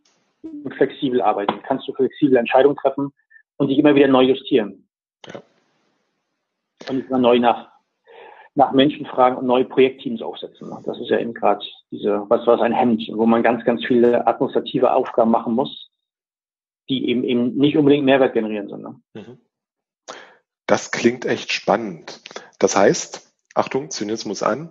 flexibel 0.76 1.20
arbeiten. 1.20 1.60
Kannst 1.62 1.88
du 1.88 1.92
flexible 1.92 2.36
Entscheidungen 2.36 2.76
treffen 2.76 3.12
und 3.56 3.68
dich 3.68 3.78
immer 3.78 3.94
wieder 3.94 4.08
neu 4.08 4.22
justieren. 4.22 4.88
Ja. 5.26 5.42
Und 6.88 7.06
immer 7.08 7.18
neu 7.18 7.38
nach, 7.38 7.70
nach 8.54 8.72
Menschen 8.72 9.04
fragen 9.06 9.36
und 9.36 9.46
neue 9.46 9.64
Projektteams 9.64 10.22
aufsetzen. 10.22 10.68
Ne? 10.68 10.80
Das 10.84 10.98
ist 10.98 11.10
ja 11.10 11.18
eben 11.18 11.34
gerade 11.34 11.64
diese, 11.90 12.24
was 12.28 12.46
was 12.46 12.60
ein 12.60 12.72
Hemd, 12.72 13.02
wo 13.12 13.26
man 13.26 13.42
ganz, 13.42 13.64
ganz 13.64 13.84
viele 13.84 14.26
administrative 14.26 14.92
Aufgaben 14.92 15.30
machen 15.30 15.54
muss, 15.54 15.90
die 16.88 17.08
eben 17.08 17.24
eben 17.24 17.56
nicht 17.56 17.76
unbedingt 17.76 18.04
Mehrwert 18.04 18.32
generieren, 18.32 18.68
sondern. 18.68 19.02
Mhm. 19.14 19.38
Das 20.66 20.90
klingt 20.90 21.24
echt 21.24 21.52
spannend. 21.52 22.20
Das 22.58 22.76
heißt, 22.76 23.34
Achtung, 23.54 23.90
Zynismus 23.90 24.42
an, 24.42 24.70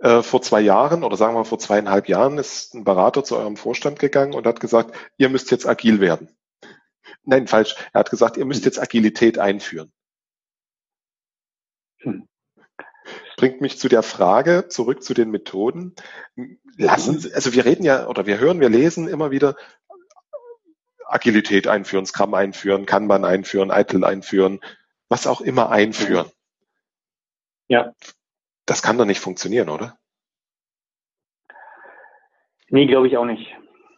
äh, 0.00 0.22
vor 0.22 0.42
zwei 0.42 0.60
Jahren 0.60 1.04
oder 1.04 1.16
sagen 1.16 1.34
wir 1.34 1.44
vor 1.44 1.58
zweieinhalb 1.58 2.08
Jahren 2.08 2.38
ist 2.38 2.74
ein 2.74 2.84
Berater 2.84 3.22
zu 3.22 3.36
eurem 3.36 3.56
Vorstand 3.56 3.98
gegangen 3.98 4.34
und 4.34 4.46
hat 4.46 4.60
gesagt, 4.60 4.96
ihr 5.18 5.28
müsst 5.28 5.50
jetzt 5.50 5.66
agil 5.68 6.00
werden. 6.00 6.28
Nein, 7.24 7.46
falsch. 7.46 7.76
Er 7.92 8.00
hat 8.00 8.10
gesagt, 8.10 8.36
ihr 8.36 8.46
müsst 8.46 8.64
jetzt 8.64 8.80
Agilität 8.80 9.38
einführen. 9.38 9.92
Hm. 11.98 12.26
Bringt 13.36 13.60
mich 13.60 13.78
zu 13.78 13.88
der 13.88 14.02
Frage 14.02 14.68
zurück 14.68 15.02
zu 15.02 15.12
den 15.12 15.30
Methoden. 15.30 15.94
Lassen 16.76 17.18
Sie, 17.18 17.34
also 17.34 17.52
wir 17.52 17.64
reden 17.64 17.84
ja 17.84 18.06
oder 18.06 18.26
wir 18.26 18.38
hören, 18.38 18.60
wir 18.60 18.68
lesen 18.68 19.06
immer 19.06 19.30
wieder 19.30 19.56
Agilität 21.06 21.66
einführen, 21.66 22.06
Scrum 22.06 22.34
einführen, 22.34 22.86
Kanban 22.86 23.24
einführen, 23.24 23.70
ITIL 23.70 24.04
einführen, 24.04 24.60
was 25.08 25.26
auch 25.26 25.40
immer 25.40 25.70
einführen. 25.70 26.30
Ja. 27.68 27.94
Das 28.70 28.82
kann 28.82 28.96
doch 28.96 29.04
nicht 29.04 29.18
funktionieren, 29.18 29.68
oder? 29.68 29.98
Nee, 32.68 32.86
glaube 32.86 33.08
ich 33.08 33.16
auch 33.16 33.24
nicht. 33.24 33.52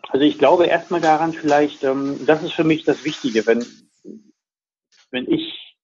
Also 0.08 0.24
ich 0.24 0.38
glaube 0.38 0.64
erstmal 0.64 1.02
daran 1.02 1.34
vielleicht, 1.34 1.84
ähm, 1.84 2.24
das 2.24 2.42
ist 2.42 2.54
für 2.54 2.64
mich 2.64 2.82
das 2.82 3.04
Wichtige, 3.04 3.46
wenn, 3.46 3.62
wenn 5.10 5.30
ich, 5.30 5.76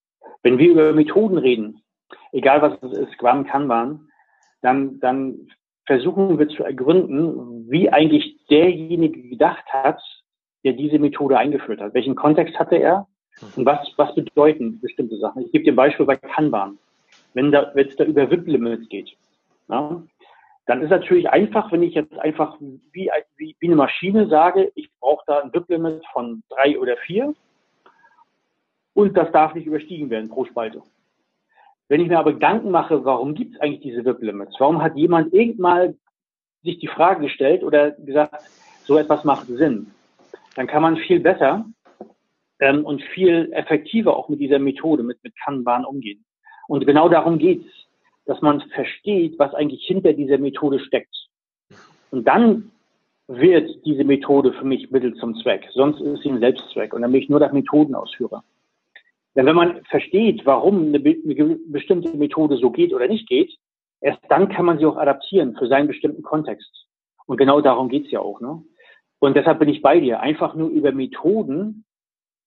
wenn 0.42 0.56
wir 0.56 0.70
über 0.70 0.94
Methoden 0.94 1.36
reden, 1.36 1.82
egal 2.32 2.62
was 2.62 2.82
es 2.82 2.96
ist, 2.96 3.12
Scrum, 3.12 3.46
Kanban, 3.46 4.08
dann, 4.62 4.98
dann 5.00 5.48
versuchen 5.84 6.38
wir 6.38 6.48
zu 6.48 6.64
ergründen, 6.64 7.70
wie 7.70 7.90
eigentlich 7.90 8.46
derjenige 8.48 9.20
gedacht 9.28 9.66
hat, 9.66 10.00
der 10.64 10.72
diese 10.72 10.98
Methode 10.98 11.36
eingeführt 11.36 11.82
hat. 11.82 11.92
Welchen 11.92 12.14
Kontext 12.14 12.58
hatte 12.58 12.76
er? 12.76 13.06
Und 13.54 13.66
was, 13.66 13.86
was 13.96 14.14
bedeuten 14.14 14.80
bestimmte 14.80 15.18
Sachen? 15.18 15.44
Ich 15.44 15.52
gebe 15.52 15.64
dir 15.64 15.74
ein 15.74 15.76
Beispiel 15.76 16.06
bei 16.06 16.16
Kanban 16.16 16.78
wenn 17.34 17.52
da, 17.52 17.70
wenn 17.74 17.88
es 17.88 17.96
da 17.96 18.04
über 18.04 18.30
WIP-Limits 18.30 18.88
geht, 18.88 19.16
ja, 19.68 20.02
dann 20.66 20.82
ist 20.82 20.90
natürlich 20.90 21.30
einfach, 21.30 21.72
wenn 21.72 21.82
ich 21.82 21.94
jetzt 21.94 22.18
einfach 22.18 22.58
wie, 22.60 23.10
wie, 23.36 23.56
wie 23.58 23.66
eine 23.66 23.76
Maschine 23.76 24.28
sage, 24.28 24.70
ich 24.74 24.90
brauche 25.00 25.24
da 25.26 25.40
ein 25.40 25.52
WIP-Limit 25.52 26.04
von 26.12 26.42
drei 26.50 26.78
oder 26.78 26.96
vier 26.98 27.34
und 28.94 29.16
das 29.16 29.32
darf 29.32 29.54
nicht 29.54 29.66
überstiegen 29.66 30.10
werden 30.10 30.28
pro 30.28 30.44
Spalte. 30.44 30.82
Wenn 31.88 32.02
ich 32.02 32.08
mir 32.08 32.18
aber 32.18 32.34
Gedanken 32.34 32.70
mache, 32.70 33.02
warum 33.04 33.34
gibt 33.34 33.54
es 33.54 33.60
eigentlich 33.60 33.80
diese 33.80 34.04
WIP-Limits? 34.04 34.56
Warum 34.58 34.82
hat 34.82 34.94
jemand 34.94 35.32
irgendwann 35.32 35.96
sich 36.62 36.78
die 36.78 36.88
Frage 36.88 37.22
gestellt 37.22 37.64
oder 37.64 37.92
gesagt, 37.92 38.42
so 38.84 38.98
etwas 38.98 39.24
macht 39.24 39.46
Sinn? 39.46 39.90
Dann 40.54 40.66
kann 40.66 40.82
man 40.82 40.98
viel 40.98 41.20
besser 41.20 41.64
ähm, 42.60 42.84
und 42.84 43.02
viel 43.14 43.50
effektiver 43.52 44.14
auch 44.14 44.28
mit 44.28 44.40
dieser 44.40 44.58
Methode, 44.58 45.02
mit, 45.02 45.22
mit 45.24 45.34
Kanban 45.42 45.86
umgehen. 45.86 46.26
Und 46.68 46.86
genau 46.86 47.08
darum 47.08 47.38
geht 47.38 47.66
es, 47.66 47.72
dass 48.26 48.40
man 48.42 48.60
versteht, 48.60 49.38
was 49.38 49.54
eigentlich 49.54 49.84
hinter 49.84 50.12
dieser 50.12 50.38
Methode 50.38 50.78
steckt. 50.78 51.28
Und 52.10 52.28
dann 52.28 52.70
wird 53.26 53.84
diese 53.84 54.04
Methode 54.04 54.52
für 54.52 54.64
mich 54.64 54.90
Mittel 54.90 55.14
zum 55.16 55.34
Zweck. 55.36 55.68
Sonst 55.72 56.00
ist 56.00 56.22
sie 56.22 56.30
ein 56.30 56.40
Selbstzweck. 56.40 56.94
Und 56.94 57.02
dann 57.02 57.10
bin 57.10 57.22
ich 57.22 57.28
nur 57.28 57.40
der 57.40 57.52
Methodenausführer. 57.52 58.44
Denn 59.34 59.46
wenn 59.46 59.56
man 59.56 59.84
versteht, 59.84 60.44
warum 60.46 60.88
eine, 60.88 61.00
bestimmte 61.00 62.16
Methode 62.16 62.56
so 62.56 62.70
geht 62.70 62.92
oder 62.92 63.08
nicht 63.08 63.28
geht, 63.28 63.54
erst 64.00 64.20
dann 64.28 64.48
kann 64.48 64.66
man 64.66 64.78
sie 64.78 64.86
auch 64.86 64.96
adaptieren 64.96 65.56
für 65.56 65.68
seinen 65.68 65.88
bestimmten 65.88 66.22
Kontext. 66.22 66.86
Und 67.26 67.36
genau 67.36 67.60
darum 67.60 67.88
geht's 67.88 68.10
ja 68.10 68.20
auch. 68.20 68.40
Ne? 68.40 68.62
Und 69.18 69.36
deshalb 69.36 69.58
bin 69.58 69.68
ich 69.68 69.82
bei 69.82 70.00
dir. 70.00 70.20
Einfach 70.20 70.54
nur 70.54 70.68
über 70.68 70.92
Methoden 70.92 71.84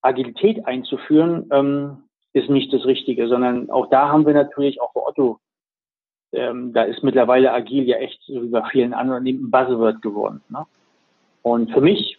Agilität 0.02 0.66
einzuführen, 0.66 1.48
ähm, 1.52 1.98
ist 2.32 2.48
nicht 2.48 2.72
das 2.72 2.84
Richtige, 2.84 3.28
sondern 3.28 3.70
auch 3.70 3.88
da 3.90 4.08
haben 4.08 4.26
wir 4.26 4.34
natürlich 4.34 4.80
auch 4.80 4.92
bei 4.92 5.02
Otto, 5.02 5.38
ähm, 6.32 6.72
da 6.72 6.84
ist 6.84 7.02
mittlerweile 7.02 7.52
agil 7.52 7.84
ja 7.84 7.98
echt 7.98 8.20
wie 8.28 8.48
bei 8.48 8.62
vielen 8.70 8.94
anderen 8.94 9.26
ein 9.26 9.50
Buzzword 9.50 10.00
geworden. 10.00 10.42
Ne? 10.48 10.64
Und 11.42 11.70
für 11.72 11.80
mich, 11.80 12.18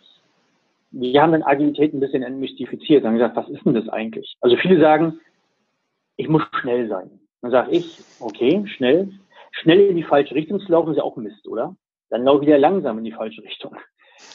wir 0.92 1.22
haben 1.22 1.32
dann 1.32 1.44
Agilität 1.44 1.94
ein 1.94 2.00
bisschen 2.00 2.22
entmystifiziert 2.22 3.04
und 3.04 3.14
gesagt, 3.14 3.36
was 3.36 3.50
ist 3.50 3.66
denn 3.66 3.74
das 3.74 3.90
eigentlich? 3.90 4.36
Also 4.42 4.56
viele 4.58 4.80
sagen, 4.80 5.20
ich 6.16 6.28
muss 6.28 6.44
schnell 6.62 6.88
sein. 6.88 7.10
Dann 7.42 7.52
sage 7.52 7.72
ich, 7.72 8.00
okay, 8.20 8.64
schnell, 8.68 9.12
schnell 9.52 9.88
in 9.88 9.98
die 9.98 10.04
falsche 10.04 10.36
Richtung 10.36 10.60
zu 10.60 10.72
laufen 10.72 10.92
ist 10.92 10.98
ja 10.98 11.04
auch 11.04 11.18
Mist, 11.18 11.48
oder? 11.48 11.76
Dann 12.10 12.24
laufe 12.24 12.44
ich 12.44 12.48
wieder 12.48 12.60
langsam 12.60 13.00
in 13.00 13.04
die 13.04 13.12
falsche 13.12 13.42
Richtung, 13.44 13.76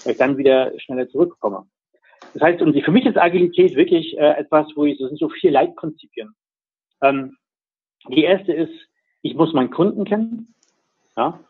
weil 0.04 0.12
ich 0.12 0.18
dann 0.18 0.36
wieder 0.36 0.72
schneller 0.80 1.08
zurückkomme. 1.08 1.66
Das 2.34 2.42
heißt, 2.42 2.62
und 2.62 2.78
für 2.80 2.90
mich 2.90 3.06
ist 3.06 3.16
Agilität 3.16 3.74
wirklich 3.74 4.16
äh, 4.18 4.38
etwas, 4.38 4.66
wo 4.74 4.84
ich, 4.84 4.98
das 4.98 5.08
sind 5.08 5.18
so 5.18 5.28
vier 5.28 5.50
Leitprinzipien. 5.50 6.34
Ähm, 7.02 7.36
die 8.08 8.24
erste 8.24 8.52
ist, 8.52 8.72
ich 9.22 9.34
muss 9.34 9.52
meinen 9.52 9.70
Kunden 9.70 10.04
kennen. 10.04 10.54
Ja. 11.16 11.40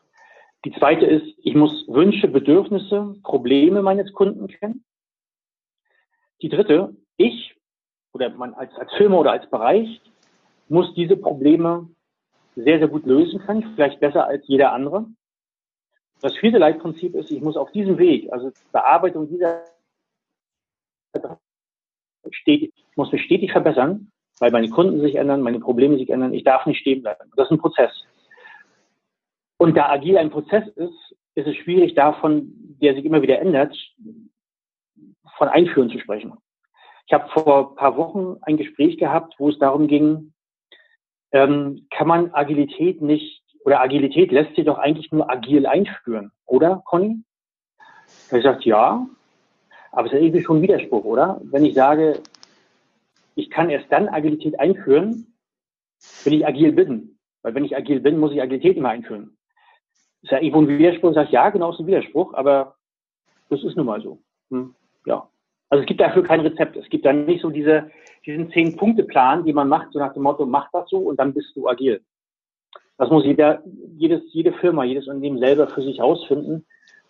Die 0.64 0.72
zweite 0.72 1.06
ist, 1.06 1.26
ich 1.42 1.54
muss 1.54 1.86
Wünsche, 1.88 2.28
Bedürfnisse, 2.28 3.16
Probleme 3.22 3.82
meines 3.82 4.12
Kunden 4.12 4.48
kennen. 4.48 4.84
Die 6.42 6.48
dritte, 6.48 6.96
ich 7.16 7.54
oder 8.12 8.30
man 8.30 8.54
als, 8.54 8.74
als 8.76 8.92
Firma 8.94 9.18
oder 9.18 9.32
als 9.32 9.48
Bereich 9.50 10.00
muss 10.68 10.94
diese 10.94 11.16
Probleme 11.16 11.88
sehr, 12.56 12.78
sehr 12.78 12.88
gut 12.88 13.06
lösen 13.06 13.40
können, 13.40 13.72
vielleicht 13.74 14.00
besser 14.00 14.26
als 14.26 14.46
jeder 14.48 14.72
andere. 14.72 15.06
Das 16.20 16.36
vierte 16.36 16.58
Leitprinzip 16.58 17.14
ist, 17.14 17.30
ich 17.30 17.40
muss 17.40 17.56
auf 17.56 17.70
diesem 17.70 17.98
Weg, 17.98 18.32
also 18.32 18.50
Bearbeitung 18.72 19.28
dieser 19.28 19.62
ich 22.44 22.72
muss 22.96 23.12
mich 23.12 23.22
stetig 23.22 23.52
verbessern, 23.52 24.10
weil 24.40 24.50
meine 24.50 24.68
Kunden 24.68 25.00
sich 25.00 25.16
ändern, 25.16 25.42
meine 25.42 25.60
Probleme 25.60 25.98
sich 25.98 26.10
ändern. 26.10 26.34
Ich 26.34 26.44
darf 26.44 26.66
nicht 26.66 26.80
stehen 26.80 27.02
bleiben. 27.02 27.30
Das 27.36 27.46
ist 27.46 27.52
ein 27.52 27.58
Prozess. 27.58 27.92
Und 29.58 29.76
da 29.76 29.88
agil 29.88 30.16
ein 30.16 30.30
Prozess 30.30 30.66
ist, 30.76 31.16
ist 31.34 31.46
es 31.46 31.56
schwierig 31.56 31.94
davon, 31.94 32.52
der 32.80 32.94
sich 32.94 33.04
immer 33.04 33.22
wieder 33.22 33.40
ändert, 33.40 33.76
von 35.36 35.48
Einführen 35.48 35.90
zu 35.90 35.98
sprechen. 35.98 36.34
Ich 37.06 37.12
habe 37.12 37.28
vor 37.30 37.70
ein 37.70 37.76
paar 37.76 37.96
Wochen 37.96 38.36
ein 38.42 38.56
Gespräch 38.56 38.98
gehabt, 38.98 39.34
wo 39.38 39.48
es 39.48 39.58
darum 39.58 39.88
ging, 39.88 40.32
ähm, 41.32 41.86
kann 41.90 42.08
man 42.08 42.34
Agilität 42.34 43.02
nicht, 43.02 43.42
oder 43.64 43.80
Agilität 43.80 44.30
lässt 44.32 44.54
sich 44.56 44.64
doch 44.64 44.78
eigentlich 44.78 45.10
nur 45.12 45.30
agil 45.30 45.66
einführen, 45.66 46.32
oder, 46.46 46.82
Conny? 46.84 47.22
Er 48.30 48.42
sagt, 48.42 48.64
ja, 48.64 49.06
aber 49.92 50.06
es 50.06 50.12
ist 50.12 50.20
irgendwie 50.20 50.42
schon 50.42 50.58
ein 50.58 50.62
Widerspruch, 50.62 51.04
oder? 51.04 51.40
Wenn 51.44 51.64
ich 51.64 51.74
sage, 51.74 52.20
ich 53.34 53.50
kann 53.50 53.70
erst 53.70 53.90
dann 53.90 54.08
Agilität 54.08 54.58
einführen, 54.58 55.34
wenn 56.24 56.32
ich 56.32 56.46
agil 56.46 56.72
bin. 56.72 57.18
Weil 57.42 57.54
wenn 57.54 57.64
ich 57.64 57.76
agil 57.76 58.00
bin, 58.00 58.18
muss 58.18 58.32
ich 58.32 58.42
Agilität 58.42 58.76
immer 58.76 58.90
einführen. 58.90 59.36
Ist 60.22 60.32
ja 60.32 60.40
irgendwo 60.40 60.60
ein 60.60 60.68
Widerspruch. 60.68 61.14
Sagt, 61.14 61.30
ja, 61.30 61.48
genau, 61.50 61.70
ist 61.70 61.78
ein 61.78 61.86
Widerspruch, 61.86 62.34
aber 62.34 62.76
das 63.48 63.62
ist 63.62 63.76
nun 63.76 63.86
mal 63.86 64.00
so. 64.00 64.18
Hm, 64.50 64.74
ja. 65.06 65.28
Also 65.70 65.82
es 65.82 65.86
gibt 65.86 66.00
dafür 66.00 66.22
kein 66.22 66.40
Rezept. 66.40 66.76
Es 66.76 66.88
gibt 66.88 67.04
dann 67.04 67.26
nicht 67.26 67.42
so 67.42 67.50
diese, 67.50 67.90
diesen 68.26 68.50
Zehn-Punkte-Plan, 68.50 69.44
die 69.44 69.52
man 69.52 69.68
macht, 69.68 69.92
so 69.92 69.98
nach 69.98 70.14
dem 70.14 70.22
Motto, 70.22 70.46
mach 70.46 70.70
das 70.72 70.88
so 70.88 70.98
und 70.98 71.18
dann 71.18 71.34
bist 71.34 71.54
du 71.54 71.68
agil. 71.68 72.02
Das 72.96 73.10
muss 73.10 73.24
jeder, 73.24 73.62
jedes, 73.96 74.22
jede 74.32 74.52
Firma, 74.52 74.82
jedes 74.84 75.06
Unternehmen 75.06 75.38
selber 75.38 75.68
für 75.68 75.82
sich 75.82 75.98
herausfinden, 75.98 76.66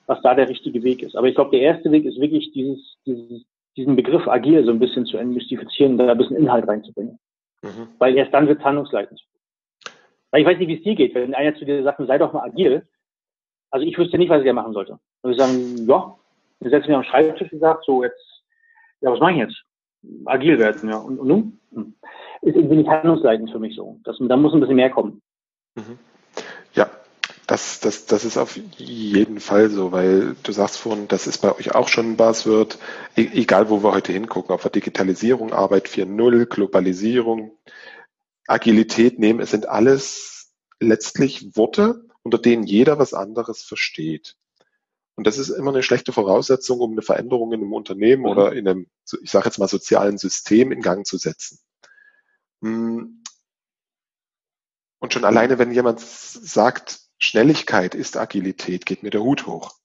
was 0.08 0.20
da 0.22 0.34
der 0.34 0.48
richtige 0.48 0.82
Weg 0.82 1.02
ist. 1.02 1.14
Aber 1.14 1.28
ich 1.28 1.34
glaube, 1.34 1.52
der 1.52 1.60
erste 1.60 1.92
Weg 1.92 2.04
ist 2.04 2.20
wirklich 2.20 2.50
dieses, 2.52 2.96
dieses, 3.06 3.44
diesen 3.76 3.94
Begriff 3.94 4.26
agil 4.26 4.64
so 4.64 4.72
ein 4.72 4.80
bisschen 4.80 5.06
zu 5.06 5.18
entmystifizieren 5.18 5.92
und 5.92 5.98
da 5.98 6.10
ein 6.10 6.18
bisschen 6.18 6.36
Inhalt 6.36 6.66
reinzubringen. 6.66 7.18
Mhm. 7.62 7.88
Weil 7.98 8.16
erst 8.16 8.34
dann 8.34 8.48
wird 8.48 8.58
es 8.58 8.64
handlungsleitend. 8.64 9.22
Weil 10.30 10.40
ich 10.40 10.46
weiß 10.46 10.58
nicht, 10.58 10.68
wie 10.68 10.78
es 10.78 10.82
dir 10.82 10.94
geht. 10.94 11.14
Wenn 11.14 11.34
einer 11.34 11.54
zu 11.54 11.64
dir 11.64 11.82
sagt, 11.82 12.00
sei 12.06 12.18
doch 12.18 12.32
mal 12.32 12.44
agil. 12.44 12.86
Also 13.70 13.86
ich 13.86 13.96
wüsste 13.96 14.18
nicht, 14.18 14.30
was 14.30 14.40
ich 14.40 14.46
da 14.46 14.52
machen 14.52 14.72
sollte. 14.72 14.98
Und 15.22 15.32
ich 15.32 15.38
sagen, 15.38 15.86
ja, 15.86 16.16
wir 16.60 16.70
setzen 16.70 16.88
mich 16.88 16.96
am 16.96 17.04
Schreibtisch 17.04 17.52
und 17.52 17.60
sagt, 17.60 17.84
so 17.84 18.02
jetzt 18.02 18.38
ja, 19.00 19.12
was 19.12 19.20
mache 19.20 19.32
ich 19.32 19.38
jetzt? 19.38 19.64
Agil 20.26 20.58
werden, 20.58 20.88
ja. 20.88 20.98
Und, 20.98 21.18
und 21.18 21.28
nun? 21.28 21.60
Hm. 21.72 21.94
Ist 22.42 22.56
irgendwie 22.56 22.76
nicht 22.76 22.88
handlungsleitend 22.88 23.50
für 23.50 23.58
mich 23.58 23.76
so. 23.76 23.98
Das, 24.04 24.16
da 24.20 24.36
muss 24.36 24.54
ein 24.54 24.60
bisschen 24.60 24.76
mehr 24.76 24.90
kommen. 24.90 25.22
Mhm. 25.74 25.98
Das, 27.58 27.80
das, 27.80 28.06
das 28.06 28.24
ist 28.24 28.36
auf 28.36 28.56
jeden 28.76 29.40
Fall 29.40 29.68
so, 29.68 29.90
weil 29.90 30.36
du 30.44 30.52
sagst 30.52 30.78
vorhin, 30.78 31.08
das 31.08 31.26
ist 31.26 31.38
bei 31.38 31.52
euch 31.52 31.74
auch 31.74 31.88
schon 31.88 32.12
ein 32.12 32.16
Buzzword, 32.16 32.78
e 33.16 33.28
egal 33.32 33.68
wo 33.68 33.82
wir 33.82 33.92
heute 33.92 34.12
hingucken, 34.12 34.54
ob 34.54 34.62
wir 34.64 34.70
Digitalisierung, 34.70 35.52
Arbeit 35.52 35.88
4.0, 35.88 36.46
Globalisierung, 36.46 37.58
Agilität 38.46 39.18
nehmen, 39.18 39.40
es 39.40 39.50
sind 39.50 39.68
alles 39.68 40.52
letztlich 40.78 41.56
Worte, 41.56 42.06
unter 42.22 42.38
denen 42.38 42.62
jeder 42.62 43.00
was 43.00 43.12
anderes 43.12 43.64
versteht. 43.64 44.36
Und 45.16 45.26
das 45.26 45.36
ist 45.36 45.48
immer 45.48 45.72
eine 45.72 45.82
schlechte 45.82 46.12
Voraussetzung, 46.12 46.78
um 46.78 46.92
eine 46.92 47.02
Veränderung 47.02 47.52
in 47.52 47.60
einem 47.60 47.72
Unternehmen 47.72 48.22
mhm. 48.22 48.28
oder 48.28 48.52
in 48.52 48.68
einem, 48.68 48.86
ich 49.20 49.32
sage 49.32 49.46
jetzt 49.46 49.58
mal, 49.58 49.66
sozialen 49.66 50.16
System 50.16 50.70
in 50.70 50.80
Gang 50.80 51.04
zu 51.04 51.18
setzen. 51.18 51.58
Hm. 52.62 53.24
Und 55.00 55.12
schon 55.12 55.24
alleine, 55.24 55.58
wenn 55.58 55.72
jemand 55.72 55.98
sagt, 55.98 57.07
Schnelligkeit 57.18 57.94
ist 57.94 58.16
Agilität, 58.16 58.86
geht 58.86 59.02
mir 59.02 59.10
der 59.10 59.22
Hut 59.22 59.46
hoch. 59.46 59.76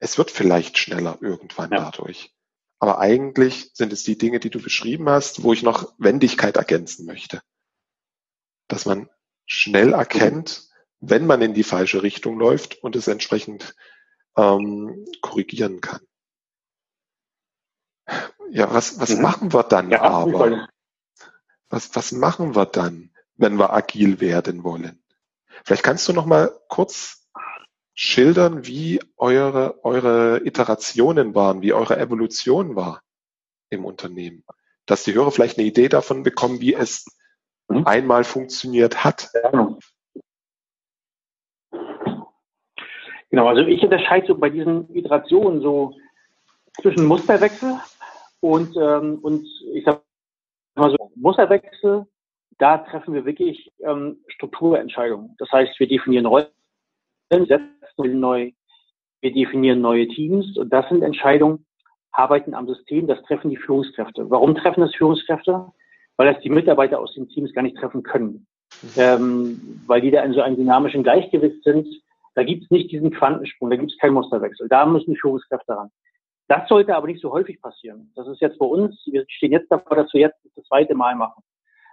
Es 0.00 0.18
wird 0.18 0.30
vielleicht 0.30 0.78
schneller 0.78 1.18
irgendwann 1.20 1.70
ja. 1.70 1.78
dadurch. 1.78 2.34
Aber 2.80 2.98
eigentlich 2.98 3.70
sind 3.74 3.92
es 3.92 4.02
die 4.02 4.18
Dinge, 4.18 4.40
die 4.40 4.50
du 4.50 4.60
beschrieben 4.60 5.08
hast, 5.08 5.44
wo 5.44 5.52
ich 5.52 5.62
noch 5.62 5.94
Wendigkeit 5.98 6.56
ergänzen 6.56 7.06
möchte. 7.06 7.40
Dass 8.66 8.84
man 8.86 9.08
schnell 9.46 9.92
erkennt, 9.92 10.68
wenn 10.98 11.26
man 11.26 11.42
in 11.42 11.54
die 11.54 11.62
falsche 11.62 12.02
Richtung 12.02 12.38
läuft 12.38 12.82
und 12.82 12.96
es 12.96 13.06
entsprechend 13.06 13.76
ähm, 14.36 15.06
korrigieren 15.20 15.80
kann. 15.80 16.00
Ja, 18.50 18.72
was, 18.74 18.98
was 18.98 19.10
mhm. 19.10 19.22
machen 19.22 19.52
wir 19.52 19.62
dann 19.62 19.90
ja, 19.90 20.02
aber? 20.02 20.68
Was, 21.68 21.94
was 21.94 22.12
machen 22.12 22.54
wir 22.54 22.66
dann, 22.66 23.14
wenn 23.36 23.58
wir 23.58 23.72
agil 23.72 24.20
werden 24.20 24.64
wollen? 24.64 25.01
Vielleicht 25.64 25.82
kannst 25.82 26.08
du 26.08 26.12
noch 26.12 26.26
mal 26.26 26.52
kurz 26.68 27.28
schildern, 27.94 28.66
wie 28.66 29.00
eure, 29.16 29.84
eure 29.84 30.44
Iterationen 30.44 31.34
waren, 31.34 31.62
wie 31.62 31.72
eure 31.72 31.98
Evolution 31.98 32.74
war 32.76 33.02
im 33.70 33.84
Unternehmen. 33.84 34.44
Dass 34.86 35.04
die 35.04 35.14
Hörer 35.14 35.30
vielleicht 35.30 35.58
eine 35.58 35.66
Idee 35.66 35.88
davon 35.88 36.22
bekommen, 36.22 36.60
wie 36.60 36.74
es 36.74 37.06
mhm. 37.68 37.86
einmal 37.86 38.24
funktioniert 38.24 39.04
hat. 39.04 39.30
Ja. 39.34 39.76
Genau, 43.30 43.48
also 43.48 43.62
ich 43.62 43.82
unterscheide 43.82 44.26
so 44.26 44.34
bei 44.36 44.50
diesen 44.50 44.94
Iterationen 44.94 45.62
so 45.62 45.96
zwischen 46.82 47.06
Musterwechsel 47.06 47.80
und, 48.40 48.76
ähm, 48.76 49.20
und 49.22 49.46
ich 49.72 49.84
sag 49.84 50.02
mal 50.74 50.90
so, 50.90 51.12
Musterwechsel, 51.14 52.06
da 52.62 52.78
treffen 52.78 53.12
wir 53.12 53.24
wirklich 53.24 53.72
ähm, 53.80 54.18
Strukturentscheidungen. 54.28 55.34
Das 55.38 55.50
heißt, 55.50 55.80
wir 55.80 55.88
definieren 55.88 56.26
Rollen, 56.26 56.46
setzen 57.28 58.20
neu, 58.20 58.52
wir 59.20 59.32
definieren 59.32 59.80
neue 59.80 60.06
Teams 60.06 60.56
und 60.56 60.72
das 60.72 60.88
sind 60.88 61.02
Entscheidungen, 61.02 61.66
arbeiten 62.12 62.54
am 62.54 62.68
System, 62.68 63.08
das 63.08 63.20
treffen 63.22 63.50
die 63.50 63.56
Führungskräfte. 63.56 64.30
Warum 64.30 64.54
treffen 64.54 64.82
das 64.82 64.94
Führungskräfte? 64.94 65.72
Weil 66.16 66.32
das 66.32 66.40
die 66.42 66.50
Mitarbeiter 66.50 67.00
aus 67.00 67.14
den 67.14 67.28
Teams 67.28 67.52
gar 67.52 67.62
nicht 67.62 67.78
treffen 67.78 68.04
können. 68.04 68.46
Ähm, 68.96 69.82
weil 69.88 70.00
die 70.00 70.12
da 70.12 70.22
in 70.22 70.32
so 70.32 70.40
einem 70.40 70.56
dynamischen 70.56 71.02
Gleichgewicht 71.02 71.64
sind, 71.64 71.88
da 72.36 72.44
gibt 72.44 72.62
es 72.62 72.70
nicht 72.70 72.92
diesen 72.92 73.10
Quantensprung, 73.10 73.70
da 73.70 73.76
gibt 73.76 73.90
es 73.90 73.98
keinen 73.98 74.14
Musterwechsel. 74.14 74.68
Da 74.68 74.86
müssen 74.86 75.10
die 75.10 75.20
Führungskräfte 75.20 75.76
ran. 75.76 75.90
Das 76.46 76.68
sollte 76.68 76.94
aber 76.94 77.08
nicht 77.08 77.20
so 77.20 77.32
häufig 77.32 77.60
passieren. 77.60 78.12
Das 78.14 78.28
ist 78.28 78.40
jetzt 78.40 78.58
bei 78.58 78.66
uns, 78.66 79.02
wir 79.06 79.24
stehen 79.26 79.50
jetzt 79.50 79.70
davor, 79.70 79.96
dass 79.96 80.12
wir 80.14 80.20
jetzt 80.20 80.38
das 80.54 80.64
zweite 80.66 80.94
Mal 80.94 81.16
machen. 81.16 81.42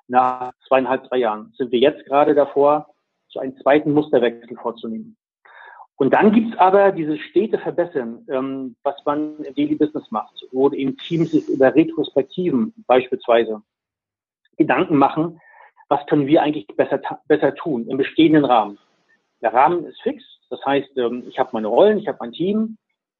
Nach 0.10 0.52
zweieinhalb, 0.68 1.08
drei 1.08 1.18
Jahren 1.18 1.54
sind 1.56 1.72
wir 1.72 1.80
jetzt 1.80 2.04
gerade 2.06 2.34
davor, 2.34 2.88
so 3.30 3.40
einen 3.40 3.56
zweiten 3.58 3.94
Musterwechsel 3.94 4.58
vorzunehmen. 4.58 5.16
Und 5.98 6.14
dann 6.14 6.32
gibt's 6.32 6.58
aber 6.58 6.92
dieses 6.92 7.20
stete 7.20 7.60
Verbessern, 7.60 8.26
ähm, 8.30 8.76
was 8.84 8.96
man 9.06 9.38
im 9.44 9.54
Daily 9.54 9.76
Business 9.76 10.10
macht, 10.10 10.34
wo 10.52 10.70
eben 10.72 10.98
Teams 10.98 11.32
sich 11.32 11.48
über 11.48 11.76
Retrospektiven 11.76 12.74
beispielsweise 12.88 13.62
Gedanken 14.58 14.98
machen, 14.98 15.40
was 15.90 16.06
können 16.08 16.26
wir 16.26 16.42
eigentlich 16.42 16.68
besser, 16.68 17.00
besser 17.28 17.54
tun 17.54 17.88
im 17.88 17.98
bestehenden 17.98 18.46
Rahmen. 18.46 18.80
Der 19.42 19.54
Rahmen 19.54 19.86
ist 19.86 20.02
fix. 20.02 20.24
Das 20.50 20.64
heißt, 20.66 20.98
ähm, 20.98 21.26
ich 21.28 21.38
habe 21.38 21.50
meine 21.54 21.68
Rollen, 21.68 22.00
ich 22.00 22.08
habe 22.08 22.18
mein 22.20 22.32
Team. 22.32 22.78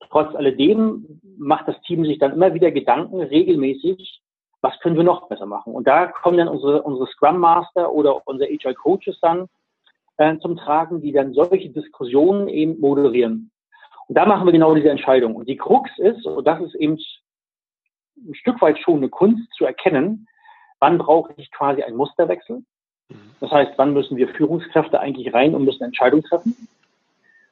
Trotz 0.10 0.34
alledem 0.34 1.20
macht 1.38 1.68
das 1.68 1.80
Team 1.82 2.04
sich 2.06 2.18
dann 2.18 2.34
immer 2.34 2.54
wieder 2.54 2.72
Gedanken 2.72 3.22
regelmäßig, 3.22 4.22
was 4.62 4.80
können 4.80 4.96
wir 4.96 5.04
noch 5.04 5.28
besser 5.28 5.46
machen? 5.46 5.74
Und 5.74 5.88
da 5.88 6.08
kommen 6.08 6.38
dann 6.38 6.48
unsere, 6.48 6.82
unsere 6.82 7.08
Scrum 7.08 7.40
Master 7.40 7.92
oder 7.92 8.28
unsere 8.28 8.50
HR 8.50 8.74
Coaches 8.74 9.20
dann 9.22 9.48
äh, 10.18 10.38
zum 10.40 10.58
Tragen, 10.58 11.02
die 11.02 11.12
dann 11.12 11.34
solche 11.34 11.70
Diskussionen 11.70 12.48
eben 12.48 12.80
moderieren. 12.80 13.52
Und 14.08 14.16
da 14.18 14.26
machen 14.26 14.46
wir 14.46 14.52
genau 14.52 14.76
diese 14.76 14.90
Entscheidung. 14.90 15.36
Und 15.36 15.48
die 15.48 15.58
Krux 15.58 15.90
ist, 15.98 16.26
und 16.26 16.46
das 16.46 16.62
ist 16.62 16.76
eben 16.76 16.98
ein 18.18 18.36
Stück 18.36 18.62
weit 18.62 18.80
schon 18.80 18.98
eine 18.98 19.10
Kunst 19.10 19.52
zu 19.56 19.66
erkennen, 19.66 20.28
wann 20.80 20.98
brauche 20.98 21.34
ich 21.38 21.52
quasi 21.52 21.84
einen 21.84 21.96
Musterwechsel 21.96 22.64
das 23.40 23.52
heißt, 23.52 23.74
wann 23.78 23.94
müssen 23.94 24.18
wir 24.18 24.28
Führungskräfte 24.30 25.00
eigentlich 25.00 25.34
rein 25.34 25.56
und 25.56 25.66
müssen 25.66 25.84
Entscheidungen 25.84 26.24
treffen? 26.24 26.56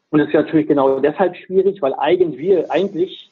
Und 0.10 0.20
das 0.20 0.28
ist 0.30 0.34
natürlich 0.34 0.68
genau 0.68 0.99
deshalb 0.99 1.36
schwierig, 1.36 1.82
weil 1.82 1.93
eigentlich 1.95 2.39
wir, 2.39 2.72
eigentlich 2.72 3.32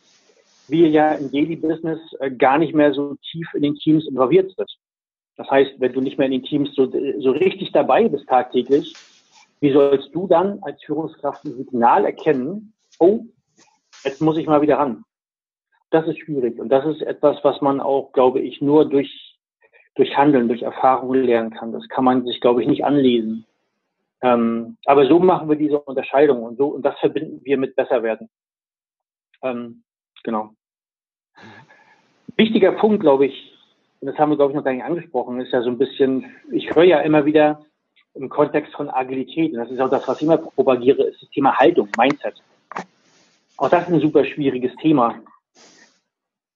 wir 0.67 0.89
ja 0.89 1.13
im 1.13 1.31
Daily 1.31 1.55
Business 1.55 1.99
äh, 2.19 2.31
gar 2.31 2.57
nicht 2.57 2.73
mehr 2.73 2.93
so 2.93 3.15
tief 3.31 3.47
in 3.53 3.63
den 3.63 3.75
Teams 3.75 4.07
involviert 4.07 4.53
sind. 4.55 4.69
Das 5.37 5.49
heißt, 5.49 5.79
wenn 5.79 5.93
du 5.93 6.01
nicht 6.01 6.17
mehr 6.17 6.27
in 6.27 6.33
den 6.33 6.43
Teams 6.43 6.73
so, 6.75 6.85
so 6.85 7.31
richtig 7.31 7.71
dabei 7.71 8.07
bist 8.07 8.27
tagtäglich, 8.27 8.93
wie 9.59 9.73
sollst 9.73 10.13
du 10.13 10.27
dann 10.27 10.59
als 10.61 10.81
Führungskraft 10.83 11.43
ein 11.45 11.55
Signal 11.55 12.05
erkennen, 12.05 12.73
oh, 12.99 13.25
jetzt 14.03 14.21
muss 14.21 14.37
ich 14.37 14.47
mal 14.47 14.61
wieder 14.61 14.77
ran. 14.77 15.03
Das 15.91 16.07
ist 16.07 16.19
schwierig. 16.19 16.59
Und 16.59 16.69
das 16.69 16.85
ist 16.85 17.01
etwas, 17.01 17.43
was 17.43 17.61
man 17.61 17.79
auch, 17.79 18.11
glaube 18.11 18.41
ich, 18.41 18.61
nur 18.61 18.85
durch, 18.85 19.37
durch 19.95 20.15
Handeln, 20.17 20.47
durch 20.47 20.61
Erfahrung 20.61 21.13
lernen 21.13 21.51
kann. 21.51 21.71
Das 21.71 21.87
kann 21.89 22.03
man 22.03 22.25
sich, 22.25 22.41
glaube 22.41 22.61
ich, 22.61 22.67
nicht 22.67 22.85
anlesen. 22.85 23.45
Ähm, 24.21 24.77
aber 24.85 25.07
so 25.07 25.19
machen 25.19 25.49
wir 25.49 25.55
diese 25.55 25.79
Unterscheidung 25.79 26.43
und 26.43 26.57
so, 26.57 26.67
und 26.67 26.83
das 26.83 26.97
verbinden 26.99 27.41
wir 27.43 27.57
mit 27.57 27.75
Besserwerden. 27.75 28.29
Ähm, 29.43 29.83
genau. 30.25 30.49
Wichtiger 32.35 32.73
Punkt, 32.73 32.99
glaube 32.99 33.27
ich, 33.27 33.53
und 34.01 34.07
das 34.07 34.17
haben 34.17 34.31
wir, 34.31 34.35
glaube 34.35 34.51
ich, 34.51 34.57
noch 34.57 34.65
gar 34.65 34.73
nicht 34.73 34.83
angesprochen, 34.83 35.39
ist 35.39 35.53
ja 35.53 35.61
so 35.61 35.69
ein 35.69 35.77
bisschen, 35.77 36.35
ich 36.51 36.75
höre 36.75 36.83
ja 36.83 36.99
immer 36.99 37.25
wieder 37.25 37.63
im 38.13 38.29
Kontext 38.29 38.73
von 38.73 38.89
Agilität, 38.89 39.53
und 39.53 39.59
das 39.59 39.71
ist 39.71 39.79
auch 39.79 39.89
das, 39.89 40.07
was 40.07 40.17
ich 40.17 40.23
immer 40.23 40.37
propagiere, 40.37 41.03
ist 41.03 41.21
das 41.21 41.29
Thema 41.29 41.57
Haltung, 41.57 41.87
Mindset. 41.97 42.35
Auch 43.57 43.69
das 43.69 43.83
ist 43.87 43.93
ein 43.93 44.01
super 44.01 44.25
schwieriges 44.25 44.75
Thema. 44.81 45.15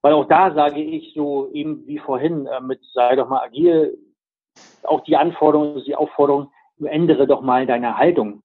Weil 0.01 0.13
auch 0.13 0.27
da 0.27 0.53
sage 0.53 0.81
ich 0.81 1.13
so 1.13 1.49
eben 1.53 1.85
wie 1.87 1.97
vorhin 1.97 2.45
äh, 2.45 2.61
mit 2.61 2.81
sei 2.93 3.15
doch 3.15 3.29
mal 3.29 3.43
agil, 3.43 3.97
auch 4.83 5.03
die 5.03 5.17
Anforderung, 5.17 5.81
die 5.85 5.95
Aufforderung, 5.95 6.51
ändere 6.81 7.27
doch 7.27 7.41
mal 7.41 7.65
deine 7.65 7.97
Haltung. 7.97 8.41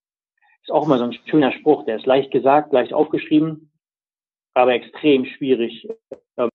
Ist 0.63 0.73
auch 0.73 0.87
immer 0.87 0.99
so 0.99 1.05
ein 1.05 1.13
schöner 1.27 1.53
Spruch, 1.53 1.85
der 1.85 1.97
ist 1.97 2.07
leicht 2.07 2.31
gesagt, 2.31 2.73
leicht 2.73 2.93
aufgeschrieben, 2.93 3.71
aber 4.55 4.75
extrem 4.75 5.25
schwierig, 5.25 5.89
äh, 6.37 6.49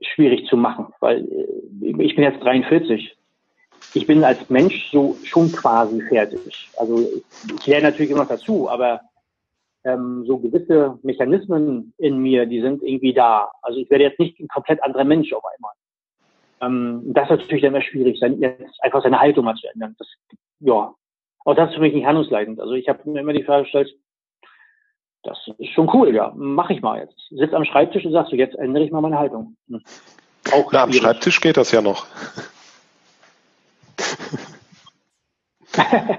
schwierig 0.00 0.46
zu 0.48 0.56
machen, 0.56 0.86
weil 1.00 1.20
äh, 1.20 2.02
ich 2.02 2.14
bin 2.14 2.24
jetzt 2.24 2.42
43. 2.42 3.16
Ich 3.94 4.06
bin 4.06 4.24
als 4.24 4.48
Mensch 4.50 4.90
so 4.90 5.16
schon 5.24 5.50
quasi 5.52 6.00
fertig. 6.02 6.70
Also 6.76 7.08
ich 7.54 7.66
lerne 7.66 7.90
natürlich 7.90 8.10
immer 8.10 8.26
dazu, 8.26 8.68
aber 8.68 9.00
ähm, 9.84 10.24
so 10.26 10.38
gewisse 10.38 10.98
Mechanismen 11.02 11.92
in 11.98 12.18
mir, 12.18 12.46
die 12.46 12.60
sind 12.60 12.82
irgendwie 12.82 13.14
da. 13.14 13.50
Also 13.62 13.78
ich 13.78 13.88
werde 13.90 14.04
jetzt 14.04 14.18
nicht 14.18 14.38
ein 14.40 14.48
komplett 14.48 14.82
anderer 14.82 15.04
Mensch 15.04 15.32
auf 15.32 15.44
einmal. 15.44 15.72
Ähm, 16.60 17.02
das 17.12 17.24
ist 17.24 17.42
natürlich 17.42 17.62
dann 17.62 17.74
immer 17.74 17.82
schwierig, 17.82 18.18
sein, 18.18 18.38
jetzt 18.40 18.82
einfach 18.82 19.02
seine 19.02 19.20
Haltung 19.20 19.44
mal 19.44 19.54
zu 19.54 19.68
ändern. 19.72 19.94
Das, 19.98 20.08
ja, 20.60 20.94
auch 21.44 21.54
das 21.54 21.70
ist 21.70 21.76
für 21.76 21.80
mich 21.80 21.94
nicht 21.94 22.06
handlungsleitend. 22.06 22.60
Also 22.60 22.74
ich 22.74 22.88
habe 22.88 23.08
mir 23.08 23.20
immer 23.20 23.32
die 23.32 23.44
Frage 23.44 23.62
gestellt, 23.62 23.94
das 25.26 25.50
ist 25.58 25.72
schon 25.72 25.90
cool, 25.92 26.14
ja, 26.14 26.32
mache 26.36 26.72
ich 26.72 26.82
mal 26.82 27.00
jetzt. 27.00 27.18
Sitz 27.30 27.52
am 27.52 27.64
Schreibtisch 27.64 28.04
und 28.04 28.12
sagst 28.12 28.30
du, 28.32 28.36
jetzt 28.36 28.54
ändere 28.56 28.84
ich 28.84 28.92
mal 28.92 29.00
meine 29.00 29.18
Haltung. 29.18 29.56
Hm. 29.68 29.82
Auch 30.52 30.72
Na, 30.72 30.84
am 30.84 30.92
Schreibtisch 30.92 31.40
geht 31.40 31.56
das 31.56 31.72
ja 31.72 31.82
noch. 31.82 32.06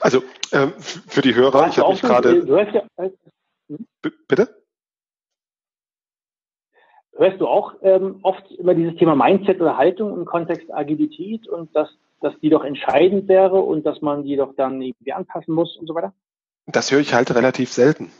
also 0.00 0.22
äh, 0.50 0.68
für 1.06 1.20
die 1.20 1.34
Hörer, 1.34 1.68
ich 1.68 1.78
habe 1.78 1.90
mich 1.90 2.00
gerade. 2.00 2.44
Ja, 2.46 2.66
hm? 3.68 3.86
Bitte? 4.26 4.64
Hörst 7.16 7.40
du 7.40 7.46
auch 7.46 7.74
ähm, 7.82 8.18
oft 8.22 8.50
immer 8.52 8.74
dieses 8.74 8.96
Thema 8.96 9.14
Mindset 9.14 9.60
oder 9.60 9.76
Haltung 9.76 10.16
im 10.16 10.24
Kontext 10.24 10.72
Agilität 10.72 11.46
und 11.46 11.76
dass, 11.76 11.88
dass 12.20 12.32
die 12.40 12.48
doch 12.50 12.64
entscheidend 12.64 13.28
wäre 13.28 13.60
und 13.60 13.86
dass 13.86 14.00
man 14.00 14.24
die 14.24 14.36
doch 14.36 14.54
dann 14.56 14.82
irgendwie 14.82 15.12
anpassen 15.12 15.54
muss 15.54 15.76
und 15.76 15.86
so 15.86 15.94
weiter? 15.94 16.12
Das 16.66 16.90
höre 16.90 17.00
ich 17.00 17.14
halt 17.14 17.30
relativ 17.34 17.72
selten. 17.72 18.10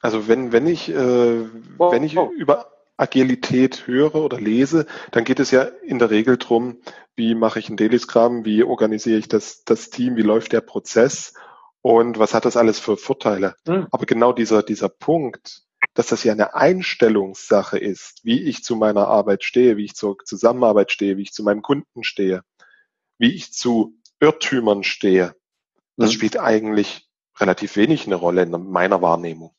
Also 0.00 0.28
wenn, 0.28 0.52
wenn 0.52 0.66
ich, 0.66 0.88
äh, 0.88 1.44
wow. 1.76 1.92
wenn 1.92 2.04
ich 2.04 2.14
über 2.14 2.72
Agilität 2.96 3.86
höre 3.86 4.16
oder 4.16 4.40
lese, 4.40 4.86
dann 5.12 5.24
geht 5.24 5.40
es 5.40 5.50
ja 5.50 5.62
in 5.62 5.98
der 5.98 6.10
Regel 6.10 6.36
drum, 6.36 6.78
wie 7.14 7.34
mache 7.34 7.58
ich 7.58 7.68
ein 7.68 7.98
Scrum, 7.98 8.44
wie 8.44 8.62
organisiere 8.62 9.18
ich 9.18 9.28
das, 9.28 9.64
das 9.64 9.90
Team, 9.90 10.16
wie 10.16 10.22
läuft 10.22 10.52
der 10.52 10.60
Prozess 10.60 11.34
und 11.80 12.18
was 12.18 12.34
hat 12.34 12.44
das 12.44 12.56
alles 12.56 12.78
für 12.78 12.96
Vorteile. 12.96 13.54
Mhm. 13.66 13.86
Aber 13.90 14.06
genau 14.06 14.32
dieser, 14.32 14.62
dieser 14.62 14.88
Punkt, 14.88 15.62
dass 15.94 16.08
das 16.08 16.24
ja 16.24 16.32
eine 16.32 16.54
Einstellungssache 16.54 17.78
ist, 17.78 18.24
wie 18.24 18.42
ich 18.42 18.64
zu 18.64 18.76
meiner 18.76 19.06
Arbeit 19.06 19.44
stehe, 19.44 19.76
wie 19.76 19.84
ich 19.84 19.94
zur 19.94 20.16
Zusammenarbeit 20.24 20.90
stehe, 20.90 21.16
wie 21.16 21.22
ich 21.22 21.32
zu 21.32 21.42
meinem 21.42 21.62
Kunden 21.62 22.02
stehe, 22.02 22.42
wie 23.18 23.32
ich 23.32 23.52
zu 23.52 23.96
Irrtümern 24.20 24.82
stehe, 24.82 25.34
das 25.98 26.10
mhm. 26.10 26.14
spielt 26.14 26.38
eigentlich 26.38 27.08
relativ 27.38 27.76
wenig 27.76 28.06
eine 28.06 28.14
Rolle 28.14 28.42
in 28.42 28.50
meiner 28.50 29.02
Wahrnehmung. 29.02 29.54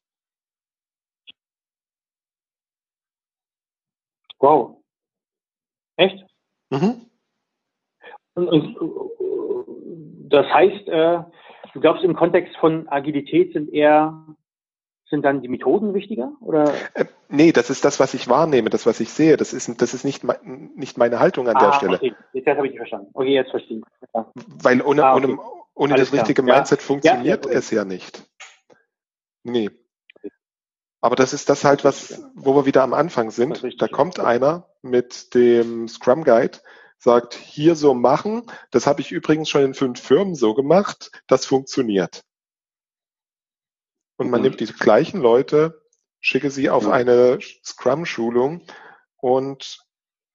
Wow. 4.40 4.82
Echt? 5.98 6.26
Mhm. 6.70 7.10
Und, 8.36 8.48
und, 8.48 8.78
das 10.32 10.46
heißt, 10.46 10.88
äh, 10.88 11.24
du 11.74 11.80
glaubst, 11.82 12.04
im 12.04 12.16
Kontext 12.16 12.56
von 12.58 12.88
Agilität 12.88 13.52
sind 13.52 13.74
eher 13.74 14.26
sind 15.10 15.24
dann 15.24 15.41
die 15.41 15.47
Methoden 15.47 15.93
wichtiger? 15.93 16.32
Oder? 16.41 16.74
Äh, 16.93 17.05
nee, 17.30 17.51
das 17.51 17.70
ist 17.70 17.84
das, 17.84 17.99
was 17.99 18.14
ich 18.14 18.28
wahrnehme, 18.28 18.70
das, 18.70 18.86
was 18.86 18.99
ich 18.99 19.10
sehe. 19.10 19.38
Das 19.38 19.53
ist, 19.53 19.82
das 19.82 19.93
ist 19.93 20.03
nicht, 20.03 20.24
nicht 20.43 20.97
meine 20.97 21.20
Haltung 21.20 21.47
an 21.47 21.55
ah, 21.57 21.66
der 21.66 21.74
Stelle. 21.74 21.95
Okay. 21.95 22.16
Jetzt 22.34 22.47
habe 22.47 22.68
ich 22.68 22.78
verstanden. 22.78 23.10
Okay, 23.14 23.34
jetzt 23.34 23.51
verstehe 23.51 23.78
ich. 23.80 23.84
Ja. 24.14 24.32
Weil 24.36 24.82
ohne, 24.82 25.05
ah, 25.05 25.16
okay. 25.16 25.26
ohne, 25.26 25.39
ohne 25.74 25.95
das 25.95 26.14
richtige 26.14 26.43
klar. 26.43 26.57
Mindset 26.57 26.82
funktioniert 26.82 27.45
ja, 27.45 27.51
ja, 27.51 27.57
okay. 27.57 27.57
es 27.57 27.72
ja 27.72 27.86
nicht. 27.86 28.24
Nee. 29.43 29.70
Aber 31.01 31.16
das 31.16 31.34
ist 31.34 31.49
das 31.49 31.64
halt, 31.64 31.84
was, 31.84 32.24
wo 32.36 32.55
wir 32.55 32.66
wieder 32.66 32.84
am 32.84 32.93
Anfang 32.93 33.32
sind. 33.32 33.64
Da 33.82 33.88
kommt 33.88 34.20
einer 34.20 34.68
mit 34.82 35.34
dem 35.34 35.88
Scrum 35.88 36.24
Guide, 36.24 36.60
sagt, 36.97 37.34
hier 37.34 37.76
so 37.76 37.93
machen. 37.93 38.43
Das 38.72 38.86
habe 38.86 39.01
ich 39.01 39.12
übrigens 39.12 39.49
schon 39.49 39.64
in 39.64 39.74
fünf 39.74 40.01
Firmen 40.01 40.36
so 40.36 40.53
gemacht. 40.53 41.12
Das 41.28 41.45
funktioniert. 41.45 42.26
Und 44.20 44.30
man 44.30 44.41
mhm. 44.41 44.47
nimmt 44.47 44.59
diese 44.59 44.74
gleichen 44.74 45.22
Leute, 45.22 45.82
schicke 46.20 46.51
sie 46.51 46.70
auf 46.70 46.88
eine 46.89 47.39
Scrum-Schulung 47.63 48.61
und 49.15 49.80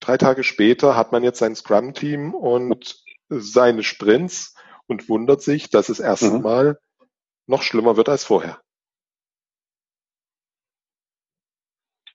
drei 0.01 0.17
Tage 0.17 0.43
später 0.43 0.97
hat 0.97 1.13
man 1.13 1.23
jetzt 1.23 1.39
sein 1.39 1.55
Scrum-Team 1.55 2.35
und 2.35 3.05
seine 3.29 3.83
Sprints 3.83 4.57
und 4.87 5.11
wundert 5.11 5.43
sich, 5.43 5.69
dass 5.69 5.91
es 5.91 6.01
erstmal 6.01 6.79
mhm. 7.01 7.07
noch 7.47 7.63
schlimmer 7.63 7.99
wird 7.99 8.09
als 8.09 8.25
vorher. 8.25 8.59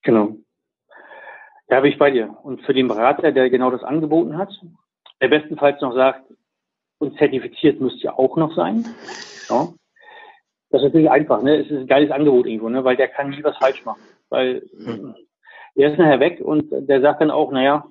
Genau. 0.02 0.38
Da 1.68 1.82
bin 1.82 1.92
ich 1.92 2.00
bei 2.00 2.10
dir. 2.10 2.36
Und 2.42 2.64
für 2.64 2.74
den 2.74 2.88
Berater, 2.88 3.32
der 3.32 3.52
genau 3.52 3.70
das 3.70 3.84
angeboten 3.84 4.40
hat, 4.40 4.50
der 5.22 5.28
bestenfalls 5.28 5.80
noch 5.82 5.94
sagt, 5.94 6.34
und 6.98 7.16
zertifiziert 7.20 7.80
müsste 7.80 8.06
ja 8.06 8.14
auch 8.14 8.38
noch 8.38 8.56
sein. 8.56 8.86
Ja. 9.50 9.72
Das 10.72 10.82
ist 10.82 10.88
natürlich 10.88 11.10
einfach, 11.10 11.42
ne? 11.42 11.58
Es 11.58 11.70
ist 11.70 11.80
ein 11.80 11.88
geiles 11.88 12.12
Angebot 12.12 12.46
irgendwo, 12.46 12.70
ne? 12.70 12.84
Weil 12.84 12.96
der 12.96 13.08
kann 13.08 13.30
nie 13.30 13.44
was 13.44 13.58
falsch 13.58 13.84
machen. 13.86 14.02
Weil 14.30 14.64
mhm. 14.78 15.16
der 15.76 15.92
ist 15.92 15.98
nachher 15.98 16.20
weg 16.20 16.40
und 16.42 16.70
der 16.72 17.02
sagt 17.02 17.22
dann 17.22 17.32
auch, 17.32 17.52
naja, 17.52 17.86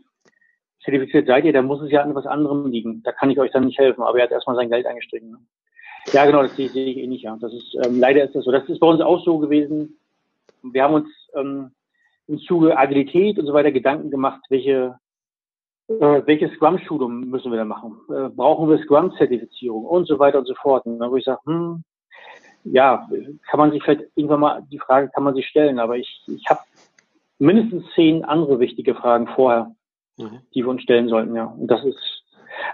zertifiziert 0.85 1.27
seid 1.27 1.45
ihr, 1.45 1.53
da 1.53 1.63
muss 1.63 1.83
es 1.83 1.91
ja 1.91 2.03
an 2.03 2.15
was 2.15 2.27
anderem 2.27 2.71
liegen. 2.71 3.03
Da 3.03 3.13
kann 3.13 3.31
ich 3.31 3.39
euch 3.41 3.51
dann 3.51 3.65
nicht 3.65 3.79
helfen, 3.79 4.03
aber 4.03 4.19
er 4.19 4.25
hat 4.25 4.31
erstmal 4.31 4.57
sein 4.57 4.71
Geld 4.71 4.87
eingestrichen. 4.87 5.31
Ne? 5.31 5.39
Ja, 6.13 6.25
genau, 6.25 6.43
das 6.43 6.55
sehe, 6.57 6.69
sehe 6.69 6.87
ich 6.87 6.99
eh 6.99 7.07
nicht, 7.07 7.25
ja. 7.25 7.37
Das 7.41 7.53
ist, 7.53 7.77
ähm, 7.85 7.99
leider 7.99 8.25
ist 8.25 8.35
das 8.35 8.45
so. 8.45 8.53
Das 8.53 8.69
ist 8.69 8.79
bei 8.79 8.87
uns 8.87 9.01
auch 9.01 9.25
so 9.25 9.39
gewesen. 9.39 9.99
Wir 10.63 10.85
haben 10.85 10.95
uns 10.95 11.09
ähm, 11.35 11.73
im 12.29 12.39
Zuge 12.39 12.77
Agilität 12.79 13.39
und 13.39 13.47
so 13.47 13.53
weiter 13.53 13.73
Gedanken 13.73 14.11
gemacht, 14.11 14.41
welche 14.49 14.99
äh, 15.89 16.23
welche 16.27 16.51
Scrum-Schulung 16.51 17.31
müssen 17.31 17.51
wir 17.51 17.59
da 17.59 17.65
machen? 17.65 17.99
Äh, 18.11 18.29
brauchen 18.29 18.69
wir 18.69 18.79
Scrum-Zertifizierung 18.79 19.85
und 19.85 20.07
so 20.07 20.19
weiter 20.19 20.39
und 20.39 20.47
so 20.47 20.55
fort. 20.55 20.85
Und 20.87 20.99
dann 20.99 21.11
wo 21.11 21.17
ich 21.17 21.25
sage, 21.25 21.41
hm, 21.47 21.83
ja, 22.73 23.09
kann 23.51 23.59
man 23.59 23.71
sich 23.71 23.83
vielleicht 23.83 24.05
irgendwann 24.15 24.41
mal 24.41 24.63
die 24.71 24.79
Frage 24.79 25.11
kann 25.11 25.25
man 25.25 25.35
sich 25.35 25.47
stellen, 25.47 25.79
aber 25.79 25.97
ich, 25.97 26.23
ich 26.27 26.45
habe 26.49 26.61
mindestens 27.39 27.85
zehn 27.95 28.25
andere 28.25 28.59
wichtige 28.61 28.95
Fragen 28.95 29.29
vorher, 29.29 29.75
mhm. 30.17 30.41
die 30.55 30.63
wir 30.63 30.69
uns 30.69 30.83
stellen 30.83 31.09
sollten, 31.09 31.35
ja. 31.35 31.45
Und 31.45 31.69
das 31.69 31.85
ist, 31.85 32.25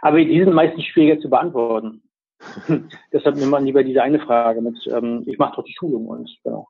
aber 0.01 0.18
die 0.18 0.38
sind 0.38 0.53
meistens 0.55 0.84
schwieriger 0.84 1.20
zu 1.20 1.30
beantworten. 1.30 2.03
Deshalb 3.12 3.36
nimmt 3.36 3.51
man 3.51 3.64
lieber 3.64 3.84
diese 3.84 4.03
eine 4.03 4.20
Frage 4.20 4.61
mit, 4.61 4.76
ähm, 4.86 5.22
ich 5.26 5.38
mache 5.38 5.57
doch 5.57 5.64
die 5.64 5.74
Schulung 5.78 6.07
und 6.07 6.30
genau. 6.42 6.68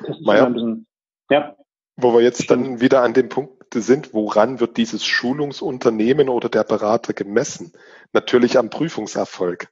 Das 0.00 0.16
ist 0.16 0.26
Maja, 0.26 0.46
ein 0.46 0.54
bisschen, 0.54 0.86
ja. 1.30 1.54
Wo 1.96 2.14
wir 2.14 2.22
jetzt 2.22 2.50
dann 2.50 2.80
wieder 2.80 3.02
an 3.02 3.12
dem 3.12 3.28
Punkt 3.28 3.74
sind, 3.74 4.14
woran 4.14 4.60
wird 4.60 4.76
dieses 4.76 5.04
Schulungsunternehmen 5.04 6.28
oder 6.28 6.48
der 6.48 6.64
Berater 6.64 7.12
gemessen? 7.12 7.72
Natürlich 8.12 8.58
am 8.58 8.70
Prüfungserfolg 8.70 9.68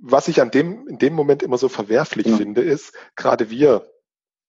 was 0.00 0.28
ich 0.28 0.40
an 0.40 0.50
dem, 0.50 0.86
in 0.88 0.98
dem 0.98 1.14
Moment 1.14 1.42
immer 1.42 1.58
so 1.58 1.68
verwerflich 1.68 2.26
ja. 2.26 2.36
finde, 2.36 2.62
ist, 2.62 2.94
gerade 3.14 3.50
wir, 3.50 3.90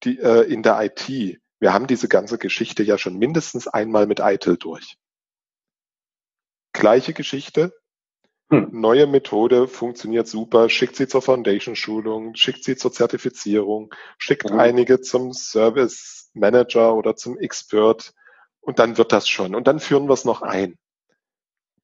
die 0.04 0.20
äh, 0.20 0.44
in 0.44 0.64
der 0.64 0.82
IT, 0.82 1.40
wir 1.60 1.74
haben 1.74 1.88
diese 1.88 2.08
ganze 2.08 2.38
Geschichte 2.38 2.84
ja 2.84 2.98
schon 2.98 3.18
mindestens 3.18 3.68
einmal 3.68 4.08
mit 4.08 4.20
ITIL 4.20 4.58
durch. 4.58 4.98
Gleiche 6.74 7.14
Geschichte, 7.14 7.74
hm. 8.50 8.70
neue 8.72 9.08
Methode, 9.08 9.68
funktioniert 9.68 10.28
super, 10.28 10.70
schickt 10.70 10.96
sie 10.96 11.08
zur 11.08 11.22
Foundation-Schulung, 11.22 12.36
schickt 12.36 12.64
sie 12.64 12.78
zur 12.78 12.94
Zertifizierung, 12.94 13.94
schickt 14.18 14.50
mhm. 14.50 14.60
einige 14.60 15.02
zum 15.02 15.34
Service 15.34 16.30
Manager 16.34 16.96
oder 16.96 17.16
zum 17.16 17.38
Expert 17.38 18.14
und 18.62 18.80
dann 18.80 18.98
wird 18.98 19.12
das 19.12 19.28
schon. 19.28 19.56
Und 19.56 19.68
dann 19.68 19.80
führen 19.80 20.08
wir 20.08 20.14
es 20.14 20.26
noch 20.26 20.42
ein. 20.42 20.78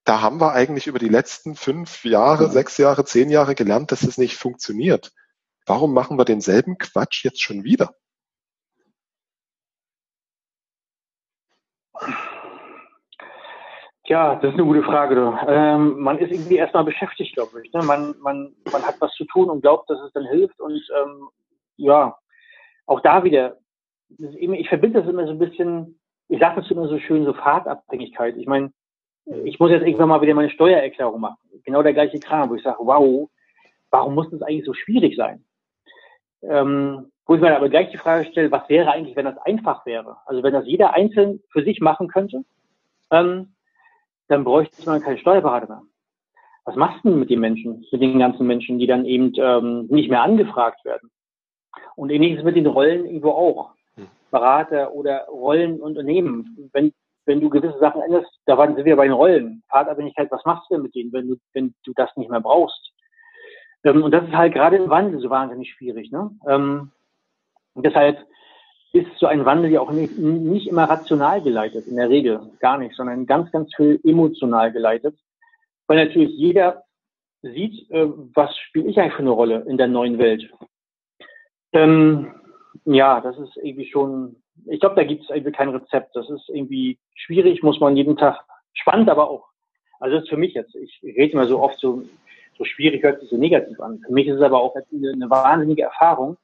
Da 0.06 0.22
haben 0.22 0.41
wir 0.41 0.51
eigentlich 0.51 0.88
über 0.88 0.99
die 0.99 1.10
letzten 1.10 1.56
fünf 1.56 2.04
Jahre, 2.04 2.49
sechs 2.49 2.78
Jahre, 2.78 3.06
zehn 3.06 3.30
Jahre 3.30 3.56
gelernt, 3.56 3.91
dass 3.91 4.04
es 4.04 4.18
nicht 4.18 4.36
funktioniert. 4.36 5.12
Warum 5.66 5.93
machen 5.93 6.18
wir 6.18 6.26
denselben 6.26 6.78
Quatsch 6.78 7.24
jetzt 7.24 7.41
schon 7.41 7.64
wieder? 7.64 7.95
Ja, 14.06 14.36
das 14.36 14.51
ist 14.51 14.56
eine 14.56 14.66
gute 14.66 14.84
Frage. 14.84 15.39
Ähm, 15.47 16.01
man 16.01 16.18
ist 16.18 16.32
irgendwie 16.32 16.58
erstmal 16.58 16.84
beschäftigt, 16.84 17.36
glaube 17.36 17.62
ich. 17.64 17.72
Ne? 17.72 17.82
Man, 17.84 18.14
man, 18.20 18.54
man 18.70 18.84
hat 18.84 18.99
was 18.99 19.14
zu 19.14 19.24
tun 19.26 19.49
und 19.49 19.62
glaubt, 19.62 19.89
dass 19.89 20.01
es 20.01 20.12
dann 20.12 20.26
hilft. 20.26 20.60
Und 20.60 20.74
ähm, 21.01 21.30
ja, 21.78 22.18
auch 22.86 22.99
da 22.99 23.24
wieder, 23.24 23.58
eben, 24.20 24.54
ich 24.54 24.68
verbinde 24.68 24.99
das 24.99 25.10
immer 25.10 25.26
so 25.26 25.32
ein 25.32 25.39
bisschen, 25.39 25.97
ich 26.28 26.41
sage 26.41 26.60
das 26.60 26.70
immer 26.70 26.89
so 26.89 26.99
schön, 26.99 27.24
so 27.24 27.34
Fahrtabhängigkeit. 27.34 28.36
Ich 28.36 28.45
meine, 28.45 28.74
ich 29.26 29.59
muss 29.59 29.71
jetzt 29.71 29.86
irgendwann 29.86 30.09
mal 30.09 30.21
wieder 30.21 30.34
meine 30.34 30.49
Steuererklärung 30.49 31.21
machen. 31.21 31.38
Genau 31.63 31.82
der 31.82 31.93
gleiche 31.93 32.19
Kram, 32.19 32.49
wo 32.49 32.55
ich 32.55 32.63
sage, 32.63 32.78
wow, 32.80 33.30
warum 33.89 34.15
muss 34.15 34.30
das 34.32 34.41
eigentlich 34.41 34.65
so 34.65 34.74
schwierig 34.74 35.15
sein? 35.15 35.43
Ähm, 36.41 37.11
wo 37.26 37.36
ich 37.36 37.41
mir 37.41 37.55
aber 37.55 37.69
gleich 37.69 37.89
die 37.91 37.97
Frage 37.97 38.26
stelle, 38.26 38.51
was 38.51 38.67
wäre 38.67 38.91
eigentlich, 38.91 39.15
wenn 39.15 39.26
das 39.26 39.38
einfach 39.38 39.86
wäre? 39.86 40.17
Also 40.26 40.43
wenn 40.43 40.53
das 40.53 40.65
jeder 40.65 40.93
einzeln 40.93 41.41
für 41.51 41.63
sich 41.63 41.80
machen 41.80 42.09
könnte, 42.09 42.43
ähm, 43.11 43.53
dann 44.28 44.43
bräuchte 44.43 44.86
man 44.86 45.01
keine 45.01 45.17
Steuerberater 45.17 45.67
mehr. 45.67 45.82
Was 46.65 46.76
machst 46.76 47.03
du 47.03 47.09
denn 47.09 47.19
mit 47.19 47.30
den 47.30 47.39
Menschen, 47.39 47.86
mit 47.91 48.01
den 48.01 48.19
ganzen 48.19 48.47
Menschen, 48.47 48.80
die 48.80 48.88
dann 48.88 49.05
eben 49.05 49.34
ähm, 49.38 49.88
nicht 49.89 50.09
mehr 50.09 50.21
angefragt 50.21 50.84
werden? 50.86 51.11
Und 51.95 52.09
ähnliches 52.09 52.43
mit 52.43 52.55
den 52.55 52.67
Rollen 52.67 53.05
irgendwo 53.05 53.32
auch. 53.32 53.71
Hm. 53.95 54.07
Berater 54.32 54.93
oder 54.93 55.26
Rollenunternehmen. 55.28 56.69
Wenn, 56.74 56.93
wenn 57.26 57.41
du 57.41 57.49
gewisse 57.49 57.80
Sachen 57.80 58.01
änderst, 58.01 58.30
da 58.45 58.57
waren 58.57 58.76
sie 58.76 58.86
wieder 58.86 58.95
bei 58.95 59.05
den 59.05 59.13
Rollen. 59.13 59.63
Fahrtabhängigkeit, 59.69 60.32
was 60.32 60.43
machst 60.45 60.69
du 60.69 60.76
denn 60.76 60.84
mit 60.84 60.95
denen, 60.95 61.13
wenn 61.13 61.28
du, 61.30 61.36
wenn 61.53 61.74
du 61.84 61.93
das 61.95 62.09
nicht 62.15 62.30
mehr 62.30 62.41
brauchst? 62.41 62.91
Ähm, 63.84 64.03
und 64.03 64.11
das 64.11 64.26
ist 64.26 64.36
halt 64.36 64.53
gerade 64.53 64.78
im 64.78 64.89
Wandel 64.89 65.19
so 65.19 65.30
wahnsinnig 65.30 65.71
schwierig. 65.74 66.11
Ne? 66.11 66.32
Ähm, 66.47 66.91
deshalb 67.76 68.17
ist 68.93 69.07
so 69.17 69.26
ein 69.26 69.45
Wandel 69.45 69.71
ja 69.71 69.82
auch 69.82 69.91
nicht, 69.91 70.17
nicht 70.17 70.67
immer 70.67 70.84
rational 70.84 71.41
geleitet, 71.41 71.88
in 71.88 71.95
der 71.95 72.09
Regel 72.09 72.39
gar 72.59 72.78
nicht, 72.78 72.95
sondern 72.95 73.26
ganz, 73.26 73.51
ganz 73.51 73.74
viel 73.76 73.99
emotional 74.03 74.71
geleitet. 74.71 75.17
Weil 75.88 76.05
natürlich 76.05 76.32
jeder 76.32 76.84
sieht, 77.41 77.89
äh, 77.91 78.07
was 78.34 78.55
spiele 78.57 78.89
ich 78.89 78.99
eigentlich 78.99 79.13
für 79.13 79.19
eine 79.19 79.32
Rolle 79.32 79.65
in 79.67 79.78
der 79.78 79.88
neuen 79.88 80.17
Welt. 80.17 80.49
Ähm, 81.74 82.36
ja, 82.86 83.19
das 83.19 83.38
ist 83.38 83.57
irgendwie 83.57 83.89
schon, 83.89 84.43
ich 84.66 84.80
glaube, 84.80 84.95
da 84.95 85.04
gibt 85.04 85.24
es 85.24 85.30
irgendwie 85.30 85.51
kein 85.51 85.70
Rezept. 85.70 86.16
Das 86.16 86.30
ist 86.30 86.49
irgendwie 86.49 86.97
schwierig, 87.16 87.64
muss 87.64 87.80
man 87.80 87.97
jeden 87.97 88.18
Tag, 88.18 88.39
spannend 88.74 89.10
aber 89.10 89.30
auch. 89.30 89.47
Also 89.99 90.16
das 90.16 90.24
ist 90.24 90.30
für 90.30 90.38
mich 90.38 90.54
jetzt, 90.54 90.76
ich 90.76 90.99
rede 91.04 91.34
immer 91.34 91.47
so 91.47 91.62
oft 91.62 91.80
so, 91.80 92.04
so 92.58 92.66
schwierig, 92.66 93.04
hört 93.04 93.22
sich 93.22 93.30
so 93.30 93.38
negativ 93.38 93.80
an. 93.80 93.99
Für 94.06 94.14
mich 94.14 94.28
ist 94.28 94.36
es 94.36 94.41
aber 94.41 94.62
auch 94.62 94.76
eine, 94.76 95.12
eine 95.12 95.30
wahnsinnige 95.30 95.84
Erfahrung, 95.84 96.38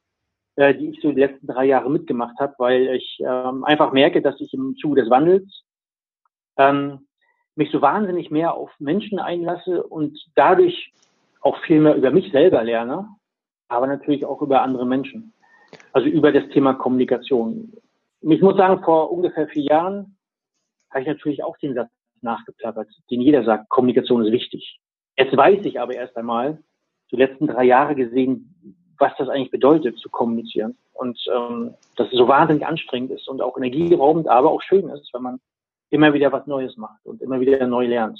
äh, 0.55 0.73
die 0.73 0.89
ich 0.89 1.01
so 1.01 1.11
die 1.11 1.19
letzten 1.19 1.47
drei 1.47 1.65
Jahre 1.65 1.89
mitgemacht 1.89 2.39
habe, 2.39 2.55
weil 2.57 2.95
ich 2.95 3.19
ähm, 3.19 3.63
einfach 3.63 3.91
merke, 3.91 4.21
dass 4.21 4.39
ich 4.39 4.53
im 4.53 4.75
Zuge 4.77 5.01
des 5.01 5.09
Wandels 5.09 5.63
ähm, 6.57 7.07
mich 7.55 7.71
so 7.71 7.81
wahnsinnig 7.81 8.31
mehr 8.31 8.53
auf 8.53 8.71
Menschen 8.79 9.19
einlasse 9.19 9.83
und 9.83 10.17
dadurch 10.35 10.93
auch 11.41 11.57
viel 11.63 11.81
mehr 11.81 11.95
über 11.95 12.11
mich 12.11 12.31
selber 12.31 12.63
lerne, 12.63 13.07
aber 13.67 13.87
natürlich 13.87 14.25
auch 14.25 14.41
über 14.41 14.61
andere 14.61 14.85
Menschen. 14.85 15.33
Also 15.93 16.07
über 16.07 16.31
das 16.31 16.47
Thema 16.49 16.73
Kommunikation. 16.73 17.73
Ich 18.21 18.41
muss 18.41 18.57
sagen, 18.57 18.83
vor 18.83 19.11
ungefähr 19.11 19.47
vier 19.47 19.63
Jahren 19.63 20.17
habe 20.89 21.01
ich 21.01 21.07
natürlich 21.07 21.43
auch 21.43 21.57
den 21.57 21.73
Satz 21.73 21.89
nachgeplappert, 22.21 22.89
den 23.09 23.21
jeder 23.21 23.43
sagt, 23.43 23.69
Kommunikation 23.69 24.25
ist 24.25 24.31
wichtig. 24.31 24.79
Jetzt 25.17 25.35
weiß 25.35 25.65
ich 25.65 25.79
aber 25.79 25.93
erst 25.93 26.17
einmal, 26.17 26.61
die 27.11 27.15
letzten 27.15 27.47
drei 27.47 27.63
Jahre 27.63 27.95
gesehen, 27.95 28.77
was 28.97 29.13
das 29.17 29.29
eigentlich 29.29 29.51
bedeutet, 29.51 29.97
zu 29.99 30.09
kommunizieren. 30.09 30.77
Und 30.93 31.19
ähm, 31.33 31.75
dass 31.95 32.07
es 32.07 32.17
so 32.17 32.27
wahnsinnig 32.27 32.65
anstrengend 32.65 33.11
ist 33.11 33.27
und 33.29 33.41
auch 33.41 33.57
energieraubend, 33.57 34.27
aber 34.27 34.51
auch 34.51 34.61
schön 34.61 34.89
ist, 34.89 35.13
wenn 35.13 35.21
man 35.21 35.39
immer 35.89 36.13
wieder 36.13 36.31
was 36.31 36.45
Neues 36.45 36.75
macht 36.77 37.05
und 37.05 37.21
immer 37.21 37.39
wieder 37.39 37.65
neu 37.65 37.87
lernt. 37.87 38.19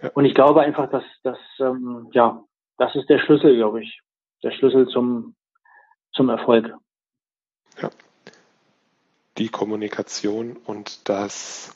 Ja. 0.00 0.10
Und 0.14 0.24
ich 0.24 0.34
glaube 0.34 0.60
einfach, 0.60 0.88
dass 0.90 1.04
das, 1.24 1.38
ähm, 1.58 2.08
ja, 2.12 2.42
das 2.78 2.94
ist 2.94 3.08
der 3.08 3.18
Schlüssel, 3.18 3.56
glaube 3.56 3.82
ich. 3.82 4.00
Der 4.42 4.52
Schlüssel 4.52 4.88
zum, 4.88 5.34
zum 6.12 6.28
Erfolg. 6.28 6.74
Ja. 7.80 7.90
Die 9.38 9.48
Kommunikation 9.48 10.56
und 10.56 11.08
das, 11.08 11.74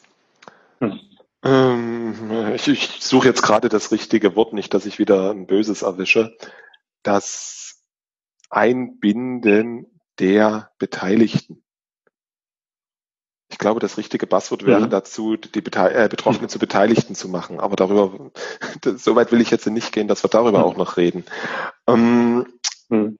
hm. 0.80 1.00
ähm, 1.42 2.52
ich, 2.54 2.68
ich 2.68 2.98
suche 3.00 3.28
jetzt 3.28 3.42
gerade 3.42 3.68
das 3.68 3.92
richtige 3.92 4.36
Wort, 4.36 4.52
nicht, 4.52 4.74
dass 4.74 4.86
ich 4.86 4.98
wieder 4.98 5.30
ein 5.30 5.46
Böses 5.46 5.82
erwische 5.82 6.36
das 7.06 7.82
Einbinden 8.50 10.00
der 10.18 10.72
Beteiligten. 10.78 11.62
Ich 13.48 13.58
glaube, 13.58 13.78
das 13.78 13.96
richtige 13.96 14.26
Buzzword 14.26 14.66
wäre 14.66 14.86
mhm. 14.86 14.90
dazu, 14.90 15.36
die 15.36 15.60
Bete 15.60 15.94
äh, 15.94 16.08
Betroffenen 16.08 16.46
mhm. 16.46 16.50
zu 16.50 16.58
Beteiligten 16.58 17.14
zu 17.14 17.28
machen. 17.28 17.60
Aber 17.60 17.76
darüber, 17.76 18.32
so 18.96 19.14
weit 19.14 19.30
will 19.30 19.40
ich 19.40 19.50
jetzt 19.50 19.66
nicht 19.68 19.92
gehen, 19.92 20.08
dass 20.08 20.24
wir 20.24 20.30
darüber 20.30 20.58
mhm. 20.58 20.64
auch 20.64 20.76
noch 20.76 20.96
reden. 20.96 21.24
Ähm, 21.86 22.46
mhm. 22.88 23.18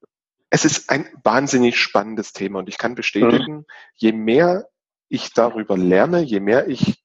Es 0.51 0.65
ist 0.65 0.91
ein 0.91 1.09
wahnsinnig 1.23 1.79
spannendes 1.79 2.33
Thema 2.33 2.61
und 2.61 2.69
ich 2.69 2.79
kann 2.79 2.95
bestätigen, 2.95 3.55
mhm. 3.55 3.67
je 3.95 4.13
mehr 4.13 4.69
ich 5.09 5.33
darüber 5.33 5.77
lerne, 5.77 6.21
je 6.21 6.41
mehr 6.41 6.69
ich 6.69 7.05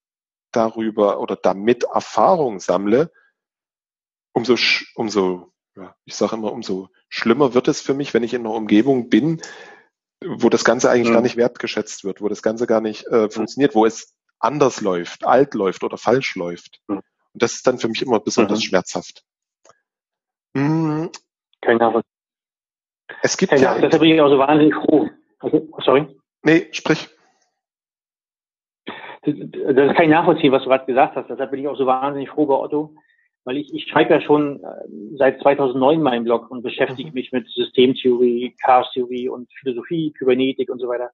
darüber 0.52 1.20
oder 1.20 1.36
damit 1.36 1.84
Erfahrung 1.84 2.60
sammle, 2.60 3.12
umso, 4.34 4.56
umso 4.96 5.52
ja, 5.76 5.96
ich 6.06 6.16
sage 6.16 6.36
immer, 6.36 6.52
umso 6.52 6.90
schlimmer 7.10 7.54
wird 7.54 7.68
es 7.68 7.82
für 7.82 7.94
mich, 7.94 8.14
wenn 8.14 8.24
ich 8.24 8.34
in 8.34 8.42
einer 8.42 8.54
Umgebung 8.54 9.10
bin, 9.10 9.42
wo 10.24 10.50
das 10.50 10.64
Ganze 10.64 10.90
eigentlich 10.90 11.08
ja. 11.08 11.14
gar 11.14 11.22
nicht 11.22 11.38
wertgeschätzt 11.38 12.04
wird, 12.04 12.22
wo 12.22 12.28
das 12.28 12.42
Ganze 12.42 12.68
gar 12.68 12.82
nicht 12.82 13.06
äh, 13.08 13.30
funktioniert, 13.30 13.74
wo 13.74 13.86
es 13.86 14.14
anders 14.40 14.82
läuft, 14.82 15.26
alt 15.26 15.54
läuft 15.54 15.84
oder 15.84 15.98
falsch 15.98 16.36
läuft. 16.36 16.82
Ja. 16.90 16.96
Und 16.96 17.42
das 17.42 17.54
ist 17.54 17.66
dann 17.66 17.80
für 17.80 17.88
mich 17.88 18.02
immer 18.02 18.20
besonders 18.20 18.60
mhm. 18.60 18.64
schmerzhaft. 18.64 19.24
Hm. 20.56 21.10
Keine 21.62 21.86
Ahnung. 21.86 22.04
Es 23.22 23.38
gibt 23.38 23.52
Keine 23.52 23.64
ja. 23.64 23.76
Deshalb 23.76 24.02
bin 24.02 24.16
ich 24.16 24.22
auch 24.22 24.30
so 24.30 24.38
wahnsinnig 24.38 24.76
froh. 24.76 25.10
Also, 25.40 25.68
sorry. 25.80 26.08
Nee, 26.44 26.68
sprich. 26.72 27.10
Das, 29.24 29.36
das 29.76 29.96
kann 29.96 30.06
ich 30.06 30.12
nachvollziehen, 30.12 30.52
was 30.52 30.64
du 30.64 30.70
gerade 30.70 30.86
gesagt 30.86 31.16
hast. 31.16 31.30
Deshalb 31.30 31.52
bin 31.52 31.60
ich 31.60 31.68
auch 31.68 31.78
so 31.78 31.86
wahnsinnig 31.86 32.30
froh 32.30 32.46
bei 32.46 32.56
Otto, 32.56 32.96
weil 33.44 33.58
ich, 33.58 33.74
ich 33.74 33.88
schreibe 33.88 34.14
ja 34.14 34.22
schon 34.22 34.64
äh, 34.64 35.18
seit 35.18 35.40
2009 35.42 36.02
meinen 36.02 36.24
Blog 36.24 36.50
und 36.50 36.64
beschäftige 36.64 37.10
mhm. 37.10 37.16
mich 37.16 37.32
mit 37.32 37.48
Systemtheorie, 37.50 38.56
Chaos-Theorie 38.64 39.30
und 39.30 39.50
Philosophie, 39.60 40.14
Kybernetik 40.18 40.70
und 40.70 40.80
so 40.80 40.88
weiter. 40.88 41.12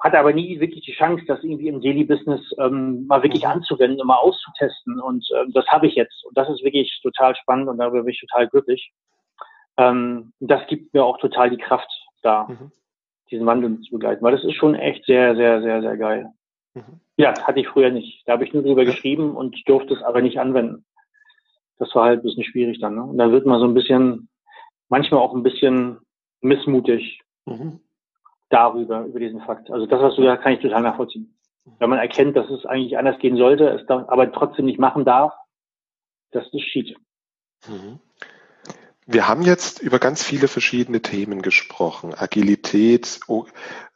Hatte 0.00 0.18
aber 0.18 0.34
nie 0.34 0.60
wirklich 0.60 0.84
die 0.84 0.92
Chance, 0.92 1.24
das 1.26 1.42
irgendwie 1.42 1.68
im 1.68 1.80
Daily 1.80 2.04
Business 2.04 2.42
ähm, 2.58 3.06
mal 3.06 3.22
wirklich 3.22 3.44
mhm. 3.44 3.50
anzuwenden 3.50 4.00
und 4.00 4.06
mal 4.06 4.18
auszutesten. 4.18 5.00
Und 5.00 5.26
ähm, 5.38 5.52
das 5.54 5.66
habe 5.68 5.86
ich 5.86 5.94
jetzt. 5.94 6.24
Und 6.26 6.36
das 6.36 6.50
ist 6.50 6.62
wirklich 6.62 7.00
total 7.02 7.34
spannend 7.36 7.68
und 7.68 7.78
darüber 7.78 8.02
bin 8.02 8.12
ich 8.12 8.20
total 8.20 8.48
glücklich. 8.48 8.92
Ähm, 9.76 10.32
das 10.40 10.66
gibt 10.68 10.94
mir 10.94 11.04
auch 11.04 11.18
total 11.18 11.50
die 11.50 11.58
Kraft, 11.58 11.90
da 12.22 12.46
mhm. 12.48 12.70
diesen 13.30 13.46
Wandel 13.46 13.80
zu 13.80 13.92
begleiten. 13.92 14.22
Weil 14.22 14.32
das 14.32 14.44
ist 14.44 14.54
schon 14.54 14.74
echt 14.74 15.04
sehr, 15.06 15.34
sehr, 15.36 15.62
sehr, 15.62 15.80
sehr 15.82 15.96
geil. 15.96 16.30
Mhm. 16.74 17.00
Ja, 17.16 17.34
hatte 17.42 17.60
ich 17.60 17.68
früher 17.68 17.90
nicht. 17.90 18.22
Da 18.26 18.32
habe 18.32 18.44
ich 18.44 18.52
nur 18.52 18.62
drüber 18.62 18.84
geschrieben 18.84 19.36
und 19.36 19.56
durfte 19.68 19.94
es 19.94 20.02
aber 20.02 20.20
nicht 20.20 20.38
anwenden 20.38 20.84
das 21.78 21.94
war 21.94 22.04
halt 22.04 22.20
ein 22.20 22.22
bisschen 22.22 22.44
schwierig 22.44 22.80
dann. 22.80 22.94
Ne? 22.94 23.02
Und 23.02 23.18
da 23.18 23.30
wird 23.30 23.46
man 23.46 23.60
so 23.60 23.66
ein 23.66 23.74
bisschen, 23.74 24.28
manchmal 24.88 25.20
auch 25.20 25.34
ein 25.34 25.42
bisschen 25.42 25.98
missmutig 26.40 27.20
mhm. 27.46 27.80
darüber, 28.50 29.04
über 29.04 29.18
diesen 29.18 29.40
Fakt. 29.40 29.70
Also 29.70 29.86
das, 29.86 30.00
was 30.00 30.16
du 30.16 30.22
da 30.22 30.36
kann 30.36 30.52
ich 30.52 30.60
total 30.60 30.82
nachvollziehen. 30.82 31.36
Wenn 31.78 31.90
man 31.90 31.98
erkennt, 31.98 32.36
dass 32.36 32.48
es 32.50 32.66
eigentlich 32.66 32.98
anders 32.98 33.18
gehen 33.18 33.36
sollte, 33.36 33.68
es 33.68 33.86
dann 33.86 34.04
aber 34.04 34.30
trotzdem 34.30 34.66
nicht 34.66 34.78
machen 34.78 35.04
darf, 35.04 35.32
das 36.30 36.46
ist 36.52 36.62
Schied. 36.62 36.96
Mhm. 37.66 38.00
Wir 39.06 39.28
haben 39.28 39.42
jetzt 39.42 39.80
über 39.80 39.98
ganz 39.98 40.22
viele 40.22 40.48
verschiedene 40.48 41.02
Themen 41.02 41.42
gesprochen. 41.42 42.14
Agilität, 42.14 43.20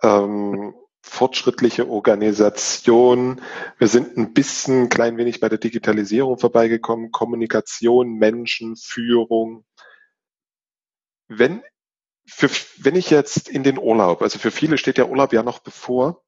ähm, 0.02 0.74
fortschrittliche 1.00 1.88
Organisation. 1.88 3.40
Wir 3.78 3.88
sind 3.88 4.18
ein 4.18 4.34
bisschen, 4.34 4.90
klein 4.90 5.16
wenig 5.16 5.40
bei 5.40 5.48
der 5.48 5.58
Digitalisierung 5.58 6.38
vorbeigekommen, 6.38 7.10
Kommunikation, 7.10 8.14
Menschen, 8.14 8.76
Führung. 8.76 9.64
Wenn, 11.26 11.62
für, 12.26 12.50
wenn 12.76 12.94
ich 12.94 13.08
jetzt 13.08 13.48
in 13.48 13.62
den 13.62 13.78
Urlaub, 13.78 14.20
also 14.20 14.38
für 14.38 14.50
viele 14.50 14.76
steht 14.76 14.98
der 14.98 15.08
Urlaub 15.08 15.32
ja 15.32 15.42
noch 15.42 15.60
bevor, 15.60 16.22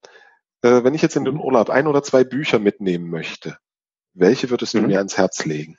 äh, 0.62 0.82
wenn 0.84 0.94
ich 0.94 1.02
jetzt 1.02 1.16
in 1.16 1.24
den 1.24 1.34
mhm. 1.34 1.42
Urlaub 1.42 1.68
ein 1.68 1.86
oder 1.86 2.02
zwei 2.02 2.24
Bücher 2.24 2.58
mitnehmen 2.58 3.10
möchte, 3.10 3.58
welche 4.14 4.48
würdest 4.48 4.72
du 4.72 4.80
mhm. 4.80 4.86
mir 4.86 4.98
ans 4.98 5.18
Herz 5.18 5.44
legen? 5.44 5.78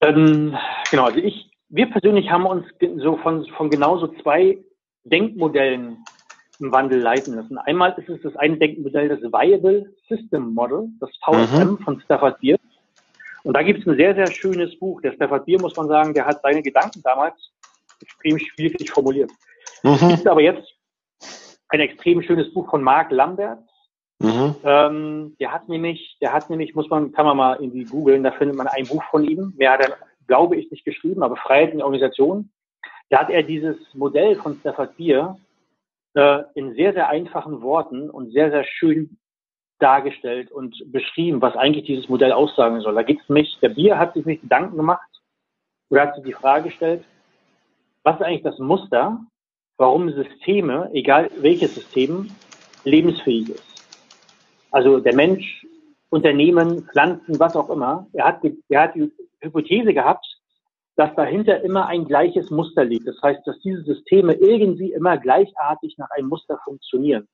Ähm, 0.00 0.56
genau, 0.90 1.04
also 1.04 1.18
ich, 1.18 1.50
wir 1.68 1.90
persönlich 1.90 2.30
haben 2.30 2.46
uns 2.46 2.66
so 2.98 3.16
von, 3.18 3.46
von 3.56 3.70
genauso 3.70 4.08
zwei 4.22 4.58
Denkmodellen 5.04 6.04
im 6.58 6.72
Wandel 6.72 7.00
leiten 7.00 7.34
lassen. 7.34 7.58
Einmal 7.58 7.94
ist 7.98 8.08
es 8.08 8.20
das 8.22 8.36
eine 8.36 8.58
Denkmodell, 8.58 9.08
das 9.08 9.20
Viable 9.20 9.92
System 10.08 10.52
Model, 10.52 10.88
das 11.00 11.10
VSM 11.24 11.70
mhm. 11.70 11.78
von 11.78 12.00
Stafford 12.02 12.38
Beer. 12.40 12.58
Und 13.42 13.54
da 13.54 13.62
gibt 13.62 13.80
es 13.80 13.86
ein 13.86 13.96
sehr, 13.96 14.14
sehr 14.14 14.30
schönes 14.30 14.78
Buch. 14.78 15.00
Der 15.00 15.12
Stafford 15.12 15.46
Beer, 15.46 15.60
muss 15.60 15.76
man 15.76 15.88
sagen, 15.88 16.12
der 16.12 16.26
hat 16.26 16.42
seine 16.42 16.62
Gedanken 16.62 17.02
damals 17.02 17.34
extrem 18.02 18.38
schwierig 18.38 18.90
formuliert. 18.90 19.30
Mhm. 19.82 19.92
Es 19.92 20.08
gibt 20.08 20.26
aber 20.26 20.42
jetzt 20.42 20.68
ein 21.68 21.80
extrem 21.80 22.22
schönes 22.22 22.52
Buch 22.52 22.68
von 22.68 22.82
Mark 22.82 23.10
Lambert. 23.10 23.62
Mhm. 24.20 24.54
Ähm, 24.64 25.36
der 25.40 25.52
hat 25.52 25.68
nämlich, 25.68 26.18
der 26.20 26.32
hat 26.32 26.50
nämlich, 26.50 26.74
muss 26.74 26.90
man, 26.90 27.10
kann 27.12 27.24
man 27.24 27.36
mal 27.36 27.56
irgendwie 27.58 27.84
googeln, 27.84 28.22
da 28.22 28.30
findet 28.32 28.56
man 28.56 28.66
ein 28.66 28.86
Buch 28.86 29.02
von 29.10 29.24
ihm. 29.24 29.54
Mehr 29.56 29.72
hat 29.72 29.80
er, 29.80 29.96
glaube 30.26 30.56
ich, 30.56 30.70
nicht 30.70 30.84
geschrieben, 30.84 31.22
aber 31.22 31.36
Freiheit 31.36 31.72
in 31.72 31.78
der 31.78 31.86
Organisation. 31.86 32.50
Da 33.08 33.20
hat 33.20 33.30
er 33.30 33.42
dieses 33.42 33.76
Modell 33.94 34.36
von 34.36 34.58
Stafford 34.60 34.96
Beer 34.98 35.38
äh, 36.14 36.42
in 36.54 36.74
sehr, 36.74 36.92
sehr 36.92 37.08
einfachen 37.08 37.62
Worten 37.62 38.10
und 38.10 38.30
sehr, 38.30 38.50
sehr 38.50 38.64
schön 38.64 39.16
dargestellt 39.78 40.52
und 40.52 40.76
beschrieben, 40.92 41.40
was 41.40 41.56
eigentlich 41.56 41.86
dieses 41.86 42.10
Modell 42.10 42.32
aussagen 42.32 42.80
soll. 42.82 42.94
Da 42.94 43.02
geht 43.02 43.20
es 43.22 43.28
mich, 43.30 43.58
der 43.62 43.70
Bier 43.70 43.98
hat 43.98 44.12
sich 44.12 44.26
nicht 44.26 44.42
Gedanken 44.42 44.76
gemacht 44.76 45.08
oder 45.88 46.02
hat 46.02 46.14
sich 46.14 46.24
die 46.24 46.34
Frage 46.34 46.64
gestellt, 46.64 47.04
was 48.02 48.16
ist 48.16 48.22
eigentlich 48.22 48.42
das 48.42 48.58
Muster, 48.58 49.18
warum 49.78 50.10
Systeme, 50.10 50.90
egal 50.92 51.30
welches 51.38 51.74
System, 51.74 52.30
lebensfähig 52.84 53.48
ist. 53.48 53.69
Also 54.70 55.00
der 55.00 55.14
Mensch, 55.14 55.66
Unternehmen, 56.10 56.88
Pflanzen, 56.90 57.38
was 57.38 57.56
auch 57.56 57.70
immer. 57.70 58.06
Er 58.12 58.26
hat, 58.26 58.40
er 58.68 58.82
hat 58.82 58.94
die 58.94 59.12
Hypothese 59.40 59.94
gehabt, 59.94 60.26
dass 60.96 61.14
dahinter 61.14 61.62
immer 61.62 61.86
ein 61.86 62.04
gleiches 62.04 62.50
Muster 62.50 62.84
liegt. 62.84 63.06
Das 63.06 63.20
heißt, 63.22 63.46
dass 63.46 63.58
diese 63.60 63.82
Systeme 63.82 64.34
irgendwie 64.34 64.92
immer 64.92 65.16
gleichartig 65.18 65.96
nach 65.98 66.10
einem 66.10 66.28
Muster 66.28 66.58
funktionieren. 66.64 67.28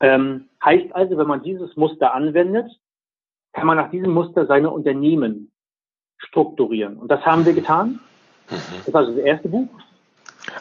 Ähm, 0.00 0.48
heißt 0.64 0.94
also, 0.94 1.16
wenn 1.16 1.26
man 1.26 1.42
dieses 1.42 1.76
Muster 1.76 2.14
anwendet, 2.14 2.70
kann 3.52 3.66
man 3.66 3.76
nach 3.76 3.90
diesem 3.90 4.12
Muster 4.12 4.46
seine 4.46 4.70
Unternehmen 4.70 5.52
strukturieren. 6.18 6.96
Und 6.96 7.08
das 7.08 7.24
haben 7.26 7.44
wir 7.44 7.52
getan. 7.52 8.00
Mhm. 8.48 8.56
Das 8.78 8.88
ist 8.88 8.94
also 8.94 9.12
das 9.12 9.24
erste 9.24 9.48
Buch. 9.48 9.68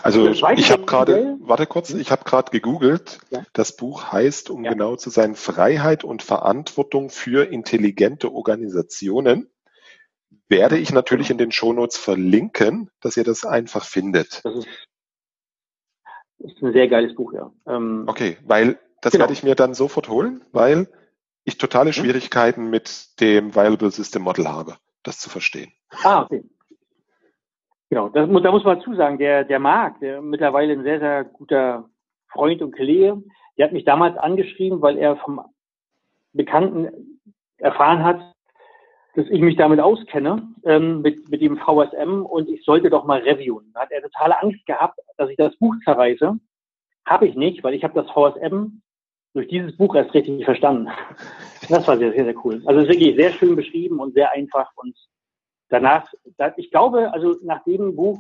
Also 0.04 0.30
ich 0.30 0.72
habe 0.72 0.86
gerade, 0.86 1.38
warte 1.42 1.66
kurz, 1.66 1.90
ich 1.92 2.12
habe 2.12 2.24
gerade 2.24 2.52
gegoogelt. 2.52 3.20
Ja. 3.30 3.44
Das 3.54 3.76
Buch 3.76 4.12
heißt, 4.12 4.50
um 4.50 4.64
ja. 4.64 4.72
genau 4.72 4.96
zu 4.96 5.10
sein, 5.10 5.36
Freiheit 5.36 6.04
und 6.04 6.22
Verantwortung 6.22 7.10
für 7.10 7.52
intelligente 7.52 8.32
Organisationen. 8.32 9.50
Werde 10.48 10.78
ich 10.78 10.92
natürlich 10.92 11.30
in 11.30 11.38
den 11.38 11.52
Shownotes 11.52 11.98
verlinken, 11.98 12.90
dass 13.00 13.16
ihr 13.18 13.24
das 13.24 13.46
einfach 13.46 13.86
findet. 13.86 14.42
Das 14.44 14.56
ist, 14.56 14.68
ist 16.40 16.62
ein 16.62 16.74
sehr 16.74 16.88
geiles 16.88 17.16
Buch, 17.16 17.34
ja. 17.34 17.52
Ähm, 17.66 18.04
okay, 18.08 18.38
weil 18.46 18.78
das 19.02 19.14
genau. 19.14 19.24
werde 19.24 19.34
ich 19.34 19.44
mir 19.44 19.56
dann 19.56 19.74
sofort 19.74 20.10
holen, 20.10 20.44
weil 20.52 20.88
ich 21.44 21.58
totale 21.58 21.90
mhm. 21.90 21.94
Schwierigkeiten 21.94 22.70
mit 22.70 23.20
dem 23.20 23.56
Viable 23.56 23.92
System 23.92 24.22
Model 24.22 24.48
habe, 24.48 24.78
das 25.04 25.20
zu 25.20 25.30
verstehen. 25.30 25.72
Ah, 26.04 26.24
okay. 26.24 26.44
Genau, 27.92 28.08
das, 28.08 28.30
da 28.30 28.52
muss 28.52 28.64
man 28.64 28.78
dazu 28.78 28.96
sagen, 28.96 29.18
der, 29.18 29.44
der 29.44 29.60
Marc, 29.60 30.00
der 30.00 30.22
mittlerweile 30.22 30.72
ein 30.72 30.84
sehr, 30.84 31.00
sehr 31.00 31.26
guter 31.26 31.90
Freund 32.30 32.62
und 32.62 32.74
Kollege, 32.74 33.22
der 33.58 33.66
hat 33.66 33.74
mich 33.74 33.84
damals 33.84 34.18
angeschrieben, 34.18 34.82
weil 34.82 34.98
er 34.98 35.18
vom 35.18 35.42
Bekannten 36.32 37.20
erfahren 37.58 38.06
hat, 38.06 38.22
dass 39.16 39.28
ich 39.28 39.42
mich 39.42 39.58
damit 39.58 39.82
auskenne, 39.82 40.54
ähm, 40.64 41.02
mit, 41.02 41.30
mit 41.30 41.42
dem 41.42 41.58
VSM 41.58 42.22
und 42.26 42.48
ich 42.48 42.64
sollte 42.64 42.90
doch 42.90 43.04
mal 43.04 43.20
reviewen. 43.20 43.72
Da 43.74 43.82
hat 43.82 43.92
er 43.92 44.02
totale 44.04 44.42
Angst 44.42 44.66
gehabt, 44.66 44.98
dass 45.18 45.30
ich 45.30 45.36
das 45.36 45.54
Buch 45.58 45.76
zerreiße. 45.84 46.40
Habe 47.06 47.28
ich 47.28 47.36
nicht, 47.36 47.62
weil 47.62 47.74
ich 47.74 47.84
habe 47.84 48.02
das 48.02 48.10
VSM 48.12 48.82
durch 49.34 49.50
dieses 49.50 49.76
Buch 49.76 49.96
erst 49.96 50.14
richtig 50.14 50.46
verstanden. 50.46 50.88
Das 51.68 51.86
war 51.90 51.98
sehr, 51.98 52.14
sehr, 52.14 52.24
sehr 52.24 52.46
cool. 52.46 52.62
Also 52.66 52.80
es 52.80 52.88
ist 52.88 52.94
wirklich 52.94 53.18
sehr 53.18 53.32
schön 53.32 53.58
beschrieben 53.58 54.00
und 54.00 54.14
sehr 54.14 54.32
einfach 54.32 54.72
und 54.78 54.96
danach, 55.72 56.06
ich 56.58 56.70
glaube, 56.70 57.12
also 57.14 57.38
nach 57.42 57.64
dem 57.64 57.96
Buch 57.96 58.20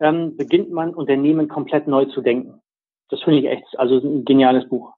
ähm, 0.00 0.36
beginnt 0.36 0.70
man 0.70 0.94
Unternehmen 0.94 1.48
komplett 1.48 1.88
neu 1.88 2.04
zu 2.06 2.20
denken. 2.20 2.60
Das 3.08 3.22
finde 3.22 3.40
ich 3.40 3.46
echt, 3.46 3.78
also 3.78 3.98
ein 3.98 4.24
geniales 4.24 4.68
Buch. 4.68 4.92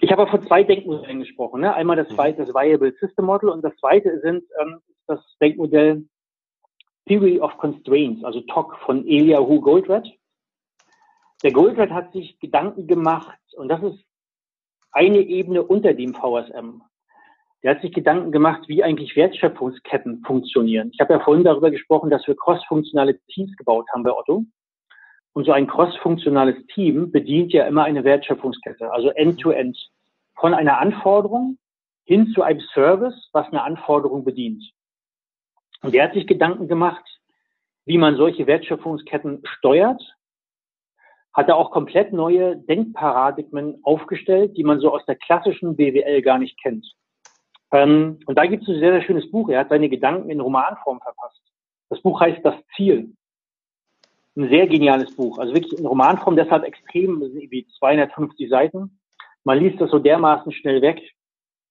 Ich 0.00 0.12
habe 0.12 0.28
von 0.28 0.46
zwei 0.46 0.62
Denkmodellen 0.62 1.20
gesprochen. 1.20 1.60
Ne? 1.60 1.74
Einmal 1.74 1.96
das, 1.96 2.08
mhm. 2.10 2.36
das 2.36 2.48
Viable 2.54 2.94
System 3.00 3.24
Model 3.26 3.50
und 3.50 3.62
das 3.62 3.76
zweite 3.76 4.20
sind 4.20 4.44
ähm, 4.60 4.80
das 5.06 5.20
Denkmodell 5.40 6.04
Theory 7.06 7.40
of 7.40 7.56
Constraints, 7.58 8.22
also 8.22 8.40
TOC 8.42 8.78
von 8.80 9.06
Eliahu 9.06 9.60
Goldratt. 9.60 10.06
Der 11.42 11.52
Goldratt 11.52 11.90
hat 11.90 12.12
sich 12.12 12.38
Gedanken 12.38 12.86
gemacht 12.86 13.38
und 13.56 13.68
das 13.68 13.82
ist 13.82 14.04
eine 14.92 15.18
Ebene 15.18 15.62
unter 15.62 15.94
dem 15.94 16.14
VSM 16.14 16.82
der 17.62 17.72
hat 17.72 17.82
sich 17.82 17.92
Gedanken 17.92 18.30
gemacht, 18.30 18.68
wie 18.68 18.84
eigentlich 18.84 19.16
Wertschöpfungsketten 19.16 20.22
funktionieren. 20.24 20.90
Ich 20.92 21.00
habe 21.00 21.14
ja 21.14 21.20
vorhin 21.20 21.44
darüber 21.44 21.70
gesprochen, 21.70 22.10
dass 22.10 22.26
wir 22.26 22.36
crossfunktionale 22.36 23.18
Teams 23.26 23.56
gebaut 23.56 23.86
haben 23.92 24.04
bei 24.04 24.12
Otto. 24.12 24.44
Und 25.32 25.44
so 25.44 25.52
ein 25.52 25.66
crossfunktionales 25.66 26.56
Team 26.74 27.10
bedient 27.10 27.52
ja 27.52 27.66
immer 27.66 27.84
eine 27.84 28.04
Wertschöpfungskette, 28.04 28.90
also 28.92 29.10
end-to-end. 29.10 29.76
-End. 29.76 29.90
Von 30.34 30.54
einer 30.54 30.78
Anforderung 30.78 31.58
hin 32.04 32.32
zu 32.34 32.42
einem 32.42 32.60
Service, 32.72 33.28
was 33.32 33.46
eine 33.48 33.62
Anforderung 33.62 34.24
bedient. 34.24 34.64
Und 35.82 35.94
der 35.94 36.04
hat 36.04 36.14
sich 36.14 36.26
Gedanken 36.26 36.68
gemacht, 36.68 37.04
wie 37.84 37.98
man 37.98 38.16
solche 38.16 38.46
Wertschöpfungsketten 38.46 39.42
steuert, 39.44 40.02
hat 41.34 41.48
er 41.48 41.56
auch 41.56 41.70
komplett 41.70 42.12
neue 42.12 42.56
Denkparadigmen 42.56 43.80
aufgestellt, 43.82 44.56
die 44.56 44.64
man 44.64 44.80
so 44.80 44.92
aus 44.92 45.04
der 45.06 45.16
klassischen 45.16 45.76
BWL 45.76 46.22
gar 46.22 46.38
nicht 46.38 46.60
kennt. 46.60 46.86
Ähm, 47.72 48.18
und 48.26 48.38
da 48.38 48.46
gibt 48.46 48.62
es 48.62 48.68
ein 48.68 48.80
sehr, 48.80 48.92
sehr 48.92 49.02
schönes 49.02 49.30
Buch. 49.30 49.48
Er 49.48 49.60
hat 49.60 49.68
seine 49.68 49.88
Gedanken 49.88 50.30
in 50.30 50.40
Romanform 50.40 51.00
verfasst. 51.00 51.40
Das 51.90 52.00
Buch 52.00 52.20
heißt 52.20 52.44
Das 52.44 52.54
Ziel. 52.76 53.12
Ein 54.36 54.48
sehr 54.48 54.66
geniales 54.66 55.14
Buch. 55.14 55.38
Also 55.38 55.54
wirklich 55.54 55.78
in 55.78 55.86
Romanform, 55.86 56.36
deshalb 56.36 56.64
extrem, 56.64 57.20
wie 57.20 57.66
250 57.78 58.48
Seiten. 58.48 58.98
Man 59.44 59.58
liest 59.58 59.80
das 59.80 59.90
so 59.90 59.98
dermaßen 59.98 60.52
schnell 60.52 60.80
weg. 60.80 61.02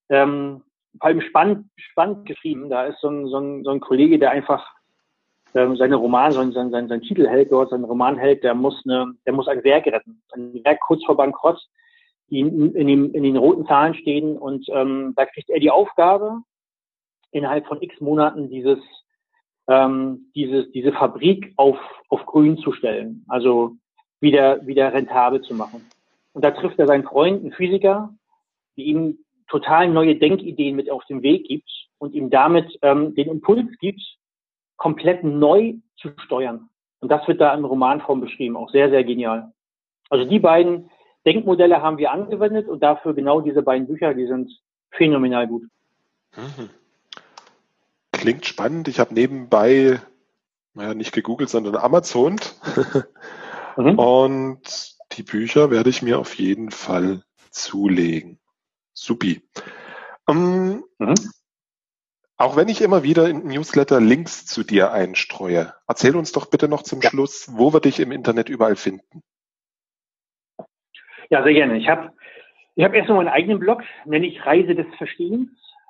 Ähm, 0.10 0.64
vor 1.00 1.08
allem 1.08 1.22
spannend, 1.22 1.70
spannend 1.78 2.26
geschrieben. 2.26 2.70
Da 2.70 2.86
ist 2.86 3.00
so 3.00 3.10
ein, 3.10 3.28
so 3.28 3.38
ein, 3.40 3.64
so 3.64 3.72
ein 3.72 3.80
Kollege, 3.80 4.20
der 4.20 4.32
einfach 4.32 4.68
ähm, 5.56 5.76
seine 5.78 5.96
Roman, 5.96 6.32
sein, 6.32 6.52
sein, 6.52 6.72
sein, 6.72 6.88
sein 6.88 7.02
Titel 7.02 7.28
hält 7.28 7.52
dort, 7.52 7.70
sein 7.70 7.84
Roman 7.84 8.18
hält, 8.18 8.44
der 8.44 8.54
muss 8.54 8.82
eine, 8.86 9.14
der 9.26 9.34
muss 9.34 9.48
ein 9.48 9.64
Werk 9.64 9.86
retten. 9.88 10.22
Ein 10.34 10.64
Werk 10.64 10.80
kurz 10.82 11.04
vor 11.06 11.16
Bankrott 11.16 11.60
die 12.30 12.40
in, 12.40 12.76
in, 12.76 12.88
den, 12.88 13.14
in 13.14 13.24
den 13.24 13.38
roten 13.38 13.66
Zahlen 13.66 13.94
stehen. 13.96 14.38
Und 14.38 14.68
ähm, 14.70 15.14
da 15.16 15.26
kriegt 15.26 15.50
er 15.50 15.60
die 15.60 15.72
Aufgabe, 15.72 16.42
innerhalb 17.32 17.68
von 17.68 17.82
x 17.82 18.00
Monaten 18.00 18.50
dieses, 18.50 18.80
ähm, 19.68 20.32
dieses, 20.36 20.72
diese 20.72 20.92
Fabrik 20.94 21.54
auf, 21.58 21.78
auf 22.10 22.26
grün 22.26 22.58
zu 22.58 22.72
stellen, 22.72 23.26
also 23.28 23.76
wieder, 24.20 24.66
wieder 24.66 24.94
rentabel 24.94 25.42
zu 25.42 25.54
machen. 25.54 25.86
Und 26.34 26.44
da 26.44 26.52
trifft 26.52 26.80
er 26.80 26.88
seinen 26.88 27.04
Freund, 27.04 27.42
einen 27.42 27.52
Physiker, 27.52 28.14
die 28.76 28.84
ihm 28.84 29.20
total 29.50 29.90
neue 29.90 30.16
Denkideen 30.16 30.76
mit 30.76 30.90
auf 30.92 31.04
den 31.06 31.22
Weg 31.22 31.48
gibt 31.48 31.70
und 31.98 32.14
ihm 32.14 32.30
damit 32.30 32.78
ähm, 32.82 33.16
den 33.16 33.30
Impuls 33.30 33.68
gibt, 33.80 34.02
komplett 34.76 35.24
neu 35.24 35.76
zu 35.98 36.10
steuern. 36.18 36.70
Und 37.00 37.12
das 37.12 37.28
wird 37.28 37.42
da 37.42 37.54
in 37.54 37.66
Romanform 37.66 38.22
beschrieben, 38.22 38.58
auch 38.58 38.70
sehr, 38.70 38.90
sehr 38.90 39.04
genial. 39.04 39.52
Also 40.10 40.26
die 40.26 40.40
beiden 40.40 40.90
Denkmodelle 41.28 41.82
haben 41.82 41.98
wir 41.98 42.12
angewendet 42.12 42.70
und 42.70 42.82
dafür 42.82 43.14
genau 43.14 43.42
diese 43.42 43.62
beiden 43.62 43.86
Bücher, 43.86 44.14
die 44.14 44.28
sind 44.28 44.50
phänomenal 44.92 45.46
gut. 45.46 45.64
Mhm. 46.36 46.70
Klingt 48.14 48.46
spannend. 48.46 48.88
Ich 48.88 49.00
habe 49.00 49.14
nebenbei, 49.14 50.00
naja, 50.74 50.94
nicht 50.94 51.12
gegoogelt, 51.12 51.50
sondern 51.50 51.76
Amazon. 51.76 52.38
mhm. 53.78 54.00
Und 54.00 54.96
die 55.12 55.24
Bücher 55.24 55.70
werde 55.70 55.90
ich 55.90 56.02
mir 56.02 56.18
auf 56.18 56.34
jeden 56.36 56.72
Fall 56.72 57.24
zulegen. 57.52 58.40
Supi. 58.94 59.42
Um, 60.26 60.38
ähm, 60.38 61.10
mhm. 61.10 61.16
Auch 62.38 62.56
wenn 62.56 62.70
ich 62.70 62.82
immer 62.82 63.04
wieder 63.04 63.28
in 63.28 63.48
Newsletter 63.48 64.00
Links 64.00 64.46
zu 64.46 64.64
dir 64.64 64.94
einstreue, 64.94 65.74
erzähl 65.88 66.16
uns 66.16 66.32
doch 66.32 66.46
bitte 66.46 66.70
noch 66.70 66.84
zum 66.84 67.02
ja. 67.02 67.10
Schluss, 67.10 67.50
wo 67.52 67.74
wir 67.74 67.82
dich 67.82 68.00
im 68.00 68.12
Internet 68.14 68.48
überall 68.48 68.78
finden. 68.78 69.24
Ja, 71.30 71.44
sehr 71.44 71.54
gerne. 71.54 71.78
Ich 71.78 71.90
habe 71.90 72.14
ich 72.76 72.84
hab 72.84 72.94
erst 72.94 73.10
noch 73.10 73.18
meinen 73.18 73.28
eigenen 73.28 73.60
Blog, 73.60 73.84
nenne 74.06 74.26
ich 74.28 74.46
Reise 74.46 74.76
des 74.76 74.86
Verstehens. 74.98 75.50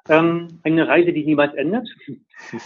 Ähm, 0.09 0.47
eine 0.63 0.87
Reise, 0.87 1.11
die 1.11 1.25
niemals 1.25 1.53
endet. 1.55 1.85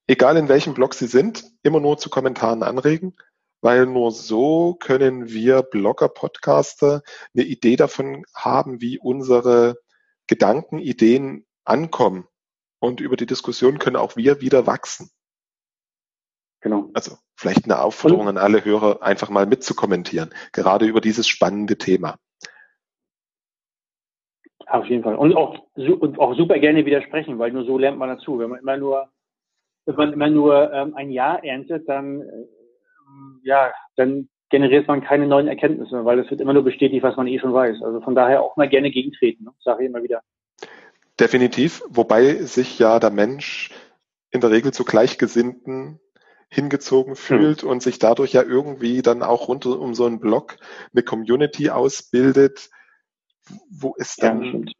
egal 0.07 0.35
in 0.37 0.49
welchem 0.49 0.73
Blog 0.73 0.93
sie 0.93 1.07
sind, 1.07 1.45
immer 1.63 1.79
nur 1.79 1.97
zu 1.97 2.09
Kommentaren 2.09 2.63
anregen, 2.63 3.15
weil 3.61 3.85
nur 3.85 4.11
so 4.11 4.75
können 4.75 5.29
wir 5.29 5.61
Blogger, 5.61 6.09
Podcaster 6.09 7.01
eine 7.33 7.45
Idee 7.45 7.75
davon 7.75 8.23
haben, 8.33 8.81
wie 8.81 8.97
unsere 8.97 9.77
Gedanken, 10.27 10.79
Ideen 10.79 11.45
ankommen. 11.65 12.27
Und 12.79 13.01
über 13.01 13.17
die 13.17 13.25
Diskussion 13.25 13.77
können 13.77 13.97
auch 13.97 14.15
wir 14.15 14.39
wieder 14.41 14.67
wachsen. 14.67 15.11
Genau. 16.61 16.89
Also 16.93 17.17
vielleicht 17.35 17.65
eine 17.65 17.81
Aufforderung 17.81 18.27
an 18.27 18.37
alle 18.37 18.63
Hörer, 18.63 19.01
einfach 19.01 19.29
mal 19.29 19.47
mitzukommentieren, 19.47 20.29
gerade 20.53 20.85
über 20.85 21.01
dieses 21.01 21.27
spannende 21.27 21.77
Thema. 21.77 22.17
Auf 24.67 24.85
jeden 24.85 25.03
Fall. 25.03 25.15
Und 25.15 25.35
auch, 25.35 25.57
und 25.75 26.19
auch 26.19 26.35
super 26.37 26.59
gerne 26.59 26.85
widersprechen, 26.85 27.39
weil 27.39 27.51
nur 27.51 27.65
so 27.65 27.77
lernt 27.77 27.97
man 27.97 28.09
dazu. 28.09 28.39
Wenn 28.39 28.51
man 28.51 28.59
immer 28.59 28.77
nur, 28.77 29.09
wenn 29.85 29.95
man 29.95 30.13
immer 30.13 30.29
nur 30.29 30.71
ähm, 30.71 30.95
ein 30.95 31.11
Ja 31.11 31.35
erntet, 31.35 31.89
dann, 31.89 32.21
äh, 32.21 32.45
ja, 33.43 33.73
dann 33.97 34.29
generiert 34.49 34.87
man 34.87 35.01
keine 35.01 35.27
neuen 35.27 35.47
Erkenntnisse, 35.47 36.05
weil 36.05 36.19
es 36.19 36.29
wird 36.29 36.41
immer 36.41 36.53
nur 36.53 36.63
bestätigt, 36.63 37.03
was 37.03 37.17
man 37.17 37.27
eh 37.27 37.39
schon 37.39 37.53
weiß. 37.53 37.81
Also 37.81 38.01
von 38.01 38.15
daher 38.15 38.41
auch 38.43 38.55
mal 38.55 38.69
gerne 38.69 38.91
gegentreten, 38.91 39.45
ne? 39.45 39.51
sage 39.59 39.83
ich 39.83 39.89
immer 39.89 40.03
wieder. 40.03 40.21
Definitiv, 41.19 41.81
wobei 41.89 42.35
sich 42.35 42.79
ja 42.79 42.99
der 42.99 43.11
Mensch 43.11 43.71
in 44.29 44.41
der 44.41 44.51
Regel 44.51 44.71
zu 44.71 44.85
Gleichgesinnten 44.85 45.99
hingezogen 46.51 47.15
fühlt 47.15 47.61
hm. 47.61 47.69
und 47.69 47.81
sich 47.81 47.97
dadurch 47.97 48.33
ja 48.33 48.43
irgendwie 48.43 49.01
dann 49.01 49.23
auch 49.23 49.47
rund 49.47 49.65
um 49.65 49.95
so 49.95 50.05
einen 50.05 50.19
Blog 50.19 50.57
eine 50.93 51.01
Community 51.01 51.69
ausbildet, 51.69 52.69
wo 53.69 53.95
es 53.97 54.17
dann 54.17 54.67
ja, 54.67 54.73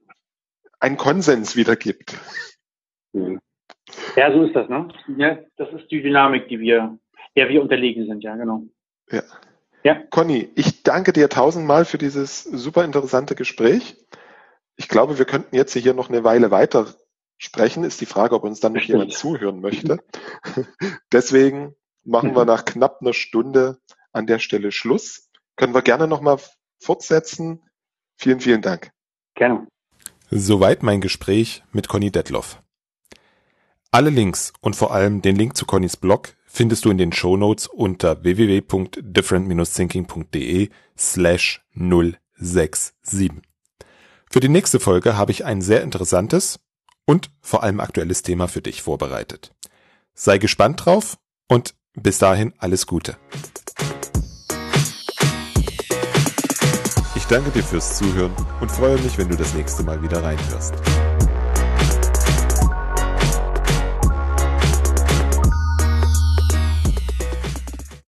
einen 0.80 0.97
Konsens 0.97 1.55
wieder 1.55 1.78
gibt. 1.78 2.17
Hm. 3.13 3.39
Ja, 4.15 4.34
so 4.34 4.43
ist 4.43 4.55
das, 4.55 4.67
ne? 4.69 4.89
Ja, 5.17 5.39
das 5.55 5.72
ist 5.74 5.89
die 5.89 6.01
Dynamik, 6.01 6.49
die 6.49 6.59
wir, 6.59 6.97
der 7.36 7.47
wir 7.47 7.61
unterlegen 7.61 8.05
sind, 8.05 8.22
ja, 8.24 8.36
genau. 8.36 8.63
Ja. 9.09 9.24
Ja. 9.84 9.95
Conny, 10.11 10.49
ich 10.55 10.84
danke 10.84 11.11
dir 11.13 11.30
tausendmal 11.30 11.86
für 11.86 11.97
dieses 11.97 12.43
super 12.43 12.84
interessante 12.84 13.34
Gespräch. 13.34 13.95
Ich 14.76 14.88
glaube, 14.88 15.17
wir 15.17 15.26
könnten 15.26 15.55
jetzt 15.55 15.74
hier 15.74 15.93
noch 15.93 16.09
eine 16.09 16.24
Weile 16.24 16.51
weiter 16.51 16.93
sprechen. 17.41 17.83
Ist 17.83 17.99
die 17.99 18.05
Frage, 18.05 18.35
ob 18.35 18.43
uns 18.43 18.59
dann 18.59 18.73
noch 18.73 18.83
jemand 18.83 19.13
zuhören 19.13 19.61
möchte. 19.61 19.97
Deswegen 21.11 21.73
machen 22.03 22.35
wir 22.35 22.45
nach 22.45 22.65
knapp 22.65 23.01
einer 23.01 23.13
Stunde 23.13 23.79
an 24.13 24.27
der 24.27 24.37
Stelle 24.39 24.71
Schluss. 24.71 25.29
Können 25.55 25.73
wir 25.73 25.81
gerne 25.81 26.07
nochmal 26.07 26.37
fortsetzen. 26.79 27.63
Vielen, 28.15 28.39
vielen 28.39 28.61
Dank. 28.61 28.91
Gerne. 29.35 29.67
Soweit 30.29 30.83
mein 30.83 31.01
Gespräch 31.01 31.63
mit 31.71 31.87
Conny 31.87 32.11
Detloff. 32.11 32.61
Alle 33.89 34.11
Links 34.11 34.53
und 34.61 34.75
vor 34.75 34.93
allem 34.93 35.21
den 35.21 35.35
Link 35.35 35.57
zu 35.57 35.65
Connys 35.65 35.97
Blog 35.97 36.35
findest 36.45 36.85
du 36.85 36.91
in 36.91 36.97
den 36.97 37.11
Shownotes 37.11 37.67
unter 37.67 38.23
www.different-thinking.de 38.23 40.69
slash 40.97 41.61
067. 41.73 43.31
Für 44.29 44.39
die 44.39 44.47
nächste 44.47 44.79
Folge 44.79 45.17
habe 45.17 45.31
ich 45.31 45.43
ein 45.43 45.61
sehr 45.61 45.81
interessantes 45.81 46.59
und 47.05 47.31
vor 47.41 47.63
allem 47.63 47.79
aktuelles 47.79 48.23
Thema 48.23 48.47
für 48.47 48.61
dich 48.61 48.81
vorbereitet. 48.81 49.53
Sei 50.13 50.37
gespannt 50.37 50.85
drauf 50.85 51.17
und 51.47 51.75
bis 51.93 52.17
dahin 52.17 52.53
alles 52.57 52.87
Gute. 52.87 53.17
Ich 57.15 57.25
danke 57.25 57.51
dir 57.51 57.63
fürs 57.63 57.97
Zuhören 57.97 58.35
und 58.59 58.71
freue 58.71 58.99
mich, 58.99 59.17
wenn 59.17 59.29
du 59.29 59.35
das 59.35 59.53
nächste 59.53 59.83
Mal 59.83 60.01
wieder 60.03 60.21
reinhörst. 60.21 60.73